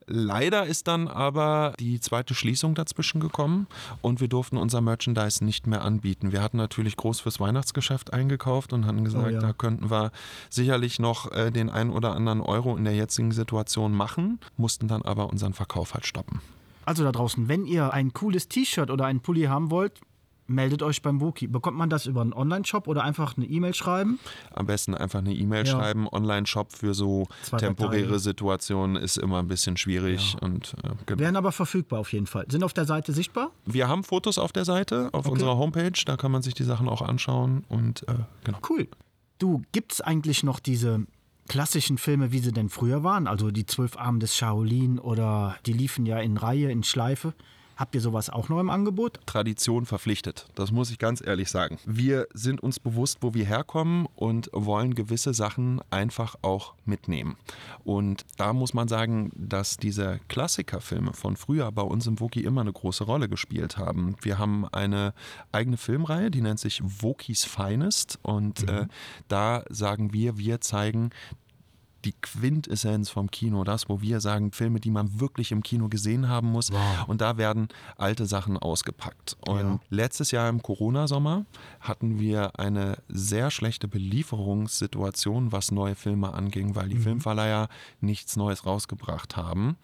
Leider 0.08 0.65
ist 0.65 0.88
dann 0.88 1.08
aber 1.08 1.74
die 1.80 2.00
zweite 2.00 2.36
Schließung 2.36 2.76
dazwischen 2.76 3.20
gekommen 3.20 3.68
und 4.02 4.22
wir 4.22 4.28
durften 4.28 4.58
unser 4.58 4.82
Merchandise 4.82 5.44
nicht 5.44 5.65
mehr 5.65 5.84
anbieten. 5.84 6.32
Wir 6.32 6.44
hatten 6.44 6.58
natürlich 6.58 6.96
groß 6.96 7.22
fürs 7.22 7.39
Weihnachtsgeschäft 7.39 8.13
eingekauft 8.13 8.72
und 8.74 8.86
hatten 8.86 9.04
gesagt, 9.04 9.28
Oh 9.28 9.30
ja. 9.30 9.39
da 9.39 9.54
könnten 9.54 9.89
wir 9.89 10.12
sicherlich 10.50 11.00
noch 11.00 11.32
äh, 11.32 11.52
den 11.52 11.70
einen 11.70 11.89
oder 11.89 12.15
anderen 12.15 12.41
Euro 12.41 12.78
in 12.78 12.84
der 12.84 12.94
jetzigen 12.96 13.32
Situation 13.32 13.94
machen, 13.94 14.39
mussten 14.58 14.88
dann 14.88 15.02
aber 15.02 15.30
unseren 15.30 15.54
Verkauf 15.54 15.94
halt 15.96 16.06
stoppen. 16.06 16.39
Also 16.86 17.04
da 17.04 17.12
draußen, 17.12 17.48
wenn 17.48 17.65
ihr 17.65 17.91
ein 17.94 18.13
cooles 18.13 18.48
T-Shirt 18.48 18.91
oder 18.91 19.06
einen 19.06 19.22
Pulli 19.22 19.44
haben 19.46 19.72
wollt, 19.72 20.00
meldet 20.47 20.84
euch 20.84 21.01
beim 21.01 21.21
Woki. 21.21 21.47
Bekommt 21.47 21.77
man 21.77 21.89
das 21.89 22.05
über 22.05 22.21
einen 22.21 22.34
Online-Shop 22.34 22.88
oder 22.88 23.03
einfach 23.03 23.36
eine 23.38 23.45
E-Mail 23.45 23.73
schreiben? 23.73 24.19
Am 24.53 24.65
besten 24.65 24.93
einfach 24.95 25.19
eine 25.19 25.34
E-Mail 25.34 25.65
Ja. 25.65 25.71
schreiben. 25.73 26.08
Online-Shop 26.08 26.71
für 26.71 26.93
so 26.93 27.27
Zwei 27.43 27.58
temporäre 27.58 28.01
Parteien. 28.03 28.19
Situationen 28.19 28.95
ist 28.95 29.17
immer 29.17 29.39
ein 29.39 29.47
bisschen 29.47 29.77
schwierig. 29.77 30.36
Und, 30.41 30.75
äh, 30.84 30.89
genau. 31.05 31.19
Wären 31.19 31.36
aber 31.36 31.51
verfügbar 31.51 31.99
auf 31.99 32.13
jeden 32.13 32.27
Fall. 32.27 32.45
Sind 32.49 32.63
auf 32.63 32.73
der 32.73 32.86
Seite 32.86 33.12
sichtbar? 33.13 33.51
Wir 33.65 33.88
haben 33.88 34.03
Fotos 34.03 34.38
auf 34.38 34.51
der 34.51 34.65
Seite, 34.65 35.10
auf 35.13 35.25
Okay. 35.25 35.31
unserer 35.34 35.58
Homepage. 35.58 35.91
Da 36.05 36.17
kann 36.17 36.31
man 36.31 36.41
sich 36.41 36.53
die 36.53 36.63
Sachen 36.63 36.88
auch 36.88 37.01
anschauen. 37.01 37.63
Und 37.69 38.08
äh, 38.08 38.13
genau. 38.43 38.60
Cool. 38.69 38.88
Du, 39.39 39.63
gibt's 39.71 39.99
eigentlich 40.01 40.43
noch 40.43 40.60
diese 40.60 41.05
klassischen 41.47 41.97
Filme, 41.97 42.31
wie 42.31 42.39
sie 42.39 42.51
denn 42.51 42.69
früher 42.69 43.03
waren? 43.03 43.27
Also 43.27 43.51
die 43.51 43.65
Zwölf 43.65 43.97
Arme 43.97 44.19
des 44.19 44.36
Shaolin 44.36 44.97
oder 44.99 45.55
die 45.65 45.73
liefen 45.73 46.05
ja 46.05 46.19
in 46.19 46.38
Reihe, 46.38 46.71
in 46.71 46.84
Schleife. 46.84 47.34
Habt 47.75 47.93
ihr 47.93 48.01
sowas 48.01 48.29
auch 48.29 48.47
noch 48.47 48.59
im 48.59 48.69
Angebot? 48.69 49.19
Tradition 49.25 49.85
verpflichtet. 49.85 50.47
Das 50.55 50.71
muss 50.71 50.91
ich 50.91 50.99
ganz 50.99 51.21
ehrlich 51.25 51.49
sagen. 51.49 51.77
Wir 51.85 52.27
sind 52.33 52.61
uns 52.61 52.79
bewusst, 52.79 53.17
wo 53.21 53.33
wir 53.33 53.45
herkommen 53.45 54.07
und 54.15 54.49
wollen 54.53 54.95
gewisse 54.95 55.33
Sachen 55.33 55.81
einfach 55.89 56.35
auch 56.41 56.73
mitnehmen. 56.85 57.35
Und 57.83 58.25
da 58.38 58.53
muss 58.53 58.73
man 58.73 58.88
sagen, 58.88 59.31
dass 59.35 59.77
diese 59.77 60.19
Klassikerfilme 60.29 61.13
von 61.13 61.35
früher 61.35 61.71
bei 61.71 61.81
uns 61.81 62.07
im 62.07 62.19
Woki 62.19 62.41
immer 62.41 62.61
eine 62.61 62.73
große 62.73 63.03
Rolle 63.03 63.27
gespielt 63.27 63.77
haben. 63.77 64.15
Wir 64.21 64.38
haben 64.38 64.65
eine 64.69 65.13
eigene 65.51 65.77
Filmreihe, 65.77 66.31
die 66.31 66.41
nennt 66.41 66.59
sich 66.59 66.81
Wokis 66.83 67.43
Finest. 67.43 68.19
Und 68.21 68.69
äh, 68.69 68.88
da 69.27 69.63
sagen 69.69 70.13
wir, 70.13 70.38
wir 70.38 70.61
zeigen 70.61 71.09
die 72.06 72.13
Quintessenz 72.13 73.10
vom 73.10 73.30
Kino, 73.32 73.63
das, 73.63 73.89
wo 73.89 74.02
wir 74.02 74.22
sagen, 74.22 74.52
Filme, 74.52 74.80
die 74.80 74.91
man 74.91 75.20
wirklich 75.20 75.52
im 75.52 75.63
Kino 75.63 75.89
gesehen 75.89 76.30
haben 76.30 76.48
muss. 76.50 76.72
Wow. 76.72 77.08
Und 77.08 77.22
da 77.22 77.38
werden 77.38 77.68
alte 77.98 78.26
Sachen 78.26 78.58
ausgepackt. 78.58 79.36
Und 79.48 79.60
Ja. 79.60 79.80
letztes 79.89 80.32
Jahr 80.32 80.48
im 80.50 80.62
Corona-Sommer 80.62 81.46
hatten 81.80 82.20
wir 82.20 82.60
eine 82.60 82.98
sehr 83.10 83.50
schlechte 83.52 83.88
Belieferungssituation, 83.88 85.52
was 85.52 85.72
neue 85.72 85.96
Filme 85.96 86.34
anging, 86.34 86.76
weil 86.76 86.89
die 86.89 86.98
Filmverleiher 86.98 87.68
nichts 88.02 88.36
Neues 88.36 88.65
rausgebracht 88.65 89.36
haben. 89.38 89.78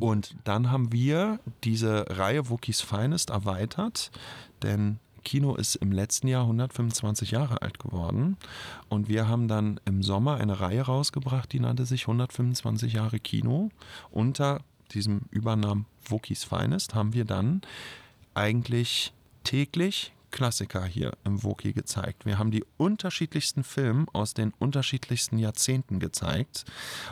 Und 0.00 0.36
dann 0.44 0.70
haben 0.70 0.92
wir 0.92 1.38
diese 1.64 2.04
Reihe 2.08 2.48
Wookies 2.50 2.80
Finest 2.80 3.30
erweitert, 3.30 4.10
denn 4.62 4.98
Kino 5.20 5.54
ist 5.54 5.76
im 5.76 5.92
letzten 5.92 6.28
Jahr 6.28 6.42
125 6.42 7.30
Jahre 7.30 7.62
alt 7.62 7.78
geworden 7.78 8.36
und 8.88 9.08
wir 9.08 9.28
haben 9.28 9.48
dann 9.48 9.80
im 9.84 10.02
Sommer 10.02 10.36
eine 10.36 10.60
Reihe 10.60 10.82
rausgebracht, 10.82 11.52
die 11.52 11.60
nannte 11.60 11.86
sich 11.86 12.02
125 12.02 12.92
Jahre 12.94 13.20
Kino. 13.20 13.70
Unter 14.10 14.60
diesem 14.92 15.22
Übernamen 15.30 15.86
Wookies 16.08 16.44
Finest 16.44 16.94
haben 16.94 17.12
wir 17.12 17.24
dann 17.24 17.60
eigentlich 18.34 19.12
täglich 19.44 20.12
Klassiker 20.30 20.84
hier 20.84 21.12
im 21.24 21.42
Woki 21.42 21.72
gezeigt. 21.72 22.24
Wir 22.24 22.38
haben 22.38 22.52
die 22.52 22.64
unterschiedlichsten 22.76 23.64
Filme 23.64 24.06
aus 24.12 24.32
den 24.32 24.52
unterschiedlichsten 24.58 25.38
Jahrzehnten 25.38 25.98
gezeigt 25.98 26.64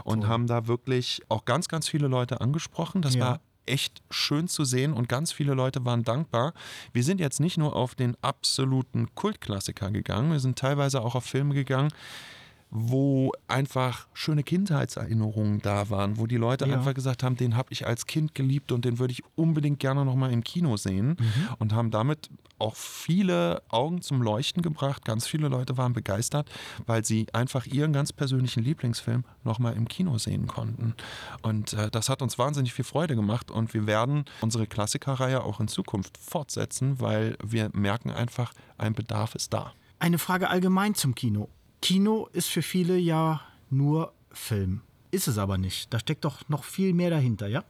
und 0.05 0.29
haben 0.29 0.47
da 0.47 0.69
wirklich 0.69 1.23
auch 1.29 1.45
ganz, 1.45 1.69
ganz 1.69 1.89
viele 1.89 2.07
Leute 2.07 2.41
angesprochen. 2.41 3.03
Das 3.03 3.15
Ja. 3.15 3.21
war 3.25 3.41
echt 3.69 4.03
schön 4.11 4.49
zu 4.49 4.65
sehen 4.65 4.93
und 4.93 5.09
ganz 5.09 5.33
viele 5.33 5.55
Leute 5.55 5.85
waren 5.85 6.05
dankbar. 6.05 6.55
Wir 6.93 7.05
sind 7.05 7.21
jetzt 7.21 7.41
nicht 7.41 7.59
nur 7.59 7.77
auf 7.77 7.95
den 7.95 8.17
absoluten 8.23 9.15
Kultklassiker 9.15 9.91
gegangen, 9.91 10.33
wir 10.33 10.41
sind 10.41 10.59
teilweise 10.59 11.03
auch 11.03 11.15
auf 11.15 11.25
Filme 11.25 11.55
gegangen, 11.55 11.91
wo 12.71 13.33
einfach 13.49 14.07
schöne 14.13 14.43
Kindheitserinnerungen 14.43 15.61
da 15.63 15.91
waren, 15.91 16.19
wo 16.19 16.27
die 16.27 16.37
Leute 16.37 16.67
Ja. 16.67 16.77
einfach 16.77 16.95
gesagt 16.95 17.23
haben, 17.23 17.37
den 17.37 17.57
habe 17.57 17.73
ich 17.73 17.87
als 17.87 18.07
Kind 18.07 18.35
geliebt 18.35 18.73
und 18.73 18.85
den 18.85 18.99
würde 18.99 19.13
ich 19.13 19.23
unbedingt 19.37 19.79
gerne 19.81 20.05
nochmal 20.05 20.33
im 20.33 20.45
Kino 20.45 20.77
sehen 20.77 21.17
Mhm. 21.19 21.49
und 21.59 21.73
haben 21.75 21.91
damit 21.91 22.31
auch 22.59 22.75
viele 22.77 23.63
Augen 23.69 24.03
zum 24.03 24.21
Leuchten 24.21 24.63
gebracht. 24.63 25.05
Ganz 25.05 25.27
viele 25.27 25.49
Leute 25.49 25.77
waren 25.79 25.93
begeistert, 25.93 26.51
weil 26.87 27.05
sie 27.05 27.27
einfach 27.33 27.67
ihren 27.67 27.93
ganz 27.93 28.13
persönlichen 28.13 28.63
Lieblingsfilm 28.65 29.25
nochmal 29.45 29.75
im 29.75 29.87
Kino 29.89 30.19
sehen 30.19 30.47
konnten. 30.49 30.95
Und 31.43 31.73
äh, 31.75 31.91
das 31.91 32.09
hat 32.09 32.21
uns 32.21 32.39
wahnsinnig 32.39 32.75
viel 32.75 32.85
Freude 32.85 33.15
gemacht 33.15 33.51
und 33.51 33.75
wir 33.75 33.87
werden 33.87 34.25
unsere 34.41 34.67
Klassikerreihe 34.67 35.43
auch 35.43 35.61
in 35.61 35.69
Zukunft 35.69 36.19
fortsetzen, 36.19 37.01
weil 37.01 37.37
wir 37.45 37.71
merken 37.73 38.11
einfach, 38.11 38.53
ein 38.77 38.93
Bedarf 38.95 39.35
ist 39.37 39.53
da. 39.55 39.73
Eine 40.01 40.19
Frage 40.19 40.49
allgemein 40.51 40.95
zum 40.95 41.15
Kino. 41.15 41.49
Kino 41.81 42.29
ist 42.33 42.49
für 42.49 42.63
viele 42.63 42.97
ja 42.97 43.41
nur 43.71 44.13
Film. 44.33 44.83
Ist 45.11 45.27
es 45.27 45.39
aber 45.39 45.57
nicht. 45.57 45.93
Da 45.93 45.99
steckt 45.99 46.25
doch 46.25 46.49
noch 46.49 46.65
viel 46.65 46.93
mehr 46.93 47.09
dahinter, 47.09 47.49
ja? 47.49 47.65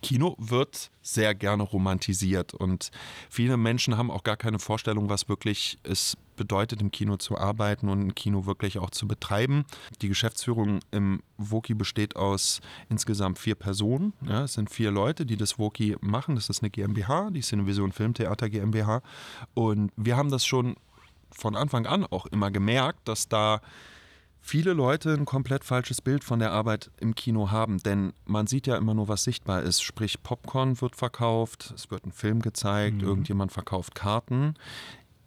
Kino 0.00 0.34
wird 0.38 0.90
sehr 1.02 1.34
gerne 1.34 1.62
romantisiert 1.62 2.54
und 2.54 2.90
viele 3.28 3.58
Menschen 3.58 3.98
haben 3.98 4.10
auch 4.10 4.24
gar 4.24 4.38
keine 4.38 4.58
Vorstellung, 4.58 5.10
was 5.10 5.28
wirklich 5.28 5.78
es 5.82 6.16
bedeutet, 6.36 6.80
im 6.80 6.90
Kino 6.90 7.18
zu 7.18 7.36
arbeiten 7.36 7.90
und 7.90 8.00
ein 8.00 8.14
Kino 8.14 8.46
wirklich 8.46 8.78
auch 8.78 8.88
zu 8.88 9.06
betreiben. 9.06 9.66
Die 10.00 10.08
Geschäftsführung 10.08 10.80
im 10.90 11.22
Woki 11.36 11.74
besteht 11.74 12.16
aus 12.16 12.60
insgesamt 12.88 13.38
vier 13.38 13.54
Personen. 13.56 14.14
Ja, 14.26 14.44
es 14.44 14.54
sind 14.54 14.70
vier 14.70 14.90
Leute, 14.90 15.26
die 15.26 15.36
das 15.36 15.58
Woki 15.58 15.96
machen. 16.00 16.36
Das 16.36 16.48
ist 16.48 16.62
eine 16.62 16.70
GmbH, 16.70 17.30
die 17.30 17.42
Cinevision 17.42 17.92
Filmtheater 17.92 18.48
GmbH. 18.48 19.02
Und 19.52 19.92
wir 19.96 20.16
haben 20.16 20.30
das 20.30 20.46
schon 20.46 20.76
von 21.30 21.56
Anfang 21.56 21.86
an 21.86 22.04
auch 22.04 22.26
immer 22.26 22.50
gemerkt, 22.50 23.06
dass 23.08 23.28
da 23.28 23.60
viele 24.40 24.72
Leute 24.72 25.12
ein 25.12 25.24
komplett 25.24 25.64
falsches 25.64 26.00
Bild 26.00 26.24
von 26.24 26.38
der 26.38 26.52
Arbeit 26.52 26.90
im 27.00 27.14
Kino 27.14 27.50
haben, 27.50 27.78
denn 27.78 28.12
man 28.24 28.46
sieht 28.46 28.66
ja 28.66 28.76
immer 28.76 28.94
nur, 28.94 29.08
was 29.08 29.24
sichtbar 29.24 29.62
ist. 29.62 29.82
Sprich, 29.82 30.22
Popcorn 30.22 30.80
wird 30.80 30.96
verkauft, 30.96 31.72
es 31.74 31.90
wird 31.90 32.06
ein 32.06 32.12
Film 32.12 32.40
gezeigt, 32.40 33.02
irgendjemand 33.02 33.52
verkauft 33.52 33.94
Karten. 33.94 34.54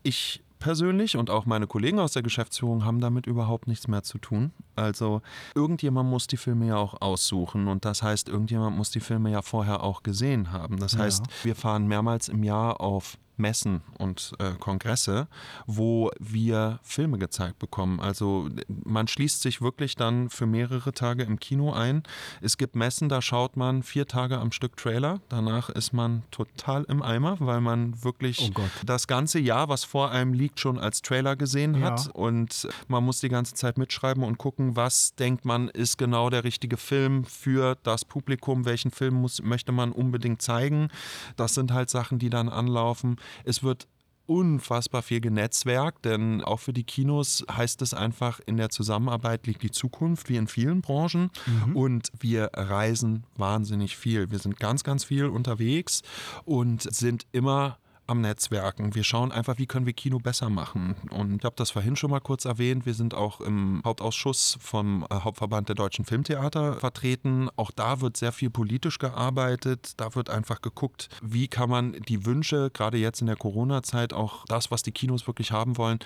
Ich 0.03 0.41
persönlich 0.59 1.17
und 1.17 1.29
auch 1.31 1.45
meine 1.47 1.65
Kollegen 1.67 1.99
aus 1.99 2.13
der 2.13 2.21
Geschäftsführung 2.21 2.85
haben 2.85 2.99
damit 2.99 3.25
überhaupt 3.25 3.67
nichts 3.67 3.87
mehr 3.87 4.03
zu 4.03 4.17
tun. 4.19 4.51
Also 4.75 5.21
irgendjemand 5.55 6.09
muss 6.09 6.27
die 6.27 6.37
Filme 6.37 6.67
ja 6.67 6.77
auch 6.77 7.01
aussuchen 7.01 7.67
und 7.67 7.83
das 7.83 8.03
heißt, 8.03 8.29
irgendjemand 8.29 8.77
muss 8.77 8.91
die 8.91 8.99
Filme 8.99 9.31
ja 9.31 9.41
vorher 9.41 9.83
auch 9.83 10.03
gesehen 10.03 10.51
haben. 10.51 10.77
Das 10.79 10.93
Ja. 10.93 10.99
heißt, 10.99 11.23
wir 11.43 11.55
fahren 11.55 11.87
mehrmals 11.87 12.29
im 12.29 12.43
Jahr 12.43 12.79
auf 12.79 13.17
Messen 13.41 13.81
und 13.97 14.33
äh, 14.39 14.51
Kongresse, 14.59 15.27
wo 15.65 16.11
wir 16.19 16.79
Filme 16.83 17.17
gezeigt 17.17 17.59
bekommen. 17.59 17.99
Also 17.99 18.47
man 18.85 19.07
schließt 19.07 19.41
sich 19.41 19.61
wirklich 19.61 19.95
dann 19.95 20.29
für 20.29 20.45
mehrere 20.45 20.93
Tage 20.93 21.23
im 21.23 21.39
Kino 21.39 21.73
ein. 21.73 22.03
Es 22.41 22.57
gibt 22.57 22.75
Messen, 22.75 23.09
da 23.09 23.21
schaut 23.21 23.57
man 23.57 23.83
vier 23.83 24.07
Tage 24.07 24.37
am 24.37 24.51
Stück 24.51 24.77
Trailer. 24.77 25.19
Danach 25.29 25.69
ist 25.69 25.91
man 25.93 26.23
total 26.31 26.83
im 26.85 27.01
Eimer, 27.01 27.37
weil 27.39 27.61
man 27.61 28.03
wirklich 28.03 28.51
Oh 28.55 28.61
das 28.85 29.07
ganze 29.07 29.39
Jahr, 29.39 29.67
was 29.69 29.83
vor 29.83 30.11
einem 30.11 30.33
liegt, 30.33 30.59
schon 30.59 30.79
als 30.79 31.01
Trailer 31.01 31.35
gesehen 31.35 31.75
Ja. 31.75 31.91
hat. 31.91 32.09
Und 32.13 32.67
man 32.87 33.03
muss 33.03 33.19
die 33.19 33.29
ganze 33.29 33.55
Zeit 33.55 33.77
mitschreiben 33.77 34.23
und 34.23 34.37
gucken, 34.37 34.75
was 34.75 35.15
denkt 35.15 35.45
man, 35.45 35.67
ist 35.69 35.97
genau 35.97 36.29
der 36.29 36.43
richtige 36.43 36.77
Film 36.77 37.23
für 37.25 37.75
das 37.83 38.05
Publikum, 38.05 38.65
welchen 38.65 38.91
Film 38.91 39.15
muss, 39.15 39.41
möchte 39.41 39.71
man 39.71 39.91
unbedingt 39.91 40.41
zeigen. 40.41 40.89
Das 41.35 41.53
sind 41.55 41.71
halt 41.73 41.89
Sachen, 41.89 42.19
die 42.19 42.29
dann 42.29 42.49
anlaufen. 42.49 43.17
Es 43.43 43.63
wird 43.63 43.87
unfassbar 44.27 45.01
viel 45.01 45.19
genetzwerkt, 45.19 46.05
denn 46.05 46.41
auch 46.41 46.61
für 46.61 46.71
die 46.71 46.85
Kinos 46.85 47.43
heißt 47.51 47.81
es 47.81 47.93
einfach, 47.93 48.39
in 48.45 48.55
der 48.55 48.69
Zusammenarbeit 48.69 49.45
liegt 49.45 49.61
die 49.61 49.71
Zukunft, 49.71 50.29
wie 50.29 50.37
in 50.37 50.47
vielen 50.47 50.81
Branchen. 50.81 51.31
Und 51.73 52.11
wir 52.19 52.51
reisen 52.53 53.25
wahnsinnig 53.35 53.97
viel. 53.97 54.31
Wir 54.31 54.39
sind 54.39 54.57
ganz, 54.57 54.83
ganz 54.85 55.03
viel 55.03 55.25
unterwegs 55.25 56.01
und 56.45 56.83
sind 56.83 57.25
immer 57.33 57.77
am 58.11 58.21
Netzwerken. 58.21 58.93
Wir 58.93 59.03
schauen 59.03 59.31
einfach, 59.31 59.57
wie 59.57 59.65
können 59.65 59.85
wir 59.85 59.93
Kino 59.93 60.19
besser 60.19 60.49
machen. 60.49 60.95
Und 61.09 61.37
ich 61.37 61.45
habe 61.45 61.55
das 61.55 61.71
vorhin 61.71 61.95
schon 61.95 62.11
mal 62.11 62.19
kurz 62.19 62.45
erwähnt. 62.45 62.85
Wir 62.85 62.93
sind 62.93 63.13
auch 63.13 63.41
im 63.41 63.81
Hauptausschuss 63.85 64.57
vom 64.59 65.07
äh, 65.09 65.15
Hauptverband 65.15 65.69
der 65.69 65.75
deutschen 65.75 66.05
Filmtheater 66.05 66.73
vertreten. 66.73 67.49
Auch 67.55 67.71
da 67.71 68.01
wird 68.01 68.17
sehr 68.17 68.31
viel 68.31 68.49
politisch 68.49 68.99
gearbeitet. 68.99 69.93
Da 69.97 70.13
wird 70.13 70.29
einfach 70.29 70.61
geguckt, 70.61 71.09
wie 71.21 71.47
kann 71.47 71.69
man 71.69 71.93
die 71.93 72.25
Wünsche, 72.25 72.69
gerade 72.71 72.97
jetzt 72.97 73.21
in 73.21 73.27
der 73.27 73.37
Corona-Zeit, 73.37 74.13
auch 74.13 74.45
das, 74.45 74.69
was 74.71 74.83
die 74.83 74.91
Kinos 74.91 75.25
wirklich 75.25 75.51
haben 75.51 75.77
wollen, 75.77 75.99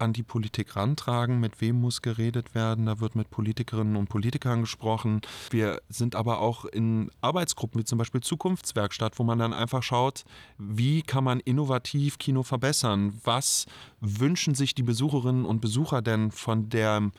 an 0.00 0.12
die 0.12 0.22
Politik 0.22 0.76
rantragen, 0.76 1.40
mit 1.40 1.60
wem 1.60 1.80
muss 1.80 2.02
geredet 2.02 2.54
werden. 2.54 2.86
Da 2.86 3.00
wird 3.00 3.14
mit 3.14 3.30
Politikerinnen 3.30 3.96
und 3.96 4.08
Politikern 4.08 4.60
gesprochen. 4.62 5.20
Wir 5.50 5.80
sind 5.88 6.14
aber 6.16 6.40
auch 6.40 6.64
in 6.64 7.10
Arbeitsgruppen 7.20 7.80
wie 7.80 7.84
zum 7.84 7.98
Beispiel 7.98 8.20
Zukunftswerkstatt, 8.20 9.18
wo 9.18 9.24
man 9.24 9.38
dann 9.38 9.52
einfach 9.52 9.82
schaut, 9.82 10.24
wie 10.58 11.02
kann 11.02 11.24
man 11.24 11.40
innovativ 11.40 12.18
Kino 12.18 12.42
verbessern? 12.42 13.20
Was 13.24 13.66
wünschen 14.00 14.54
sich 14.54 14.74
die 14.74 14.82
Besucherinnen 14.82 15.44
und 15.44 15.60
Besucher 15.60 16.02
denn 16.02 16.30
von 16.30 16.68
der 16.68 17.10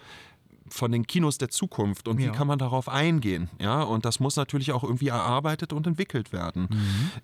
von 0.70 0.90
den 0.94 1.06
Kinos 1.06 1.38
der 1.38 1.50
Zukunft 1.50 2.08
und 2.08 2.18
Ja. 2.22 2.28
wie 2.32 2.32
kann 2.38 2.48
man 2.48 2.58
darauf 2.58 2.88
eingehen? 2.88 3.50
Ja, 3.60 3.84
und 3.84 4.06
das 4.06 4.22
muss 4.22 4.38
natürlich 4.38 4.72
auch 4.72 4.84
irgendwie 4.86 5.10
erarbeitet 5.10 5.74
und 5.74 5.86
entwickelt 5.86 6.32
werden. 6.32 6.70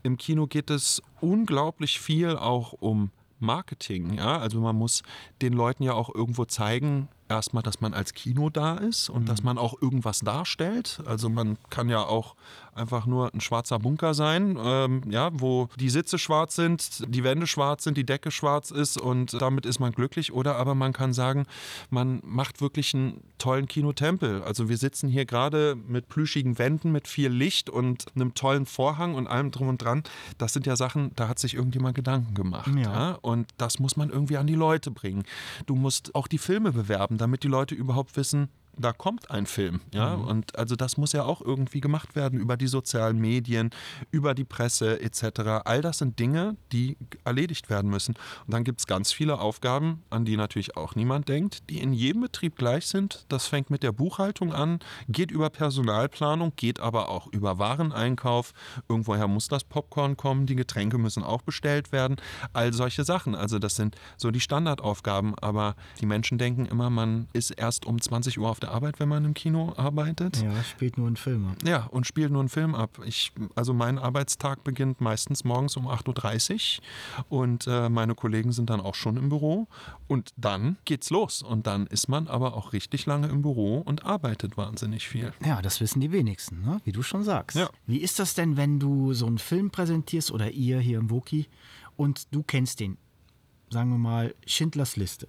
Im 0.03 0.17
Kino 0.17 0.47
geht 0.47 0.69
es 0.69 1.01
unglaublich 1.21 1.99
viel 2.01 2.35
auch 2.35 2.73
um 2.73 3.09
Marketing, 3.39 4.15
ja, 4.15 4.39
also 4.39 4.59
man 4.59 4.75
muss 4.75 5.03
den 5.41 5.53
Leuten 5.53 5.83
ja 5.83 5.93
auch 5.93 6.13
irgendwo 6.13 6.45
zeigen, 6.45 7.09
erstmal, 7.29 7.63
dass 7.63 7.81
man 7.81 7.93
als 7.93 8.13
Kino 8.13 8.49
da 8.49 8.75
ist 8.75 9.09
und 9.09 9.27
dass 9.27 9.43
man 9.43 9.57
auch 9.57 9.81
irgendwas 9.81 10.19
darstellt. 10.19 11.01
Also 11.05 11.29
man 11.29 11.57
kann 11.69 11.89
ja 11.89 12.03
auch 12.03 12.35
einfach 12.77 13.05
nur 13.05 13.33
ein 13.33 13.41
schwarzer 13.41 13.79
Bunker 13.79 14.13
sein, 14.13 14.57
ähm, 14.61 15.01
ja, 15.09 15.29
wo 15.33 15.67
die 15.79 15.89
Sitze 15.89 16.17
schwarz 16.17 16.55
sind, 16.55 17.03
die 17.07 17.23
Wände 17.23 17.47
schwarz 17.47 17.83
sind, 17.83 17.97
die 17.97 18.05
Decke 18.05 18.31
schwarz 18.31 18.71
ist 18.71 18.99
und 18.99 19.41
damit 19.41 19.65
ist 19.65 19.79
man 19.79 19.91
glücklich. 19.91 20.31
Oder 20.31 20.55
aber 20.55 20.75
man 20.75 20.93
kann 20.93 21.13
sagen, 21.13 21.45
man 21.89 22.21
macht 22.23 22.61
wirklich 22.61 22.93
einen 22.93 23.23
tollen 23.37 23.67
Kinotempel. 23.67 24.43
Also 24.43 24.69
wir 24.69 24.77
sitzen 24.77 25.09
hier 25.09 25.25
gerade 25.25 25.75
mit 25.75 26.07
plüschigen 26.07 26.57
Wänden, 26.59 26.91
mit 26.91 27.07
viel 27.07 27.29
Licht 27.29 27.69
und 27.69 28.05
einem 28.15 28.33
tollen 28.33 28.65
Vorhang 28.65 29.15
und 29.15 29.27
allem 29.27 29.51
drum 29.51 29.67
und 29.67 29.81
dran. 29.81 30.03
Das 30.37 30.53
sind 30.53 30.65
ja 30.65 30.75
Sachen, 30.75 31.11
da 31.15 31.27
hat 31.27 31.39
sich 31.39 31.55
irgendjemand 31.55 31.95
Gedanken 31.95 32.33
gemacht. 32.33 32.69
Ja. 32.75 32.93
Ja. 32.93 33.11
Und 33.21 33.49
das 33.57 33.79
muss 33.79 33.97
man 33.97 34.09
irgendwie 34.09 34.37
an 34.37 34.47
die 34.47 34.55
Leute 34.55 34.91
bringen. 34.91 35.23
Du 35.65 35.75
musst 35.75 36.13
auch 36.15 36.27
die 36.27 36.37
Filme 36.37 36.71
bewerben, 36.71 37.16
damit 37.17 37.43
die 37.43 37.47
Leute 37.47 37.75
überhaupt 37.75 38.15
wissen, 38.17 38.49
da 38.79 38.93
kommt 38.93 39.31
ein 39.31 39.45
Film. 39.45 39.81
Ja? 39.93 40.13
Und 40.13 40.57
also 40.57 40.75
das 40.75 40.97
muss 40.97 41.13
ja 41.13 41.23
auch 41.23 41.41
irgendwie 41.41 41.81
gemacht 41.81 42.15
werden 42.15 42.39
über 42.39 42.57
die 42.57 42.67
sozialen 42.67 43.19
Medien, 43.19 43.71
über 44.11 44.33
die 44.33 44.43
Presse 44.43 45.01
etc. 45.01 45.63
All 45.65 45.81
das 45.81 45.99
sind 45.99 46.19
Dinge, 46.19 46.55
die 46.71 46.97
erledigt 47.23 47.69
werden 47.69 47.89
müssen. 47.89 48.15
Und 48.45 48.53
dann 48.53 48.63
gibt 48.63 48.79
es 48.79 48.87
ganz 48.87 49.11
viele 49.11 49.39
Aufgaben, 49.39 50.03
an 50.09 50.25
die 50.25 50.37
natürlich 50.37 50.77
auch 50.77 50.95
niemand 50.95 51.27
denkt, 51.29 51.69
die 51.69 51.79
in 51.79 51.93
jedem 51.93 52.21
Betrieb 52.21 52.55
gleich 52.55 52.87
sind. 52.87 53.25
Das 53.29 53.47
fängt 53.47 53.69
mit 53.69 53.83
der 53.83 53.91
Buchhaltung 53.91 54.53
an, 54.53 54.79
geht 55.07 55.31
über 55.31 55.49
Personalplanung, 55.49 56.53
geht 56.55 56.79
aber 56.79 57.09
auch 57.09 57.27
über 57.27 57.59
Wareneinkauf. 57.59 58.53
Irgendwoher 58.87 59.27
muss 59.27 59.47
das 59.47 59.63
Popcorn 59.63 60.17
kommen, 60.17 60.45
die 60.45 60.55
Getränke 60.55 60.97
müssen 60.97 61.23
auch 61.23 61.41
bestellt 61.41 61.91
werden. 61.91 62.17
All 62.53 62.73
solche 62.73 63.03
Sachen. 63.03 63.35
Also 63.35 63.59
das 63.59 63.75
sind 63.75 63.95
so 64.17 64.31
die 64.31 64.39
Standardaufgaben. 64.39 65.35
Aber 65.39 65.75
die 65.99 66.05
Menschen 66.05 66.37
denken 66.37 66.65
immer, 66.65 66.89
man 66.89 67.27
ist 67.33 67.51
erst 67.51 67.85
um 67.85 68.01
20 68.01 68.39
Uhr 68.39 68.49
auf 68.49 68.59
der 68.59 68.66
Arbeit, 68.67 68.99
wenn 68.99 69.09
man 69.09 69.25
im 69.25 69.33
Kino 69.33 69.73
arbeitet. 69.77 70.41
Ja, 70.41 70.63
spielt 70.63 70.97
nur 70.97 71.07
einen 71.07 71.15
Film 71.15 71.47
ab. 71.47 71.57
Ja, 71.65 71.85
und 71.85 72.07
spielt 72.07 72.31
nur 72.31 72.41
einen 72.41 72.49
Film 72.49 72.75
ab. 72.75 72.99
Ich, 73.05 73.31
also 73.55 73.73
mein 73.73 73.97
Arbeitstag 73.97 74.63
beginnt 74.63 75.01
meistens 75.01 75.43
morgens 75.43 75.77
um 75.77 75.87
8.30 75.87 76.79
Uhr 77.29 77.39
und 77.39 77.67
äh, 77.67 77.89
meine 77.89 78.15
Kollegen 78.15 78.51
sind 78.51 78.69
dann 78.69 78.81
auch 78.81 78.95
schon 78.95 79.17
im 79.17 79.29
Büro. 79.29 79.67
Und 80.07 80.31
dann 80.37 80.77
geht's 80.85 81.09
los. 81.09 81.41
Und 81.41 81.67
dann 81.67 81.87
ist 81.87 82.07
man 82.09 82.27
aber 82.27 82.55
auch 82.55 82.73
richtig 82.73 83.05
lange 83.05 83.27
im 83.27 83.41
Büro 83.41 83.79
und 83.79 84.05
arbeitet 84.05 84.57
wahnsinnig 84.57 85.07
viel. 85.07 85.33
Ja, 85.45 85.61
das 85.61 85.81
wissen 85.81 86.01
die 86.01 86.11
wenigsten, 86.11 86.61
ne? 86.61 86.81
wie 86.83 86.91
du 86.91 87.03
schon 87.03 87.23
sagst. 87.23 87.57
Ja. 87.57 87.69
Wie 87.85 87.97
ist 87.97 88.19
das 88.19 88.33
denn, 88.33 88.57
wenn 88.57 88.79
du 88.79 89.13
so 89.13 89.25
einen 89.25 89.37
Film 89.37 89.71
präsentierst 89.71 90.31
oder 90.31 90.51
ihr 90.51 90.79
hier 90.79 90.99
im 90.99 91.09
Woki 91.09 91.47
und 91.95 92.33
du 92.33 92.43
kennst 92.43 92.79
den, 92.79 92.97
sagen 93.69 93.89
wir 93.89 93.97
mal, 93.97 94.33
Schindlers 94.45 94.95
Liste. 94.95 95.27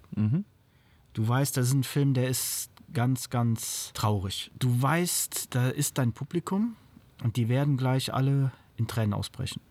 Du 1.13 1.27
weißt, 1.27 1.57
das 1.57 1.67
ist 1.67 1.73
ein 1.73 1.83
Film, 1.83 2.13
der 2.13 2.29
ist 2.29 2.71
ganz, 2.93 3.29
ganz 3.29 3.91
traurig. 3.93 4.51
Du 4.59 4.81
weißt, 4.81 5.55
da 5.55 5.69
ist 5.69 5.97
dein 5.97 6.13
Publikum 6.13 6.75
und 7.23 7.35
die 7.35 7.49
werden 7.49 7.77
gleich 7.77 8.13
alle 8.13 8.51
in 8.77 8.87
Tränen 8.87 9.13
ausbrechen. 9.13 9.61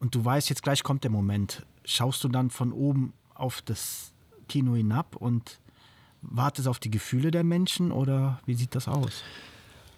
Und 0.00 0.14
du 0.14 0.24
weißt, 0.24 0.48
jetzt 0.48 0.62
gleich 0.62 0.82
kommt 0.82 1.04
der 1.04 1.10
Moment. 1.10 1.64
Schaust 1.84 2.22
du 2.24 2.28
dann 2.28 2.50
von 2.50 2.72
oben 2.72 3.12
auf 3.34 3.62
das 3.62 4.12
Kino 4.48 4.74
hinab 4.74 5.16
und 5.16 5.60
wartest 6.22 6.68
auf 6.68 6.78
die 6.78 6.90
Gefühle 6.90 7.30
der 7.30 7.44
Menschen 7.44 7.90
oder 7.92 8.40
wie 8.46 8.54
sieht 8.54 8.74
das 8.74 8.88
aus? 8.88 9.22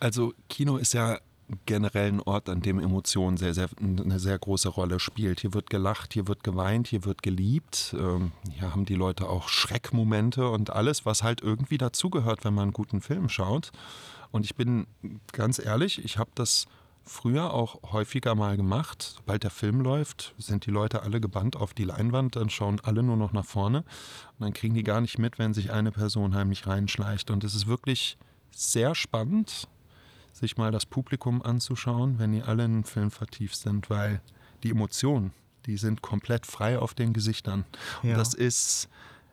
Also 0.01 0.35
Kino 0.49 0.77
ist 0.77 0.95
ja 0.95 1.19
generell 1.67 2.09
ein 2.09 2.21
Ort, 2.21 2.49
an 2.49 2.63
dem 2.63 2.79
Emotionen 2.79 3.37
sehr, 3.37 3.55
sehr, 3.55 3.69
eine 3.81 4.19
sehr 4.19 4.39
große 4.39 4.69
Rolle 4.69 4.99
spielt. 4.99 5.41
Hier 5.41 5.55
wird 5.55 5.69
gelacht, 5.69 6.15
hier 6.15 6.27
wird 6.27 6.43
geweint, 6.43 6.89
hier 6.89 7.05
wird 7.05 7.23
geliebt. 7.23 7.95
Ähm, 7.99 8.33
hier 8.51 8.73
haben 8.73 8.85
die 8.85 8.95
Leute 8.95 9.29
auch 9.29 9.49
Schreckmomente 9.49 10.49
und 10.49 10.71
alles, 10.71 11.05
was 11.05 11.23
halt 11.23 11.43
irgendwie 11.43 11.79
dazugehört, 11.79 12.45
wenn 12.45 12.55
man 12.55 12.65
einen 12.65 12.73
guten 12.73 13.01
Film 13.01 13.29
schaut. 13.29 13.73
Und 14.31 14.45
ich 14.45 14.57
bin 14.57 14.87
ganz 15.33 15.59
ehrlich, 15.59 16.05
ich 16.05 16.19
habe 16.19 16.31
das 16.35 16.67
früher 17.05 17.53
auch 17.53 17.93
häufiger 17.93 18.35
mal 18.35 18.57
gemacht. 18.57 19.15
Sobald 19.17 19.43
der 19.43 19.51
Film 19.51 19.81
läuft, 19.81 20.35
sind 20.39 20.67
die 20.67 20.71
Leute 20.71 21.03
alle 21.03 21.21
gebannt 21.21 21.57
auf 21.57 21.75
die 21.75 21.85
Leinwand, 21.85 22.37
dann 22.37 22.51
schauen 22.51 22.81
alle 22.83 23.03
nur 23.03 23.17
noch 23.17 23.33
nach 23.33 23.45
vorne 23.45 23.79
und 23.79 24.41
dann 24.41 24.53
kriegen 24.55 24.75
die 24.75 24.83
gar 24.83 25.01
nicht 25.01 25.19
mit, 25.19 25.39
wenn 25.39 25.55
sich 25.55 25.71
eine 25.71 25.93
Person 25.93 26.35
heimlich 26.35 26.67
reinschleicht. 26.67 27.31
Und 27.31 27.45
es 27.45 27.55
ist 27.55 27.67
wirklich 27.67 28.17
sehr 28.51 28.95
spannend, 28.95 29.69
sich 30.35 30.57
mal 30.57 30.73
das 30.73 30.85
Publikum 30.85 31.43
anzuschauen, 31.43 32.19
wenn 32.19 32.33
die 32.33 32.43
alle 32.43 32.65
in 32.65 32.73
einen 32.73 32.85
Film 32.85 33.11
vertieft 33.11 33.57
sind, 33.57 33.89
weil 33.89 34.21
die 34.63 34.71
Emotionen, 34.71 35.33
die 35.67 35.77
sind 35.77 36.03
komplett 36.03 36.45
frei 36.45 36.79
auf 36.79 36.93
den 36.93 37.13
Gesichtern. 37.13 37.65
Ja. 38.03 38.11
Und 38.11 38.19
das 38.19 38.35
ist 38.35 38.89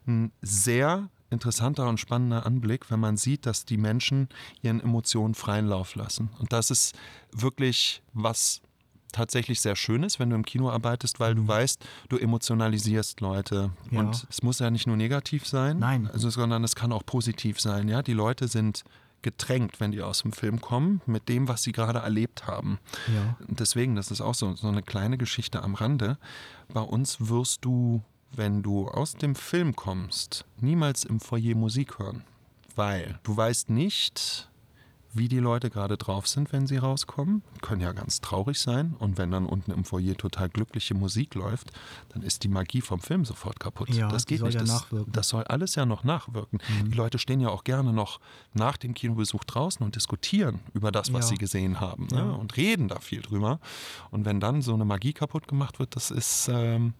ein 0.07 0.31
sehr 0.41 1.09
interessanter 1.29 1.87
und 1.87 1.99
spannender 1.99 2.45
Anblick, 2.45 2.91
wenn 2.91 2.99
man 2.99 3.17
sieht, 3.17 3.45
dass 3.45 3.65
die 3.65 3.77
Menschen 3.77 4.29
ihren 4.61 4.81
Emotionen 4.81 5.33
freien 5.33 5.67
Lauf 5.67 5.95
lassen. 5.95 6.29
Und 6.39 6.53
das 6.53 6.69
ist 6.69 6.95
wirklich 7.31 8.03
was 8.13 8.61
tatsächlich 9.11 9.59
sehr 9.59 9.75
schön 9.75 10.03
ist, 10.03 10.19
wenn 10.19 10.29
du 10.29 10.35
im 10.35 10.45
Kino 10.45 10.69
arbeitest, 10.69 11.19
weil 11.19 11.35
du 11.35 11.43
mhm. 11.43 11.47
weißt, 11.47 11.85
du 12.09 12.17
emotionalisierst 12.17 13.21
Leute. 13.21 13.71
Ja. 13.89 13.99
Und 13.99 14.27
es 14.29 14.43
muss 14.43 14.59
ja 14.59 14.69
nicht 14.69 14.87
nur 14.87 14.97
negativ 14.97 15.47
sein, 15.47 15.79
Nein. 15.79 16.09
Also, 16.11 16.29
sondern 16.29 16.63
es 16.63 16.75
kann 16.75 16.91
auch 16.91 17.05
positiv 17.05 17.59
sein. 17.59 17.87
Ja? 17.87 18.01
Die 18.01 18.13
Leute 18.13 18.47
sind 18.47 18.83
getränkt, 19.21 19.79
wenn 19.79 19.91
die 19.91 20.01
aus 20.01 20.21
dem 20.21 20.33
Film 20.33 20.61
kommen, 20.61 21.01
mit 21.05 21.29
dem, 21.29 21.47
was 21.47 21.63
sie 21.63 21.71
gerade 21.71 21.99
erlebt 21.99 22.47
haben. 22.47 22.79
Ja. 23.13 23.37
Deswegen, 23.47 23.95
das 23.95 24.11
ist 24.11 24.21
auch 24.21 24.35
so, 24.35 24.55
so 24.55 24.67
eine 24.67 24.83
kleine 24.83 25.17
Geschichte 25.17 25.63
am 25.63 25.75
Rande. 25.75 26.17
Bei 26.73 26.81
uns 26.81 27.17
wirst 27.29 27.65
du, 27.65 28.01
wenn 28.31 28.63
du 28.63 28.87
aus 28.87 29.13
dem 29.13 29.35
Film 29.35 29.75
kommst, 29.75 30.45
niemals 30.59 31.03
im 31.03 31.19
Foyer 31.19 31.55
Musik 31.55 31.99
hören. 31.99 32.23
Weil 32.75 33.19
du 33.23 33.35
weißt 33.35 33.69
nicht, 33.69 34.49
wie 35.13 35.27
die 35.27 35.39
Leute 35.39 35.69
gerade 35.69 35.97
drauf 35.97 36.27
sind, 36.27 36.51
wenn 36.53 36.67
sie 36.67 36.77
rauskommen. 36.77 37.43
Können 37.61 37.81
ja 37.81 37.91
ganz 37.91 38.21
traurig 38.21 38.59
sein. 38.59 38.95
Und 38.99 39.17
wenn 39.17 39.31
dann 39.31 39.45
unten 39.45 39.71
im 39.71 39.83
Foyer 39.83 40.15
total 40.15 40.49
glückliche 40.49 40.93
Musik 40.93 41.35
läuft, 41.35 41.71
dann 42.09 42.21
ist 42.21 42.43
die 42.43 42.47
Magie 42.47 42.81
vom 42.81 42.99
Film 42.99 43.25
sofort 43.25 43.59
kaputt. 43.59 43.89
Ja, 43.89 44.09
das 44.09 44.25
geht 44.25 44.41
nicht. 44.41 44.53
Ja 44.53 44.61
das, 44.61 44.87
das, 45.07 45.29
soll 45.29 45.43
alles 45.43 45.75
ja 45.75 45.85
noch 45.85 46.03
nachwirken. 46.03 46.59
Mhm. 46.83 46.91
Die 46.91 46.97
Leute 46.97 47.19
stehen 47.19 47.41
ja 47.41 47.49
auch 47.49 47.63
gerne 47.63 47.93
noch 47.93 48.19
nach 48.53 48.77
dem 48.77 48.93
Kinobesuch 48.93 49.43
draußen 49.43 49.83
und 49.85 49.95
diskutieren 49.95 50.59
über 50.73 50.91
das, 50.91 51.11
was 51.13 51.25
ja. 51.25 51.29
sie 51.31 51.37
gesehen 51.37 51.79
haben. 51.79 52.07
Ne? 52.11 52.37
Und 52.37 52.55
reden 52.57 52.87
da 52.87 52.99
viel 52.99 53.21
drüber. 53.21 53.59
Und 54.11 54.25
wenn 54.25 54.39
dann 54.39 54.61
so 54.61 54.73
eine 54.73 54.85
Magie 54.85 55.13
kaputt 55.13 55.47
gemacht 55.47 55.79
wird, 55.79 55.95
das 55.95 56.11
ist. 56.11 56.49
Ähm, 56.51 56.93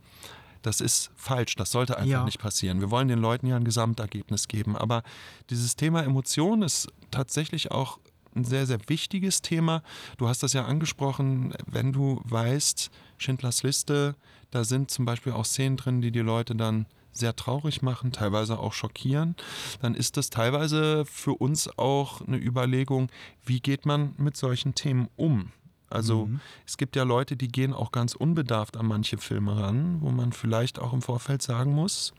das 0.61 0.81
ist 0.81 1.11
falsch, 1.15 1.55
das 1.55 1.71
sollte 1.71 1.97
einfach 1.97 2.09
ja. 2.09 2.25
nicht 2.25 2.39
passieren. 2.39 2.79
Wir 2.79 2.91
wollen 2.91 3.07
den 3.07 3.19
Leuten 3.19 3.47
ja 3.47 3.55
ein 3.55 3.63
Gesamtergebnis 3.63 4.47
geben. 4.47 4.75
Aber 4.75 5.03
dieses 5.49 5.75
Thema 5.75 6.03
Emotion 6.03 6.61
ist 6.61 6.87
tatsächlich 7.09 7.71
auch 7.71 7.99
ein 8.35 8.45
sehr, 8.45 8.65
sehr 8.65 8.79
wichtiges 8.87 9.41
Thema. 9.41 9.83
Du 10.17 10.27
hast 10.27 10.43
das 10.43 10.53
ja 10.53 10.65
angesprochen, 10.65 11.53
wenn 11.65 11.91
du 11.91 12.21
weißt, 12.23 12.89
Schindlers 13.17 13.63
Liste, 13.63 14.15
da 14.51 14.63
sind 14.63 14.91
zum 14.91 15.05
Beispiel 15.05 15.33
auch 15.33 15.45
Szenen 15.45 15.77
drin, 15.77 16.01
die 16.01 16.11
die 16.11 16.19
Leute 16.19 16.55
dann 16.55 16.85
sehr 17.13 17.35
traurig 17.35 17.81
machen, 17.81 18.11
teilweise 18.13 18.57
auch 18.57 18.73
schockieren, 18.73 19.35
dann 19.81 19.95
ist 19.95 20.15
das 20.15 20.29
teilweise 20.29 21.05
für 21.05 21.33
uns 21.33 21.69
auch 21.77 22.21
eine 22.21 22.37
Überlegung, 22.37 23.09
wie 23.45 23.59
geht 23.59 23.85
man 23.85 24.13
mit 24.17 24.37
solchen 24.37 24.75
Themen 24.75 25.09
um? 25.17 25.51
Also 25.91 26.25
mhm. 26.25 26.39
es 26.65 26.77
gibt 26.77 26.95
ja 26.95 27.03
Leute, 27.03 27.35
die 27.35 27.49
gehen 27.49 27.73
auch 27.73 27.91
ganz 27.91 28.15
unbedarft 28.15 28.77
an 28.77 28.85
manche 28.85 29.17
Filme 29.17 29.59
ran, 29.59 29.97
wo 30.01 30.09
man 30.09 30.31
vielleicht 30.31 30.79
auch 30.79 30.93
im 30.93 31.01
Vorfeld 31.01 31.41
sagen 31.41 31.73
muss, 31.73 32.13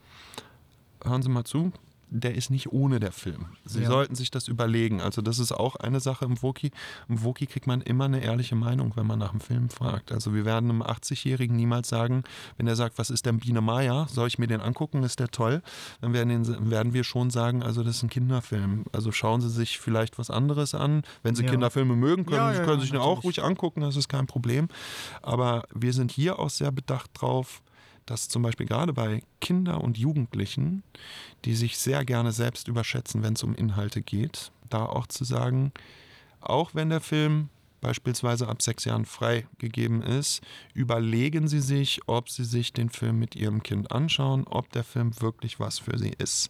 hören 1.02 1.22
Sie 1.22 1.28
mal 1.28 1.44
zu, 1.44 1.72
der 2.12 2.34
ist 2.34 2.50
nicht 2.50 2.72
ohne 2.72 3.00
der 3.00 3.12
Film. 3.12 3.46
Sie 3.64 3.82
ja. 3.82 3.88
sollten 3.88 4.14
sich 4.14 4.30
das 4.30 4.46
überlegen. 4.46 5.00
Also 5.00 5.22
das 5.22 5.38
ist 5.38 5.52
auch 5.52 5.76
eine 5.76 5.98
Sache 6.00 6.26
im 6.26 6.42
Woki. 6.42 6.70
Im 7.08 7.22
Woki 7.22 7.46
kriegt 7.46 7.66
man 7.66 7.80
immer 7.80 8.04
eine 8.04 8.22
ehrliche 8.22 8.54
Meinung, 8.54 8.92
wenn 8.96 9.06
man 9.06 9.18
nach 9.18 9.30
dem 9.30 9.40
Film 9.40 9.70
fragt. 9.70 10.12
Also 10.12 10.34
wir 10.34 10.44
werden 10.44 10.68
einem 10.68 10.82
80-Jährigen 10.82 11.56
niemals 11.56 11.88
sagen, 11.88 12.24
wenn 12.58 12.66
er 12.66 12.76
sagt, 12.76 12.98
was 12.98 13.08
ist 13.08 13.24
denn 13.24 13.38
Biene 13.38 13.62
Maya? 13.62 14.06
Soll 14.10 14.28
ich 14.28 14.38
mir 14.38 14.46
den 14.46 14.60
angucken? 14.60 15.02
Ist 15.02 15.20
der 15.20 15.28
toll? 15.28 15.62
Dann 16.02 16.12
werden, 16.12 16.44
den, 16.44 16.70
werden 16.70 16.92
wir 16.92 17.04
schon 17.04 17.30
sagen, 17.30 17.62
also 17.62 17.82
das 17.82 17.96
ist 17.96 18.02
ein 18.02 18.10
Kinderfilm. 18.10 18.84
Also 18.92 19.10
schauen 19.10 19.40
Sie 19.40 19.50
sich 19.50 19.78
vielleicht 19.78 20.18
was 20.18 20.30
anderes 20.30 20.74
an. 20.74 21.02
Wenn 21.22 21.34
Sie 21.34 21.44
ja. 21.44 21.50
Kinderfilme 21.50 21.96
mögen, 21.96 22.26
können, 22.26 22.54
ja, 22.54 22.64
können 22.64 22.80
Sie 22.80 22.82
sich 22.82 22.90
den 22.92 23.00
auch 23.00 23.24
ruhig 23.24 23.42
angucken. 23.42 23.80
Das 23.80 23.96
ist 23.96 24.08
kein 24.08 24.26
Problem. 24.26 24.68
Aber 25.22 25.64
wir 25.74 25.94
sind 25.94 26.10
hier 26.10 26.38
auch 26.38 26.50
sehr 26.50 26.72
bedacht 26.72 27.10
drauf, 27.14 27.62
dass 28.06 28.28
zum 28.28 28.42
Beispiel 28.42 28.66
gerade 28.66 28.92
bei 28.92 29.22
Kindern 29.40 29.80
und 29.80 29.98
Jugendlichen, 29.98 30.82
die 31.44 31.54
sich 31.54 31.78
sehr 31.78 32.04
gerne 32.04 32.32
selbst 32.32 32.68
überschätzen, 32.68 33.22
wenn 33.22 33.34
es 33.34 33.42
um 33.42 33.54
Inhalte 33.54 34.02
geht, 34.02 34.52
da 34.68 34.84
auch 34.84 35.06
zu 35.06 35.24
sagen, 35.24 35.72
auch 36.40 36.74
wenn 36.74 36.90
der 36.90 37.00
Film 37.00 37.48
beispielsweise 37.82 38.48
ab 38.48 38.62
sechs 38.62 38.86
Jahren 38.86 39.04
freigegeben 39.04 40.02
ist, 40.02 40.40
überlegen 40.72 41.48
Sie 41.48 41.60
sich, 41.60 42.00
ob 42.06 42.30
Sie 42.30 42.44
sich 42.44 42.72
den 42.72 42.88
Film 42.88 43.18
mit 43.18 43.36
Ihrem 43.36 43.62
Kind 43.62 43.92
anschauen, 43.92 44.46
ob 44.46 44.72
der 44.72 44.84
Film 44.84 45.20
wirklich 45.20 45.60
was 45.60 45.80
für 45.80 45.98
Sie 45.98 46.14
ist. 46.16 46.48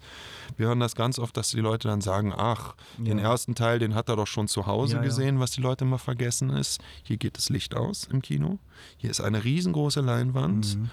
Wir 0.57 0.68
hören 0.68 0.78
das 0.78 0.94
ganz 0.94 1.18
oft, 1.18 1.36
dass 1.36 1.50
die 1.50 1.61
Leute 1.61 1.88
dann 1.88 2.03
sagen, 2.03 2.32
ach, 2.36 2.74
ja. 2.98 3.05
den 3.05 3.18
ersten 3.18 3.57
Teil, 3.57 3.80
den 3.80 3.94
hat 3.94 4.09
er 4.09 4.16
doch 4.16 4.26
schon 4.26 4.46
zu 4.46 4.66
Hause 4.66 4.96
ja, 4.96 5.03
gesehen, 5.03 5.36
ja. 5.36 5.40
was 5.40 5.50
die 5.50 5.62
Leute 5.62 5.84
immer 5.84 5.98
vergessen 5.98 6.50
ist. 6.50 6.80
Hier 7.03 7.16
geht 7.16 7.36
das 7.38 7.48
Licht 7.48 7.74
aus 7.74 8.05
im 8.12 8.22
Kino. 8.22 8.59
Hier 8.98 9.11
ist 9.11 9.20
eine 9.20 9.42
riesengroße 9.42 10.03
Leinwand. 10.03 10.76
Mhm. 10.76 10.90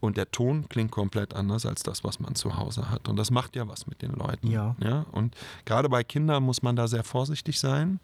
Und 0.00 0.16
der 0.16 0.30
Ton 0.30 0.68
klingt 0.68 0.90
komplett 0.90 1.34
anders 1.34 1.66
als 1.66 1.82
das, 1.82 2.04
was 2.04 2.20
man 2.20 2.34
zu 2.34 2.56
Hause 2.56 2.90
hat. 2.90 3.08
Und 3.08 3.16
das 3.16 3.30
macht 3.30 3.56
ja 3.56 3.66
was 3.66 3.86
mit 3.86 4.00
den 4.02 4.12
Leuten. 4.12 4.48
Ja. 4.48 4.76
ja? 4.80 5.06
Und 5.10 5.34
gerade 5.64 5.88
bei 5.88 6.04
Kindern 6.04 6.44
muss 6.44 6.62
man 6.62 6.76
da 6.76 6.86
sehr 6.86 7.02
vorsichtig 7.02 7.58
sein, 7.58 7.98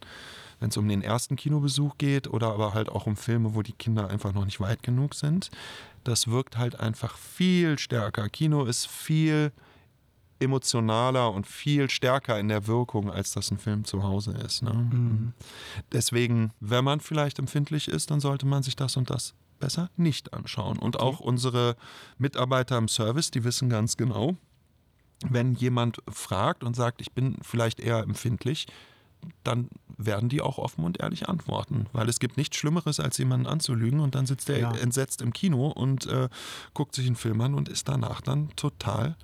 wenn 0.59 0.71
es 0.71 0.77
um 0.77 0.89
den 0.89 1.03
ersten 1.03 1.37
Kinobesuch 1.37 1.97
geht 1.99 2.27
oder 2.29 2.49
aber 2.49 2.75
halt 2.75 2.89
auch 2.89 3.07
um 3.07 3.17
Filme, 3.17 3.55
wo 3.55 3.63
die 3.63 3.73
Kinder 3.73 4.09
einfach 4.09 4.33
noch 4.33 4.45
nicht 4.45 4.61
weit 4.61 4.83
genug 4.83 5.15
sind. 5.15 5.51
Das 6.03 6.29
wirkt 6.29 6.59
halt 6.59 6.81
einfach 6.81 7.17
viel 7.17 7.79
stärker. 7.79 8.29
Kino 8.29 8.65
ist 8.65 8.87
viel 8.87 9.53
emotionaler 10.41 11.33
und 11.33 11.47
viel 11.47 11.89
stärker 11.89 12.39
in 12.39 12.49
der 12.49 12.67
Wirkung, 12.67 13.11
als 13.11 13.33
das 13.33 13.51
ein 13.51 13.59
Film 13.59 13.85
zu 13.85 14.03
Hause 14.03 14.33
ist. 14.33 14.63
Ne? 14.63 14.73
Mhm. 14.73 15.33
Deswegen, 15.93 16.53
wenn 16.61 16.85
man 16.85 17.01
vielleicht 17.01 17.39
empfindlich 17.39 17.89
ist, 17.89 18.11
dann 18.11 18.21
sollte 18.21 18.47
man 18.47 18.63
sich 18.63 18.77
das 18.77 18.97
und 18.97 19.11
das 19.11 19.35
besser 19.59 19.91
nicht 19.97 20.33
anschauen. 20.33 20.79
Und 20.79 20.97
okay. 20.97 21.05
auch 21.05 21.21
unsere 21.21 21.77
Mitarbeiter 22.19 22.79
im 22.79 22.89
Service, 22.89 23.31
die 23.31 23.45
wissen 23.45 23.69
ganz 23.69 23.97
genau, 23.97 24.37
wenn 25.29 25.55
jemand 25.55 25.99
fragt 26.09 26.65
und 26.65 26.75
sagt, 26.75 27.01
ich 27.01 27.13
bin 27.13 27.37
vielleicht 27.43 27.81
eher 27.81 27.99
empfindlich, 28.01 28.67
dann 29.43 29.69
werden 29.97 30.29
die 30.29 30.43
auch 30.43 30.59
offen 30.59 30.85
und 30.85 31.01
ehrlich 31.01 31.29
antworten. 31.29 31.87
Weil 31.93 32.09
es 32.09 32.21
gibt 32.21 32.37
nichts 32.37 32.57
Schlimmeres, 32.57 33.01
als 33.01 33.17
jemanden 33.19 33.47
anzulügen 33.47 34.01
und 34.01 34.15
dann 34.15 34.27
sitzt 34.27 34.51
er 34.51 34.59
ja. 34.59 34.73
entsetzt 34.73 35.23
im 35.23 35.33
Kino 35.33 35.69
und 35.69 36.07
äh, 36.07 36.29
guckt 36.75 36.95
sich 36.95 37.07
einen 37.07 37.17
Film 37.17 37.41
an 37.41 37.55
und 37.55 37.69
ist 37.69 37.89
danach 37.89 38.21
dann 38.21 38.51
total 38.57 39.17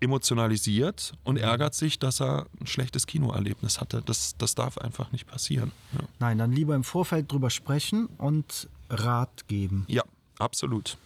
emotionalisiert 0.00 1.12
und 1.24 1.36
mhm. 1.36 1.42
ärgert 1.42 1.74
sich, 1.74 1.98
dass 1.98 2.20
er 2.20 2.46
ein 2.58 2.66
schlechtes 2.66 3.06
Kinoerlebnis 3.06 3.80
hatte. 3.80 4.02
Das, 4.04 4.34
das 4.38 4.54
darf 4.54 4.78
einfach 4.78 5.12
nicht 5.12 5.26
passieren. 5.26 5.72
Ja. 5.92 6.00
Nein, 6.18 6.38
dann 6.38 6.52
lieber 6.52 6.74
im 6.74 6.84
Vorfeld 6.84 7.30
drüber 7.30 7.50
sprechen 7.50 8.06
und 8.18 8.68
Rat 8.90 9.48
geben. 9.48 9.84
Ja, 9.88 10.02
absolut. 10.38 10.98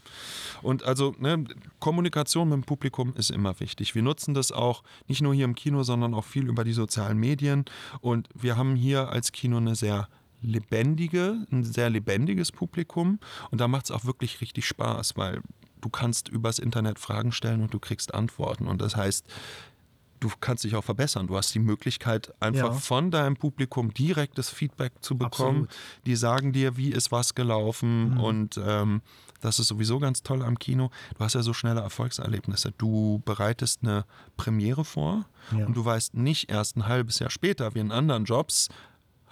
Und 0.62 0.82
also 0.84 1.14
ne, 1.18 1.44
Kommunikation 1.78 2.48
mit 2.48 2.56
dem 2.56 2.64
Publikum 2.64 3.14
ist 3.16 3.30
immer 3.30 3.58
wichtig. 3.60 3.94
Wir 3.94 4.02
nutzen 4.02 4.34
das 4.34 4.50
auch 4.50 4.82
nicht 5.06 5.22
nur 5.22 5.34
hier 5.34 5.44
im 5.44 5.54
Kino, 5.54 5.82
sondern 5.82 6.14
auch 6.14 6.24
viel 6.24 6.48
über 6.48 6.64
die 6.64 6.72
sozialen 6.72 7.18
Medien. 7.18 7.64
Und 8.00 8.28
wir 8.34 8.56
haben 8.56 8.74
hier 8.74 9.10
als 9.10 9.32
Kino 9.32 9.58
eine 9.58 9.74
sehr 9.74 10.08
lebendige, 10.42 11.46
ein 11.50 11.64
sehr 11.64 11.90
lebendiges 11.90 12.52
Publikum. 12.52 13.18
Und 13.50 13.60
da 13.60 13.68
macht 13.68 13.86
es 13.86 13.90
auch 13.90 14.04
wirklich 14.04 14.40
richtig 14.40 14.66
Spaß, 14.66 15.16
weil 15.16 15.40
du 15.80 15.88
kannst 15.88 16.28
übers 16.28 16.58
Internet 16.58 16.98
Fragen 16.98 17.32
stellen 17.32 17.62
und 17.62 17.74
du 17.74 17.78
kriegst 17.78 18.14
Antworten. 18.14 18.66
Und 18.66 18.80
das 18.80 18.96
heißt, 18.96 19.26
du 20.24 20.30
kannst 20.40 20.64
dich 20.64 20.74
auch 20.74 20.84
verbessern. 20.84 21.26
Du 21.26 21.36
hast 21.36 21.54
die 21.54 21.58
Möglichkeit, 21.58 22.32
einfach 22.40 22.72
ja. 22.72 22.72
von 22.72 23.10
deinem 23.10 23.36
Publikum 23.36 23.92
direktes 23.92 24.48
Feedback 24.48 24.92
zu 25.00 25.18
bekommen. 25.18 25.64
Absolut. 25.64 26.06
Die 26.06 26.16
sagen 26.16 26.52
dir, 26.52 26.76
wie 26.76 26.90
ist 26.90 27.12
was 27.12 27.34
gelaufen 27.34 28.12
mhm. 28.12 28.20
und 28.20 28.60
ähm, 28.64 29.02
das 29.42 29.58
ist 29.58 29.68
sowieso 29.68 29.98
ganz 29.98 30.22
toll 30.22 30.42
am 30.42 30.58
Kino. 30.58 30.90
Du 31.18 31.24
hast 31.24 31.34
ja 31.34 31.42
so 31.42 31.52
schnelle 31.52 31.82
Erfolgserlebnisse. 31.82 32.72
Du 32.78 33.20
bereitest 33.26 33.80
eine 33.82 34.06
Premiere 34.38 34.86
vor 34.86 35.26
ja. 35.52 35.66
und 35.66 35.76
du 35.76 35.84
weißt 35.84 36.14
nicht 36.14 36.50
erst 36.50 36.78
ein 36.78 36.88
halbes 36.88 37.18
Jahr 37.18 37.28
später, 37.28 37.74
wie 37.74 37.80
in 37.80 37.92
anderen 37.92 38.24
Jobs, 38.24 38.70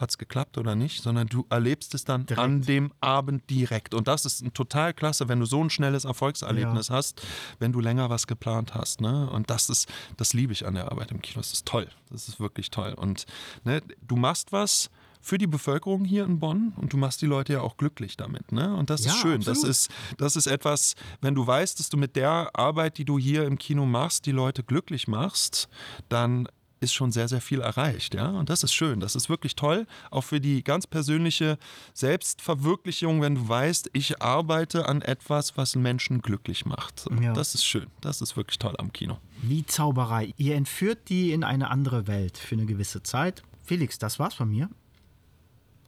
hat 0.03 0.11
es 0.11 0.19
geklappt 0.19 0.59
oder 0.59 0.75
nicht, 0.75 1.03
sondern 1.03 1.29
du 1.29 1.47
erlebst 1.49 1.95
es 1.95 2.05
dann 2.05 2.27
direkt. 2.27 2.43
an 2.43 2.63
dem 2.63 2.93
Abend 3.01 3.49
direkt. 3.49 3.95
Und 3.95 4.09
das 4.09 4.27
ist 4.27 4.45
total 4.53 4.93
klasse, 4.93 5.29
wenn 5.29 5.41
du 5.41 5.47
so 5.47 5.63
ein 5.63 5.71
schnelles 5.71 6.05
Erfolgserlebnis 6.05 6.89
ja. 6.89 6.97
hast, 6.97 7.23
wenn 7.59 7.73
du 7.73 7.81
länger 7.81 8.11
was 8.11 8.27
geplant 8.27 8.75
hast. 8.75 9.01
Ne? 9.01 9.31
Und 9.31 9.49
das 9.49 9.71
ist, 9.71 9.89
das 10.19 10.35
liebe 10.35 10.53
ich 10.53 10.67
an 10.67 10.75
der 10.75 10.91
Arbeit 10.93 11.11
im 11.13 11.23
Kino. 11.23 11.41
Das 11.41 11.53
ist 11.53 11.65
toll. 11.65 11.89
Das 12.11 12.29
ist 12.29 12.41
wirklich 12.41 12.71
toll. 12.71 12.93
Und 12.93 13.25
ne, 13.65 13.81
du 14.07 14.17
machst 14.17 14.53
was, 14.53 14.91
für 15.25 15.39
die 15.39 15.47
Bevölkerung 15.47 16.05
hier 16.05 16.25
in 16.25 16.41
Bonn 16.41 16.73
und 16.77 16.93
du 16.93 16.97
machst 16.97 17.23
die 17.23 17.27
Leute 17.27 17.53
ja 17.53 17.61
auch 17.61 17.77
glücklich 17.77 18.17
damit. 18.17 18.51
Ne? 18.51 18.75
Und 18.75 18.91
das 18.91 19.05
Ja, 19.05 19.13
ist 19.13 19.21
schön. 19.21 19.41
Das 19.41 19.63
ist, 19.63 19.89
das 20.19 20.35
ist 20.35 20.49
etwas, 20.49 20.97
wenn 21.21 21.37
du 21.37 21.47
weißt, 21.47 21.79
dass 21.79 21.89
du 21.89 21.97
mit 21.97 22.17
der 22.17 22.51
Arbeit, 22.55 22.99
die 22.99 23.05
du 23.05 23.21
hier 23.21 23.45
im 23.47 23.57
Kino 23.57 23.87
machst, 23.87 24.27
die 24.27 24.33
Leute 24.33 24.65
glücklich 24.65 25.07
machst, 25.07 25.69
dann 26.09 26.49
ist 26.83 26.93
schon 26.93 27.13
sehr, 27.13 27.29
sehr 27.29 27.41
viel 27.41 27.61
erreicht, 27.61 28.15
ja. 28.15 28.29
Und 28.31 28.51
das 28.51 28.65
ist 28.65 28.75
schön. 28.75 29.01
Das 29.01 29.15
ist 29.15 29.29
wirklich 29.29 29.55
toll. 29.55 29.87
Auch 30.11 30.25
für 30.25 30.41
die 30.41 30.63
ganz 30.65 30.87
persönliche 30.87 31.59
Selbstverwirklichung, 31.95 33.23
wenn 33.23 33.37
du 33.37 33.49
weißt, 33.49 33.91
ich 33.93 34.21
arbeite 34.21 34.89
an 34.89 35.01
etwas, 35.03 35.57
was 35.57 35.77
Menschen 35.77 36.21
glücklich 36.21 36.67
macht. 36.67 37.07
Ja. 37.21 37.33
Das 37.33 37.55
ist 37.55 37.65
schön. 37.65 37.87
Das 38.01 38.21
ist 38.21 38.37
wirklich 38.37 38.59
toll 38.59 38.75
am 38.79 38.93
Kino. 38.93 39.19
Wie 39.43 39.65
Zauberei. 39.65 40.35
Ihr 40.37 40.57
entführt 40.57 41.09
die 41.09 41.33
in 41.33 41.45
eine 41.45 41.71
andere 41.71 42.07
Welt 42.07 42.37
für 42.37 42.57
eine 42.57 42.67
gewisse 42.67 43.03
Zeit. 43.03 43.43
Felix, 43.65 43.99
das 43.99 44.19
war's 44.19 44.35
von 44.35 44.51
mir. 44.51 44.69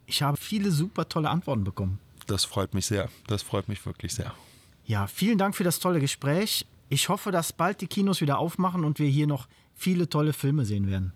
Ich 0.07 0.23
habe 0.23 0.37
viele 0.37 0.71
super 0.71 1.09
tolle 1.09 1.31
Antworten 1.31 1.65
bekommen. 1.65 1.99
Das 2.27 2.45
freut 2.45 2.75
mich 2.75 2.87
sehr. 2.87 3.09
Das 3.27 3.43
freut 3.43 3.69
mich 3.69 3.85
wirklich 3.85 4.15
sehr. 4.15 4.33
Ja, 4.87 5.07
vielen 5.07 5.39
Dank 5.39 5.57
für 5.57 5.65
das 5.65 5.79
tolle 5.79 6.01
Gespräch. 6.01 6.67
Ich 6.89 7.09
hoffe, 7.09 7.33
dass 7.33 7.53
bald 7.53 7.81
die 7.81 7.87
Kinos 7.87 8.21
wieder 8.21 8.39
aufmachen 8.39 8.85
und 8.85 8.99
wir 8.99 9.09
hier 9.09 9.27
noch 9.27 9.49
viele 9.75 10.09
tolle 10.09 10.33
Filme 10.33 10.64
sehen 10.64 10.89
werden. 10.89 11.12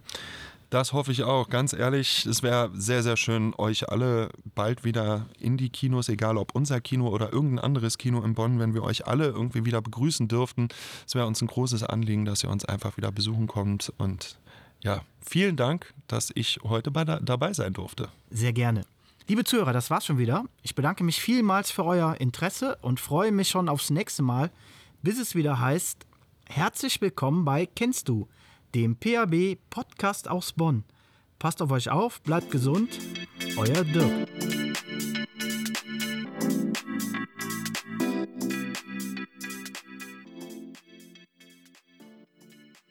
Das 0.71 0.93
hoffe 0.93 1.13
ich 1.13 1.23
auch. 1.23 1.49
Ganz 1.49 1.73
ehrlich, 1.73 2.27
es 2.27 2.43
wäre 2.43 2.71
sehr, 2.75 3.03
sehr 3.03 3.17
schön, 3.17 3.55
euch 3.57 3.89
alle 3.89 4.29
bald 4.55 4.85
wieder 4.85 5.27
in 5.41 5.57
die 5.57 5.71
Kinos, 5.71 6.11
egal 6.11 6.37
ob 6.37 6.55
unser 6.55 6.83
Kino 6.83 7.09
oder 7.09 7.33
irgendein 7.33 7.65
anderes 7.65 7.97
Kino 7.97 8.23
in 8.23 8.35
Bonn, 8.35 8.59
wenn 8.59 8.75
wir 8.75 8.83
euch 8.83 9.07
alle 9.07 9.29
irgendwie 9.29 9.65
wieder 9.65 9.81
begrüßen 9.81 10.29
dürften. 10.29 10.69
Es 11.07 11.15
wäre 11.15 11.27
uns 11.27 11.41
ein 11.41 11.47
großes 11.47 11.85
Anliegen, 11.85 12.27
dass 12.27 12.45
ihr 12.45 12.51
uns 12.51 12.67
einfach 12.67 12.99
wieder 12.99 13.11
besuchen 13.11 13.47
kommt. 13.47 13.95
Und 13.97 14.39
ja, 14.81 15.01
vielen 15.23 15.57
Dank, 15.57 15.95
dass 16.07 16.31
ich 16.35 16.59
heute 16.65 16.91
bei 16.91 17.07
da, 17.07 17.19
dabei 17.19 17.55
sein 17.55 17.73
durfte. 17.73 18.11
Sehr 18.31 18.53
gerne. 18.53 18.85
Liebe 19.27 19.45
Zuhörer, 19.45 19.73
das 19.73 19.91
war's 19.91 20.05
schon 20.05 20.19
wieder. 20.19 20.45
Ich 20.63 20.75
bedanke 20.75 21.03
mich 21.03 21.21
vielmals 21.21 21.71
für 21.71 21.85
euer 21.85 22.17
Interesse 22.21 22.77
und 22.83 23.01
freue 23.01 23.33
mich 23.33 23.49
schon 23.49 23.71
aufs 23.71 23.89
nächste 23.89 24.23
Mal, 24.23 24.51
bis 25.03 25.19
es 25.19 25.35
wieder 25.35 25.61
heißt: 25.61 26.05
Herzlich 26.47 27.01
willkommen 27.01 27.47
bei 27.47 27.67
Kennst 27.67 28.09
du, 28.09 28.29
dem 28.75 28.97
PAB 28.97 29.57
Podcast 29.71 30.29
aus 30.29 30.53
Bonn. 30.53 30.85
Passt 31.39 31.63
auf 31.63 31.71
euch 31.71 31.91
auf, 31.91 32.21
bleibt 32.23 32.51
gesund, 32.51 32.99
euer 33.57 33.85
Dirk. 33.85 34.29